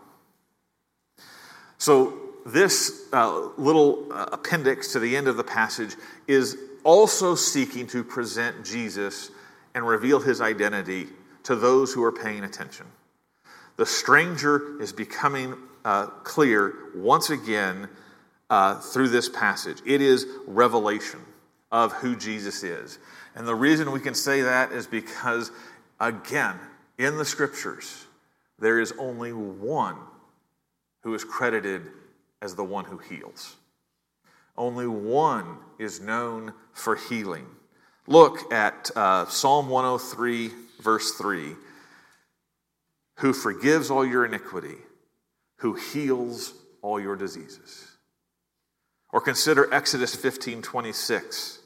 So, 1.77 2.17
this 2.45 3.07
uh, 3.13 3.49
little 3.57 4.11
uh, 4.11 4.27
appendix 4.31 4.93
to 4.93 4.99
the 4.99 5.15
end 5.15 5.27
of 5.27 5.37
the 5.37 5.43
passage 5.43 5.95
is 6.27 6.57
also 6.83 7.35
seeking 7.35 7.85
to 7.87 8.03
present 8.03 8.65
Jesus 8.65 9.29
and 9.75 9.85
reveal 9.85 10.19
his 10.19 10.41
identity 10.41 11.07
to 11.49 11.55
those 11.55 11.93
who 11.93 12.03
are 12.03 12.11
paying 12.11 12.43
attention. 12.43 12.85
The 13.75 13.85
stranger 13.85 14.81
is 14.81 14.93
becoming 14.93 15.55
uh, 15.83 16.07
clear 16.07 16.73
once 16.95 17.29
again 17.29 17.89
uh, 18.49 18.75
through 18.79 19.09
this 19.09 19.29
passage. 19.29 19.81
It 19.85 20.01
is 20.01 20.25
revelation 20.47 21.19
of 21.71 21.93
who 21.93 22.15
Jesus 22.15 22.63
is. 22.63 22.97
And 23.35 23.47
the 23.47 23.55
reason 23.55 23.91
we 23.91 23.99
can 23.99 24.15
say 24.15 24.41
that 24.41 24.71
is 24.71 24.87
because 24.87 25.51
Again, 25.99 26.55
in 26.97 27.17
the 27.17 27.25
scriptures, 27.25 28.05
there 28.57 28.79
is 28.79 28.93
only 28.97 29.33
one 29.33 29.97
who 31.03 31.13
is 31.13 31.23
credited 31.23 31.81
as 32.41 32.55
the 32.55 32.63
one 32.63 32.85
who 32.85 32.97
heals. 32.97 33.57
Only 34.57 34.87
one 34.87 35.57
is 35.77 35.99
known 35.99 36.53
for 36.73 36.95
healing. 36.95 37.45
Look 38.07 38.51
at 38.51 38.91
uh, 38.95 39.25
Psalm 39.27 39.69
103, 39.69 40.51
verse 40.79 41.13
3 41.13 41.55
who 43.19 43.33
forgives 43.33 43.91
all 43.91 44.05
your 44.05 44.25
iniquity, 44.25 44.77
who 45.57 45.73
heals 45.73 46.53
all 46.81 46.99
your 46.99 47.17
diseases. 47.17 47.85
Or 49.11 49.19
consider 49.19 49.71
Exodus 49.73 50.15
15, 50.15 50.61
26. 50.61 51.59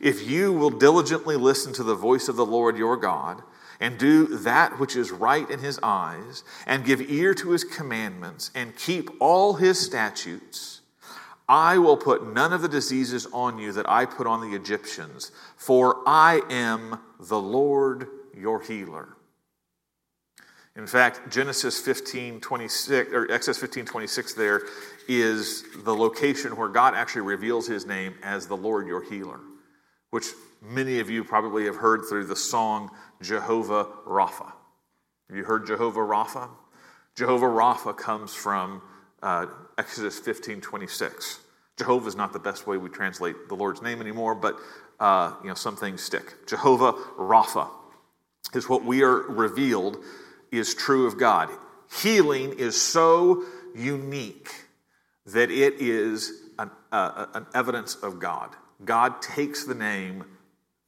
If 0.00 0.28
you 0.28 0.52
will 0.52 0.70
diligently 0.70 1.36
listen 1.36 1.72
to 1.74 1.82
the 1.82 1.94
voice 1.94 2.28
of 2.28 2.36
the 2.36 2.44
Lord 2.44 2.76
your 2.76 2.96
God, 2.96 3.42
and 3.80 3.96
do 3.96 4.26
that 4.26 4.78
which 4.78 4.96
is 4.96 5.10
right 5.10 5.48
in 5.48 5.60
his 5.60 5.78
eyes, 5.82 6.44
and 6.66 6.84
give 6.84 7.00
ear 7.10 7.32
to 7.34 7.50
his 7.50 7.64
commandments, 7.64 8.50
and 8.54 8.76
keep 8.76 9.08
all 9.18 9.54
his 9.54 9.80
statutes, 9.80 10.82
I 11.48 11.78
will 11.78 11.96
put 11.96 12.34
none 12.34 12.52
of 12.52 12.60
the 12.60 12.68
diseases 12.68 13.26
on 13.32 13.58
you 13.58 13.72
that 13.72 13.88
I 13.88 14.04
put 14.04 14.26
on 14.26 14.42
the 14.42 14.54
Egyptians, 14.54 15.32
for 15.56 16.02
I 16.06 16.42
am 16.50 16.98
the 17.18 17.40
Lord 17.40 18.08
your 18.38 18.60
healer. 18.60 19.16
In 20.76 20.86
fact, 20.86 21.28
Genesis 21.28 21.80
15, 21.80 22.40
26, 22.40 23.12
or 23.12 23.30
Exodus 23.32 23.58
15, 23.58 23.84
26 23.84 24.34
there 24.34 24.62
is 25.08 25.64
the 25.82 25.94
location 25.94 26.56
where 26.56 26.68
God 26.68 26.94
actually 26.94 27.22
reveals 27.22 27.66
his 27.66 27.84
name 27.84 28.14
as 28.22 28.46
the 28.46 28.56
Lord 28.56 28.86
your 28.86 29.02
healer, 29.02 29.40
which 30.10 30.26
many 30.62 31.00
of 31.00 31.10
you 31.10 31.24
probably 31.24 31.64
have 31.64 31.76
heard 31.76 32.02
through 32.08 32.26
the 32.26 32.36
song 32.36 32.90
Jehovah 33.20 33.86
Rapha. 34.06 34.52
Have 35.28 35.36
you 35.36 35.42
heard 35.42 35.66
Jehovah 35.66 36.00
Rapha? 36.00 36.48
Jehovah 37.16 37.46
Rapha 37.46 37.96
comes 37.96 38.32
from 38.32 38.80
uh, 39.20 39.46
Exodus 39.76 40.20
15 40.20 40.60
26. 40.60 41.40
Jehovah 41.76 42.06
is 42.06 42.14
not 42.14 42.32
the 42.32 42.38
best 42.38 42.68
way 42.68 42.76
we 42.76 42.88
translate 42.88 43.48
the 43.48 43.54
Lord's 43.56 43.82
name 43.82 44.00
anymore, 44.00 44.36
but 44.36 44.56
uh, 45.00 45.32
you 45.42 45.48
know 45.48 45.54
some 45.54 45.74
things 45.74 46.02
stick. 46.02 46.46
Jehovah 46.46 46.92
Rapha 46.92 47.68
is 48.54 48.68
what 48.68 48.84
we 48.84 49.02
are 49.02 49.16
revealed 49.16 49.98
is 50.50 50.74
true 50.74 51.06
of 51.06 51.18
God. 51.18 51.50
Healing 52.02 52.54
is 52.58 52.80
so 52.80 53.44
unique 53.74 54.50
that 55.26 55.50
it 55.50 55.74
is 55.80 56.32
an, 56.58 56.70
uh, 56.92 57.26
an 57.34 57.46
evidence 57.54 57.94
of 57.96 58.18
God. 58.18 58.50
God 58.84 59.20
takes 59.20 59.64
the 59.64 59.74
name 59.74 60.24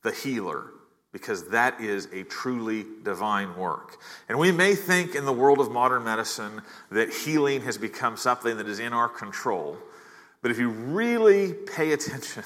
the 0.02 0.12
healer 0.12 0.70
because 1.12 1.48
that 1.48 1.80
is 1.80 2.06
a 2.12 2.22
truly 2.24 2.86
divine 3.02 3.56
work. 3.56 4.00
And 4.28 4.38
we 4.38 4.52
may 4.52 4.74
think 4.74 5.14
in 5.14 5.24
the 5.24 5.32
world 5.32 5.58
of 5.58 5.70
modern 5.70 6.04
medicine 6.04 6.62
that 6.90 7.12
healing 7.12 7.62
has 7.62 7.76
become 7.76 8.16
something 8.16 8.56
that 8.58 8.68
is 8.68 8.78
in 8.78 8.92
our 8.92 9.08
control. 9.08 9.76
But 10.40 10.52
if 10.52 10.58
you 10.58 10.70
really 10.70 11.52
pay 11.52 11.92
attention, 11.92 12.44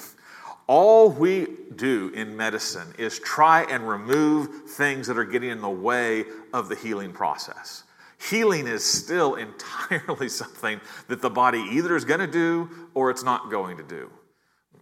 all 0.67 1.09
we 1.09 1.47
do 1.75 2.11
in 2.15 2.35
medicine 2.35 2.93
is 2.97 3.19
try 3.19 3.63
and 3.63 3.87
remove 3.87 4.69
things 4.69 5.07
that 5.07 5.17
are 5.17 5.25
getting 5.25 5.49
in 5.49 5.61
the 5.61 5.69
way 5.69 6.25
of 6.53 6.69
the 6.69 6.75
healing 6.75 7.11
process. 7.11 7.83
Healing 8.29 8.67
is 8.67 8.83
still 8.83 9.35
entirely 9.89 10.29
something 10.29 10.81
that 11.07 11.21
the 11.21 11.29
body 11.29 11.59
either 11.71 11.95
is 11.95 12.05
going 12.05 12.19
to 12.19 12.27
do 12.27 12.69
or 12.93 13.11
it's 13.11 13.23
not 13.23 13.51
going 13.51 13.77
to 13.77 13.83
do. 13.83 14.09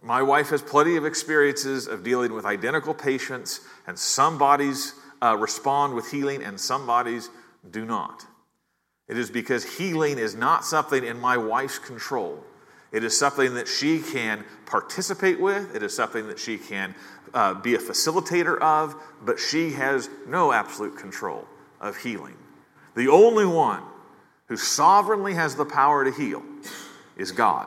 My 0.02 0.22
wife 0.22 0.50
has 0.50 0.62
plenty 0.62 0.96
of 0.96 1.06
experiences 1.06 1.86
of 1.86 2.04
dealing 2.04 2.34
with 2.34 2.44
identical 2.44 2.92
patients, 2.92 3.60
and 3.86 3.98
some 3.98 4.36
bodies 4.36 4.94
uh, 5.22 5.34
respond 5.38 5.94
with 5.94 6.10
healing 6.10 6.42
and 6.42 6.60
some 6.60 6.86
bodies 6.86 7.30
do 7.70 7.86
not. 7.86 8.26
It 9.08 9.16
is 9.16 9.30
because 9.30 9.64
healing 9.78 10.18
is 10.18 10.34
not 10.34 10.64
something 10.64 11.04
in 11.04 11.18
my 11.20 11.36
wife's 11.36 11.78
control. 11.78 12.44
It 12.94 13.02
is 13.02 13.18
something 13.18 13.54
that 13.54 13.66
she 13.66 13.98
can 13.98 14.44
participate 14.66 15.40
with, 15.40 15.74
it 15.74 15.82
is 15.82 15.94
something 15.94 16.28
that 16.28 16.38
she 16.38 16.58
can 16.58 16.94
uh, 17.34 17.54
be 17.54 17.74
a 17.74 17.78
facilitator 17.78 18.56
of, 18.60 18.94
but 19.20 19.40
she 19.40 19.72
has 19.72 20.08
no 20.28 20.52
absolute 20.52 20.96
control 20.96 21.44
of 21.80 21.96
healing. 21.96 22.36
The 22.94 23.08
only 23.08 23.46
one 23.46 23.82
who 24.46 24.56
sovereignly 24.56 25.34
has 25.34 25.56
the 25.56 25.64
power 25.64 26.04
to 26.04 26.12
heal 26.12 26.44
is 27.16 27.32
God. 27.32 27.66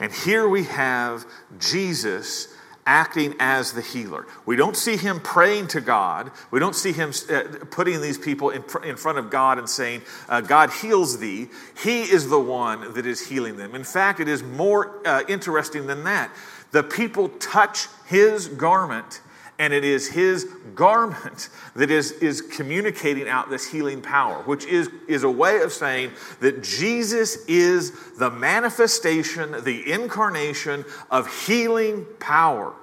And 0.00 0.10
here 0.10 0.48
we 0.48 0.64
have 0.64 1.26
Jesus 1.58 2.48
acting 2.86 3.34
as 3.38 3.72
the 3.72 3.80
healer. 3.80 4.26
We 4.46 4.56
don't 4.56 4.76
see 4.76 4.96
him 4.96 5.20
praying 5.20 5.68
to 5.68 5.80
God. 5.80 6.30
We 6.50 6.60
don't 6.60 6.74
see 6.74 6.92
him 6.92 7.12
uh, 7.30 7.42
putting 7.70 8.00
these 8.00 8.18
people 8.18 8.50
in, 8.50 8.62
front 8.62 9.18
of 9.18 9.30
God 9.30 9.58
and 9.58 9.68
saying, 9.68 10.02
uh, 10.28 10.40
God 10.40 10.70
heals 10.70 11.18
thee. 11.18 11.48
He 11.82 12.02
is 12.02 12.28
the 12.28 12.40
one 12.40 12.94
that 12.94 13.06
is 13.06 13.28
healing 13.28 13.56
them. 13.56 13.74
In 13.74 13.84
fact, 13.84 14.20
it 14.20 14.28
is 14.28 14.42
more 14.42 15.00
uh, 15.06 15.22
interesting 15.28 15.86
than 15.86 16.04
that. 16.04 16.30
The 16.72 16.82
people 16.82 17.28
touch 17.28 17.86
his 18.06 18.48
garment 18.48 19.20
and 19.58 19.72
it 19.72 19.84
is 19.84 20.08
his 20.08 20.44
garment 20.74 21.48
that 21.76 21.90
is, 21.90 22.12
is 22.12 22.40
communicating 22.40 23.28
out 23.28 23.50
this 23.50 23.70
healing 23.70 24.02
power, 24.02 24.42
which 24.42 24.64
is, 24.66 24.88
is 25.06 25.22
a 25.22 25.30
way 25.30 25.60
of 25.60 25.72
saying 25.72 26.10
that 26.40 26.62
Jesus 26.62 27.44
is 27.46 27.92
the 28.18 28.30
manifestation, 28.30 29.52
the 29.64 29.90
incarnation 29.92 30.84
of 31.10 31.46
healing 31.46 32.04
power. 32.18 32.74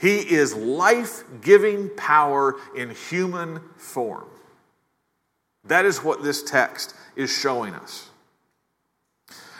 He 0.00 0.18
is 0.18 0.54
life 0.54 1.24
giving 1.42 1.90
power 1.90 2.56
in 2.76 2.90
human 2.90 3.60
form. 3.76 4.26
That 5.64 5.84
is 5.84 6.02
what 6.02 6.22
this 6.22 6.42
text 6.42 6.94
is 7.16 7.30
showing 7.30 7.74
us. 7.74 8.08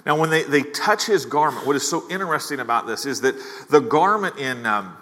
Now, 0.06 0.18
when 0.18 0.30
they, 0.30 0.44
they 0.44 0.62
touch 0.62 1.04
his 1.04 1.26
garment, 1.26 1.66
what 1.66 1.76
is 1.76 1.86
so 1.86 2.08
interesting 2.08 2.60
about 2.60 2.86
this 2.86 3.04
is 3.04 3.20
that 3.20 3.34
the 3.68 3.80
garment 3.80 4.38
in. 4.38 4.64
Um, 4.64 4.96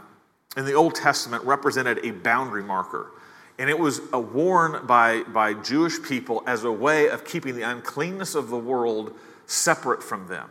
in 0.56 0.64
the 0.64 0.74
Old 0.74 0.94
Testament 0.94 1.44
represented 1.44 2.04
a 2.04 2.10
boundary 2.10 2.62
marker. 2.62 3.10
And 3.58 3.70
it 3.70 3.78
was 3.78 4.00
worn 4.12 4.86
by, 4.86 5.22
by 5.22 5.54
Jewish 5.54 6.02
people 6.02 6.42
as 6.46 6.64
a 6.64 6.72
way 6.72 7.08
of 7.08 7.24
keeping 7.24 7.54
the 7.54 7.62
uncleanness 7.62 8.34
of 8.34 8.48
the 8.48 8.58
world 8.58 9.14
separate 9.46 10.02
from 10.02 10.28
them. 10.28 10.50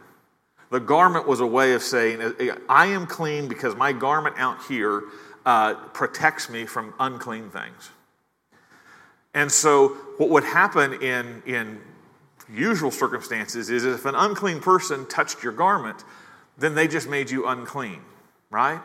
The 0.71 0.79
garment 0.79 1.27
was 1.27 1.39
a 1.39 1.45
way 1.45 1.73
of 1.73 1.83
saying, 1.83 2.33
I 2.67 2.87
am 2.87 3.05
clean 3.05 3.47
because 3.47 3.75
my 3.75 3.93
garment 3.93 4.35
out 4.37 4.63
here 4.67 5.03
uh, 5.45 5.75
protects 5.93 6.49
me 6.49 6.65
from 6.65 6.93
unclean 6.99 7.49
things. 7.49 7.91
And 9.35 9.51
so, 9.51 9.89
what 10.17 10.29
would 10.29 10.43
happen 10.43 10.93
in, 10.93 11.43
in 11.45 11.81
usual 12.51 12.89
circumstances 12.89 13.69
is 13.69 13.85
if 13.85 14.05
an 14.05 14.15
unclean 14.15 14.61
person 14.61 15.05
touched 15.07 15.43
your 15.43 15.51
garment, 15.51 16.03
then 16.57 16.73
they 16.73 16.87
just 16.87 17.07
made 17.07 17.29
you 17.29 17.45
unclean, 17.45 18.01
right? 18.49 18.79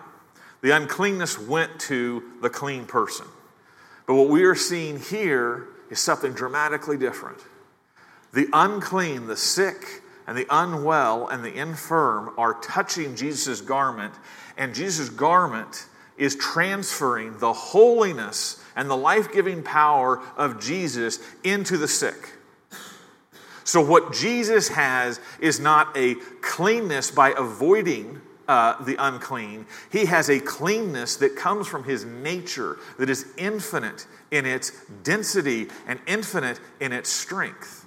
The 0.63 0.77
uncleanness 0.77 1.39
went 1.39 1.81
to 1.81 2.23
the 2.43 2.51
clean 2.51 2.85
person. 2.85 3.27
But 4.07 4.15
what 4.15 4.29
we 4.29 4.45
are 4.45 4.55
seeing 4.55 4.99
here 4.99 5.69
is 5.91 5.99
something 5.99 6.33
dramatically 6.33 6.97
different. 6.97 7.39
The 8.33 8.49
unclean, 8.53 9.27
the 9.27 9.37
sick, 9.37 10.03
and 10.27 10.37
the 10.37 10.47
unwell 10.51 11.29
and 11.29 11.45
the 11.45 11.53
infirm 11.53 12.33
are 12.39 12.55
touching 12.61 13.17
Jesus' 13.17 13.61
garment, 13.61 14.15
and 14.57 14.75
Jesus' 14.75 15.09
garment 15.09 15.87
is 16.17 16.37
transferring 16.37 17.39
the 17.39 17.53
holiness 17.53 18.63
and 18.77 18.89
the 18.89 18.97
life 18.97 19.33
giving 19.33 19.63
power 19.63 20.23
of 20.37 20.61
Jesus 20.61 21.19
into 21.43 21.77
the 21.77 21.89
sick. 21.89 22.35
So, 23.65 23.81
what 23.81 24.13
Jesus 24.13 24.69
has 24.69 25.21
is 25.41 25.61
not 25.61 25.97
a 25.97 26.17
cleanness 26.43 27.11
by 27.11 27.33
avoiding 27.37 28.21
uh, 28.51 28.83
the 28.83 28.97
unclean. 28.99 29.65
He 29.93 30.07
has 30.07 30.29
a 30.29 30.41
cleanness 30.41 31.15
that 31.19 31.37
comes 31.37 31.69
from 31.69 31.85
his 31.85 32.05
nature 32.05 32.79
that 32.99 33.09
is 33.09 33.25
infinite 33.39 34.09
in 34.33 34.45
its 34.45 34.73
density 35.05 35.69
and 35.87 36.01
infinite 36.05 36.59
in 36.81 36.93
its 36.93 37.11
strength. 37.11 37.87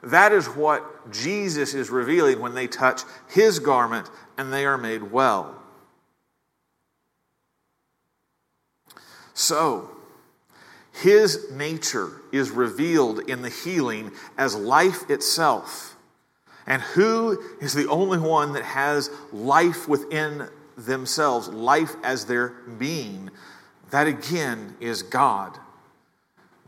That 0.00 0.30
is 0.30 0.46
what 0.46 1.10
Jesus 1.10 1.74
is 1.74 1.90
revealing 1.90 2.38
when 2.38 2.54
they 2.54 2.68
touch 2.68 3.02
his 3.30 3.58
garment 3.58 4.08
and 4.38 4.52
they 4.52 4.64
are 4.64 4.78
made 4.78 5.10
well. 5.10 5.60
So, 9.34 9.90
his 10.92 11.50
nature 11.50 12.12
is 12.30 12.52
revealed 12.52 13.28
in 13.28 13.42
the 13.42 13.48
healing 13.48 14.12
as 14.38 14.54
life 14.54 15.10
itself. 15.10 15.91
And 16.66 16.82
who 16.82 17.42
is 17.60 17.74
the 17.74 17.88
only 17.88 18.18
one 18.18 18.52
that 18.52 18.64
has 18.64 19.10
life 19.32 19.88
within 19.88 20.48
themselves, 20.76 21.48
life 21.48 21.96
as 22.02 22.26
their 22.26 22.48
being? 22.78 23.30
That 23.90 24.06
again 24.06 24.76
is 24.80 25.02
God. 25.02 25.58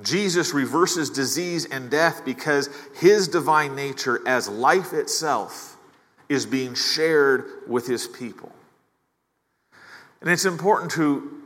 Jesus 0.03 0.53
reverses 0.53 1.11
disease 1.11 1.67
and 1.67 1.91
death 1.91 2.25
because 2.25 2.69
his 2.97 3.29
divine 3.29 3.77
nature, 3.77 4.21
as 4.27 4.49
life 4.49 4.93
itself, 4.93 5.77
is 6.29 6.47
being 6.47 6.75
shared 6.75 7.45
with 7.69 7.87
his 7.87 8.09
people. 8.09 8.51
And 10.21 10.31
it's 10.31 10.47
important 10.47 10.91
to, 10.93 11.43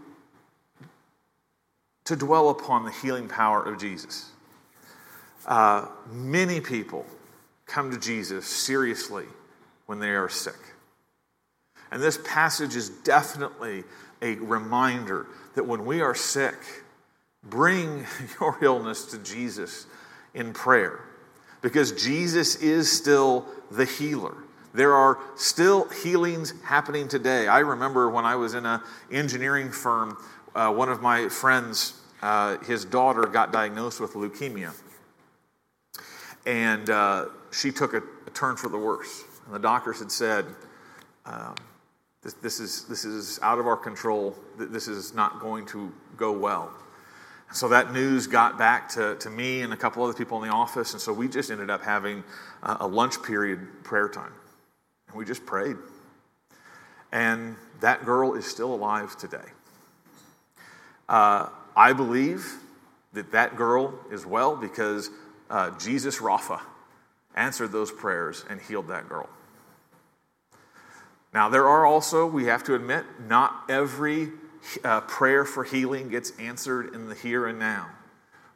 to 2.05 2.17
dwell 2.17 2.49
upon 2.49 2.85
the 2.85 2.93
healing 2.93 3.29
power 3.29 3.63
of 3.63 3.79
Jesus. 3.79 4.31
Uh, 5.47 5.87
many 6.11 6.61
people 6.61 7.05
come 7.69 7.91
to 7.91 7.99
Jesus 7.99 8.47
seriously 8.47 9.27
when 9.87 10.01
they 10.01 10.11
are 10.11 10.29
sick. 10.29 10.57
And 11.91 12.03
this 12.03 12.19
passage 12.25 12.77
is 12.77 12.91
definitely 12.91 13.85
a 14.21 14.35
reminder 14.37 15.27
that 15.55 15.65
when 15.65 15.87
we 15.87 16.01
are 16.01 16.15
sick, 16.15 16.57
bring 17.43 18.05
your 18.41 18.59
illness 18.61 19.07
to 19.07 19.19
Jesus 19.19 19.87
in 20.35 20.53
prayer 20.53 21.01
because 21.63 21.93
Jesus 21.93 22.57
is 22.57 22.91
still 22.91 23.47
the 23.71 23.85
healer. 23.85 24.35
There 24.75 24.95
are 24.95 25.19
still 25.37 25.89
healings 25.89 26.55
happening 26.63 27.09
today. 27.09 27.49
I 27.49 27.61
remember 27.61 28.11
when 28.11 28.25
I 28.25 28.37
was 28.37 28.55
in 28.55 28.67
an 28.67 28.81
engineering 29.11 29.71
firm, 29.71 30.17
uh, 30.55 30.71
one 30.73 30.89
of 30.89 31.01
my 31.01 31.29
friends, 31.29 32.01
uh, 32.23 32.59
his 32.59 32.85
daughter 32.85 33.23
got 33.23 33.53
diagnosed 33.53 34.01
with 34.01 34.13
leukemia. 34.13 34.75
And 36.49 36.89
uh, 36.89 37.27
she 37.51 37.71
took 37.71 37.93
a, 37.93 37.99
a, 37.99 38.31
turn 38.33 38.57
for 38.57 38.71
the 38.71 38.79
worse. 38.79 39.23
And 39.45 39.55
the 39.55 39.59
doctors 39.59 39.99
had 39.99 40.11
said, 40.11 40.47
um, 41.27 41.55
this, 42.23 42.33
this, 42.33 42.59
is, 42.59 42.85
this 42.87 43.05
is 43.05 43.39
out 43.43 43.59
of 43.59 43.67
our 43.67 43.77
control. 43.77 44.35
This 44.57 44.89
is 44.89 45.13
not 45.13 45.41
going 45.41 45.67
to 45.67 45.93
go 46.17 46.33
well. 46.33 46.73
So 47.53 47.69
that 47.69 47.93
news 47.93 48.27
got 48.27 48.57
back 48.57 48.89
to, 48.91 49.17
to 49.17 49.29
me 49.29 49.61
and 49.61 49.75
a 49.75 49.77
couple 49.77 50.03
other 50.03 50.15
people 50.15 50.43
in 50.43 50.49
the 50.49 50.55
office. 50.55 50.95
And 50.95 51.03
so 51.03 51.13
we 51.13 51.29
just 51.29 51.51
ended 51.51 51.69
up 51.69 51.83
having 51.83 52.25
a, 52.63 52.79
a 52.81 52.87
lunch 52.87 53.23
period 53.23 53.85
prayer 53.85 54.09
time. 54.09 54.33
And 55.09 55.19
we 55.19 55.27
just 55.27 55.45
prayed. 55.45 55.77
And 57.13 57.57
that 57.81 58.07
girl 58.07 58.33
is 58.33 58.47
still 58.47 58.73
alive 58.73 59.19
today. 59.19 59.37
Uh, 61.11 61.51
I 61.77 61.93
believe 61.93 62.55
that 63.13 63.33
that 63.33 63.55
girl 63.57 63.93
is 64.11 64.25
well 64.25 64.57
because 64.57 65.11
uh, 65.51 65.71
Jesus 65.79 66.19
Rapha 66.19 66.61
answered 67.35 67.73
those 67.73 67.91
prayers 67.91 68.45
and 68.49 68.61
healed 68.61 68.89
that 68.89 69.09
girl. 69.09 69.29
Now, 71.33 71.49
there 71.49 71.69
are 71.69 71.85
also, 71.85 72.27
we 72.27 72.47
have 72.47 72.65
to 72.65 72.75
admit, 72.75 73.05
not 73.27 73.65
every 73.69 74.31
uh, 74.83 75.03
prayer 75.03 75.45
for 75.45 75.65
healing 75.65 76.09
gets 76.09 76.33
answered 76.39 76.95
in 76.95 77.09
the 77.09 77.15
here 77.15 77.47
and 77.47 77.59
now. 77.59 77.89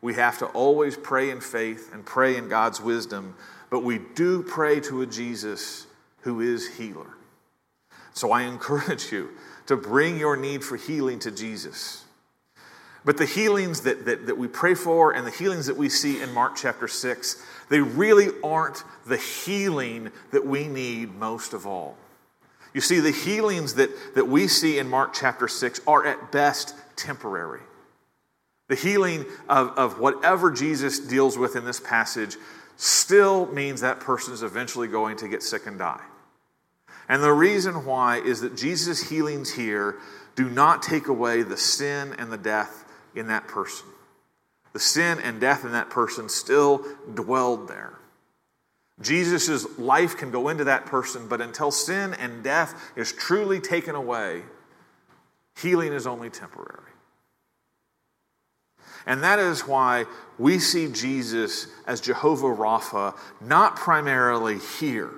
We 0.01 0.15
have 0.15 0.39
to 0.39 0.47
always 0.47 0.97
pray 0.97 1.31
in 1.31 1.41
faith 1.41 1.91
and 1.93 2.05
pray 2.05 2.37
in 2.37 2.49
God's 2.49 2.81
wisdom, 2.81 3.37
but 3.71 3.85
we 3.85 4.01
do 4.15 4.43
pray 4.43 4.81
to 4.81 5.03
a 5.03 5.07
Jesus 5.07 5.87
who 6.23 6.41
is 6.41 6.77
healer. 6.77 7.07
So 8.15 8.33
I 8.33 8.43
encourage 8.49 9.13
you 9.13 9.31
to 9.67 9.77
bring 9.77 10.19
your 10.19 10.37
need 10.37 10.65
for 10.65 10.77
healing 10.77 11.19
to 11.21 11.31
Jesus. 11.31 12.02
But 13.05 13.17
the 13.17 13.27
healings 13.27 13.81
that, 13.83 14.05
that, 14.05 14.27
that 14.27 14.39
we 14.39 14.47
pray 14.47 14.75
for 14.75 15.13
and 15.13 15.27
the 15.27 15.31
healings 15.31 15.67
that 15.67 15.77
we 15.77 15.89
see 15.89 16.21
in 16.21 16.33
Mark 16.33 16.55
chapter 16.57 16.87
6, 16.87 17.45
they 17.69 17.81
really 17.81 18.29
aren't 18.45 18.85
the 19.07 19.17
healing 19.17 20.11
that 20.31 20.47
we 20.47 20.69
need 20.69 21.15
most 21.15 21.53
of 21.53 21.67
all. 21.67 21.97
You 22.75 22.81
see, 22.81 23.01
the 23.01 23.11
healings 23.11 23.75
that, 23.75 23.91
that 24.15 24.29
we 24.29 24.47
see 24.49 24.79
in 24.79 24.89
Mark 24.89 25.13
chapter 25.13 25.49
6 25.49 25.81
are 25.87 26.07
at 26.07 26.33
best 26.33 26.75
temporary. 26.97 27.61
The 28.69 28.77
healing 28.77 29.27
of, 29.49 29.71
of 29.77 29.99
whatever 29.99 30.51
Jesus 30.51 30.99
deals 31.01 31.37
with 31.37 31.57
in 31.57 31.65
this 31.65 31.81
passage 31.81 32.37
still 32.77 33.47
means 33.47 33.81
that 33.81 34.01
person 34.01 34.33
is 34.33 34.43
eventually 34.43 34.89
going 34.89 35.17
to 35.19 35.29
get 35.29 35.43
sick 35.43 35.67
and 35.67 35.79
die. 35.79 36.01
And 37.09 37.23
the 37.23 37.33
reason 37.33 37.85
why 37.85 38.19
is 38.19 38.41
that 38.41 38.57
Jesus' 38.57 39.11
healings 39.11 39.53
here 39.53 39.97
do 40.37 40.49
not 40.49 40.83
take 40.83 41.09
away 41.09 41.43
the 41.43 41.57
sin 41.57 42.15
and 42.19 42.33
the 42.33 42.39
death 42.39 42.85
in 43.15 43.29
that 43.29 43.49
person. 43.49 43.87
The 44.73 44.81
sin 44.81 45.19
and 45.21 45.41
death 45.41 45.65
in 45.65 45.73
that 45.73 45.91
person 45.91 46.29
still 46.29 46.85
dwelled 47.15 47.69
there. 47.69 47.99
Jesus' 49.01 49.79
life 49.79 50.17
can 50.17 50.31
go 50.31 50.49
into 50.49 50.65
that 50.65 50.87
person, 50.87 51.27
but 51.29 51.41
until 51.41 51.71
sin 51.71 52.15
and 52.15 52.43
death 52.43 52.93
is 52.97 53.13
truly 53.13 53.61
taken 53.61 53.95
away, 53.95 54.43
healing 55.57 55.93
is 55.93 56.07
only 56.07 56.31
temporary. 56.31 56.79
And 59.07 59.23
that 59.25 59.39
is 59.39 59.67
why 59.67 60.07
we 60.39 60.59
see 60.59 60.91
Jesus 60.91 61.67
as 61.87 62.01
Jehovah 62.01 62.47
Rapha, 62.47 63.17
not 63.41 63.77
primarily 63.77 64.59
here 64.79 65.11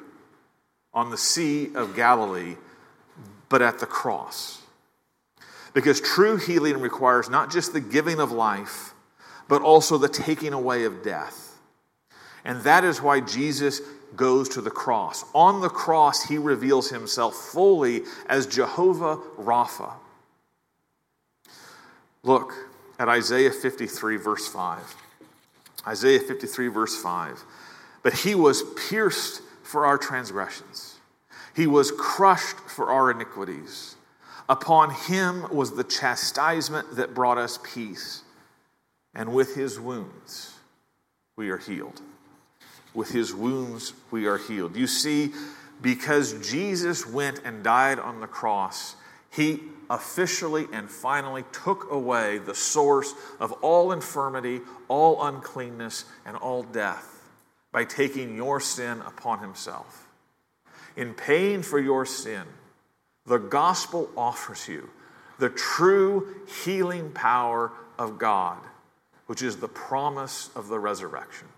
on 0.94 1.10
the 1.10 1.18
Sea 1.18 1.74
of 1.74 1.94
Galilee, 1.94 2.56
but 3.48 3.60
at 3.60 3.78
the 3.78 3.86
cross. 3.86 4.62
Because 5.74 6.00
true 6.00 6.36
healing 6.36 6.80
requires 6.80 7.28
not 7.28 7.50
just 7.50 7.72
the 7.72 7.80
giving 7.80 8.20
of 8.20 8.32
life, 8.32 8.94
but 9.48 9.60
also 9.60 9.98
the 9.98 10.08
taking 10.08 10.52
away 10.52 10.84
of 10.84 11.02
death. 11.02 11.58
And 12.44 12.62
that 12.62 12.84
is 12.84 13.02
why 13.02 13.20
Jesus 13.20 13.80
goes 14.16 14.48
to 14.50 14.60
the 14.60 14.70
cross. 14.70 15.24
On 15.34 15.60
the 15.60 15.68
cross, 15.68 16.22
he 16.24 16.38
reveals 16.38 16.90
himself 16.90 17.34
fully 17.34 18.02
as 18.28 18.46
Jehovah 18.46 19.16
Rapha. 19.38 19.92
Look 22.22 22.54
at 22.98 23.08
Isaiah 23.08 23.50
53, 23.50 24.16
verse 24.16 24.46
5. 24.48 24.96
Isaiah 25.86 26.20
53, 26.20 26.68
verse 26.68 27.00
5. 27.00 27.44
But 28.02 28.14
he 28.14 28.34
was 28.34 28.62
pierced 28.88 29.42
for 29.62 29.86
our 29.86 29.98
transgressions, 29.98 30.98
he 31.56 31.66
was 31.66 31.90
crushed 31.90 32.58
for 32.60 32.92
our 32.92 33.10
iniquities. 33.10 33.93
Upon 34.48 34.90
him 34.90 35.46
was 35.50 35.72
the 35.72 35.84
chastisement 35.84 36.96
that 36.96 37.14
brought 37.14 37.38
us 37.38 37.58
peace, 37.62 38.22
and 39.14 39.32
with 39.34 39.54
his 39.54 39.80
wounds 39.80 40.54
we 41.36 41.50
are 41.50 41.58
healed. 41.58 42.00
With 42.92 43.10
his 43.10 43.34
wounds 43.34 43.94
we 44.10 44.26
are 44.26 44.38
healed. 44.38 44.76
You 44.76 44.86
see, 44.86 45.32
because 45.80 46.48
Jesus 46.48 47.06
went 47.06 47.40
and 47.44 47.64
died 47.64 47.98
on 47.98 48.20
the 48.20 48.26
cross, 48.26 48.96
he 49.30 49.60
officially 49.90 50.66
and 50.72 50.90
finally 50.90 51.44
took 51.52 51.90
away 51.90 52.38
the 52.38 52.54
source 52.54 53.12
of 53.40 53.52
all 53.52 53.92
infirmity, 53.92 54.60
all 54.88 55.26
uncleanness, 55.26 56.04
and 56.24 56.36
all 56.36 56.62
death 56.62 57.22
by 57.72 57.84
taking 57.84 58.36
your 58.36 58.60
sin 58.60 59.00
upon 59.00 59.40
himself. 59.40 60.06
In 60.96 61.12
paying 61.12 61.62
for 61.62 61.80
your 61.80 62.06
sin, 62.06 62.44
the 63.26 63.38
gospel 63.38 64.10
offers 64.16 64.68
you 64.68 64.90
the 65.38 65.50
true 65.50 66.36
healing 66.64 67.10
power 67.10 67.72
of 67.98 68.18
God, 68.18 68.58
which 69.26 69.42
is 69.42 69.56
the 69.56 69.68
promise 69.68 70.50
of 70.54 70.68
the 70.68 70.78
resurrection. 70.78 71.48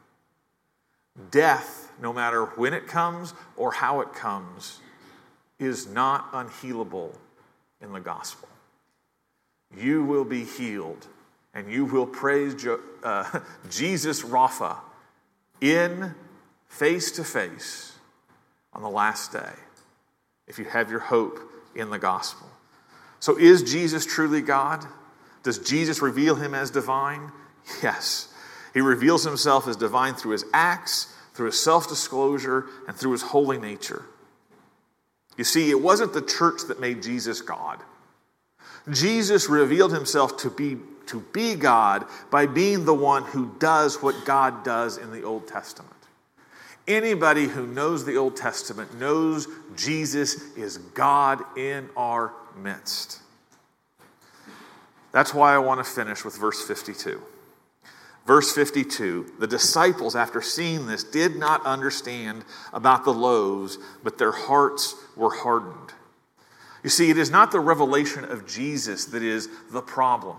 Death, 1.31 1.93
no 2.01 2.13
matter 2.13 2.45
when 2.45 2.73
it 2.75 2.87
comes 2.87 3.35
or 3.57 3.73
how 3.73 4.01
it 4.01 4.13
comes, 4.15 4.81
is 5.59 5.87
not 5.87 6.33
unhealable 6.33 7.15
in 7.81 7.93
the 7.93 8.01
gospel. 8.01 8.49
You 9.77 10.05
will 10.05 10.25
be 10.25 10.45
healed 10.45 11.07
and 11.55 11.71
you 11.71 11.85
will 11.87 12.07
praise 12.07 12.55
uh, 13.03 13.41
Jesus 13.71 14.23
Rapha 14.23 14.77
in 15.61 16.15
face 16.69 17.11
to 17.13 17.25
face 17.25 17.93
on 18.73 18.83
the 18.83 18.91
last 18.91 19.33
day 19.33 19.53
if 20.47 20.59
you 20.59 20.67
have 20.67 20.91
your 20.91 21.01
hope 21.01 21.41
in 21.77 21.91
the 21.91 21.99
gospel. 21.99 22.49
So, 23.21 23.39
is 23.39 23.63
Jesus 23.63 24.05
truly 24.07 24.43
God? 24.43 24.85
Does 25.43 25.59
Jesus 25.59 26.03
reveal 26.03 26.35
him 26.35 26.55
as 26.55 26.71
divine? 26.71 27.33
Yes. 27.83 28.33
He 28.75 28.81
reveals 28.81 29.25
himself 29.25 29.67
as 29.67 29.77
divine 29.77 30.15
through 30.15 30.33
his 30.33 30.45
acts, 30.53 31.15
through 31.35 31.47
his 31.47 31.61
self 31.61 31.89
disclosure, 31.89 32.67
and 32.87 32.97
through 32.97 33.13
his 33.13 33.23
holy 33.23 33.59
nature. 33.59 34.05
You 35.37 35.45
see, 35.45 35.71
it 35.71 35.81
wasn't 35.81 36.13
the 36.13 36.23
church 36.23 36.63
that 36.69 36.81
made 36.81 37.03
Jesus 37.03 37.41
God. 37.41 37.79
Jesus 38.91 39.49
revealed 39.49 39.93
himself 39.93 40.37
to 40.39 40.51
be, 40.51 40.77
to 41.07 41.21
be 41.33 41.55
God 41.55 42.05
by 42.31 42.47
being 42.47 42.85
the 42.85 42.95
one 42.95 43.25
who 43.25 43.53
does 43.59 44.03
what 44.03 44.25
God 44.25 44.65
does 44.65 44.97
in 44.97 45.11
the 45.11 45.23
Old 45.23 45.49
Testament. 45.49 45.96
Anybody 46.89 47.47
who 47.47 47.67
knows 47.67 48.05
the 48.05 48.17
Old 48.17 48.37
Testament 48.37 48.99
knows 48.99 49.49
Jesus 49.77 50.57
is 50.57 50.79
God 50.79 51.43
in 51.59 51.89
our 51.97 52.33
midst. 52.57 53.21
That's 55.11 55.35
why 55.35 55.55
I 55.55 55.59
want 55.59 55.85
to 55.85 55.91
finish 55.91 56.25
with 56.25 56.37
verse 56.39 56.63
52. 56.65 57.21
Verse 58.27 58.53
52 58.53 59.33
The 59.39 59.47
disciples, 59.47 60.15
after 60.15 60.43
seeing 60.43 60.87
this, 60.87 61.03
did 61.03 61.37
not 61.37 61.65
understand 61.65 62.45
about 62.73 63.05
the 63.05 63.13
loaves, 63.13 63.79
but 64.05 64.19
their 64.19 64.33
hearts 64.33 64.95
were 65.17 65.35
hardened. 65.35 65.93
You 66.85 66.91
see, 66.91 67.11
it 67.11 67.19
is 67.19 67.31
not 67.31 67.51
the 67.51 67.61
revelation 67.61 68.25
of 68.25 68.47
Jesus 68.47 69.07
that 69.07 69.23
is 69.23 69.49
the 69.73 69.81
problem. 69.81 70.37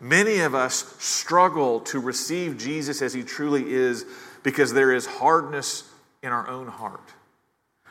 Many 0.00 0.40
of 0.40 0.54
us 0.54 0.96
struggle 0.98 1.80
to 1.80 2.00
receive 2.00 2.56
Jesus 2.56 3.02
as 3.02 3.12
he 3.12 3.22
truly 3.22 3.70
is 3.70 4.06
because 4.42 4.72
there 4.72 4.92
is 4.92 5.06
hardness 5.06 5.84
in 6.22 6.30
our 6.30 6.48
own 6.48 6.66
heart. 6.68 7.12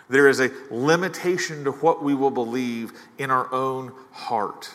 There 0.10 0.28
is 0.28 0.40
a 0.40 0.52
limitation 0.72 1.64
to 1.66 1.72
what 1.72 2.04
we 2.04 2.16
will 2.16 2.32
believe 2.32 2.92
in 3.18 3.30
our 3.30 3.52
own 3.54 3.94
heart. 4.12 4.72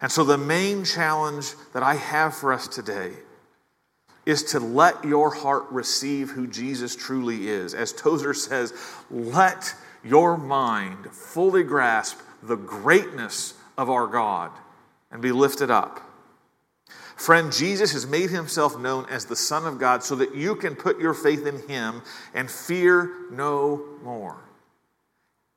And 0.00 0.10
so, 0.10 0.24
the 0.24 0.38
main 0.38 0.84
challenge 0.84 1.52
that 1.74 1.82
I 1.82 1.94
have 1.94 2.34
for 2.34 2.52
us 2.52 2.66
today 2.66 3.12
is 4.24 4.42
to 4.44 4.60
let 4.60 5.04
your 5.04 5.34
heart 5.34 5.64
receive 5.70 6.30
who 6.30 6.46
Jesus 6.46 6.96
truly 6.96 7.48
is. 7.48 7.74
As 7.74 7.92
Tozer 7.92 8.32
says, 8.32 8.72
let 9.10 9.74
your 10.02 10.38
mind 10.38 11.06
fully 11.10 11.62
grasp 11.62 12.18
the 12.42 12.56
greatness 12.56 13.54
of 13.76 13.90
our 13.90 14.06
God 14.06 14.50
and 15.10 15.20
be 15.20 15.32
lifted 15.32 15.70
up. 15.70 16.09
Friend, 17.20 17.52
Jesus 17.52 17.92
has 17.92 18.06
made 18.06 18.30
himself 18.30 18.78
known 18.78 19.04
as 19.10 19.26
the 19.26 19.36
Son 19.36 19.66
of 19.66 19.78
God 19.78 20.02
so 20.02 20.16
that 20.16 20.34
you 20.34 20.56
can 20.56 20.74
put 20.74 20.98
your 20.98 21.12
faith 21.12 21.44
in 21.46 21.68
him 21.68 22.00
and 22.32 22.50
fear 22.50 23.10
no 23.30 23.84
more. 24.02 24.38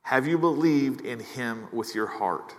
Have 0.02 0.26
you 0.26 0.36
believed 0.36 1.00
in 1.00 1.20
him 1.20 1.68
with 1.72 1.94
your 1.94 2.06
heart? 2.06 2.54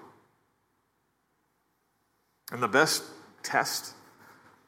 And 2.52 2.64
the 2.64 2.68
best 2.68 3.04
test 3.44 3.94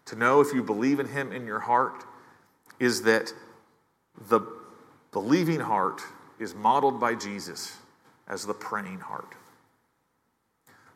to 0.05 0.15
know 0.15 0.39
if 0.39 0.53
you 0.53 0.61
believe 0.61 0.99
in 0.99 1.07
him 1.07 1.31
in 1.31 1.47
your 1.47 1.61
heart 1.61 2.03
is 2.79 3.01
that 3.01 3.33
the 4.29 4.41
believing 5.11 5.61
heart 5.61 6.03
is 6.37 6.53
modeled 6.53 6.99
by 6.99 7.15
Jesus 7.15 7.75
as 8.27 8.45
the 8.45 8.53
praying 8.53 8.99
heart. 8.99 9.33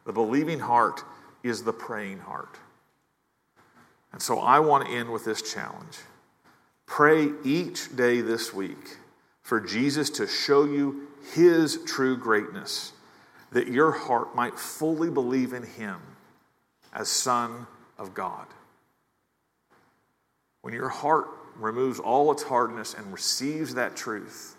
The 0.06 0.14
believing 0.14 0.60
heart 0.60 1.02
is 1.42 1.64
the 1.64 1.74
praying 1.74 2.20
heart. 2.20 2.60
And 4.14 4.22
so 4.22 4.40
I 4.40 4.60
want 4.60 4.88
to 4.88 4.94
end 4.94 5.12
with 5.12 5.26
this 5.26 5.42
challenge. 5.42 5.98
Pray 6.86 7.30
each 7.44 7.96
day 7.96 8.22
this 8.22 8.54
week 8.54 8.98
for 9.42 9.60
Jesus 9.60 10.10
to 10.12 10.28
show 10.28 10.66
you 10.66 11.08
his 11.34 11.80
true 11.86 12.18
greatness, 12.18 12.94
that 13.52 13.68
your 13.68 13.92
heart 13.92 14.36
might 14.36 14.58
fully 14.58 15.10
believe 15.10 15.54
in 15.54 15.64
him 15.64 16.00
as 16.94 17.08
Son 17.08 17.68
of 17.98 18.14
God. 18.14 18.48
When 20.62 20.74
your 20.74 20.90
heart 20.90 21.28
removes 21.56 22.00
all 22.00 22.32
its 22.32 22.44
hardness 22.44 22.94
and 22.94 23.12
receives 23.12 23.76
that 23.76 23.96
truth, 23.96 24.56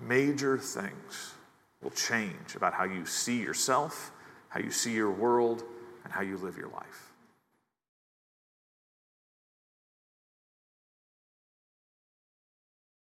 major 0.00 0.58
things 0.58 1.34
will 1.82 1.90
change 1.90 2.54
about 2.56 2.74
how 2.74 2.84
you 2.84 3.06
see 3.06 3.40
yourself, 3.40 4.12
how 4.48 4.60
you 4.60 4.70
see 4.70 4.92
your 4.92 5.10
world, 5.10 5.62
and 6.04 6.12
how 6.12 6.22
you 6.22 6.36
live 6.36 6.56
your 6.56 6.68
life. 6.68 7.07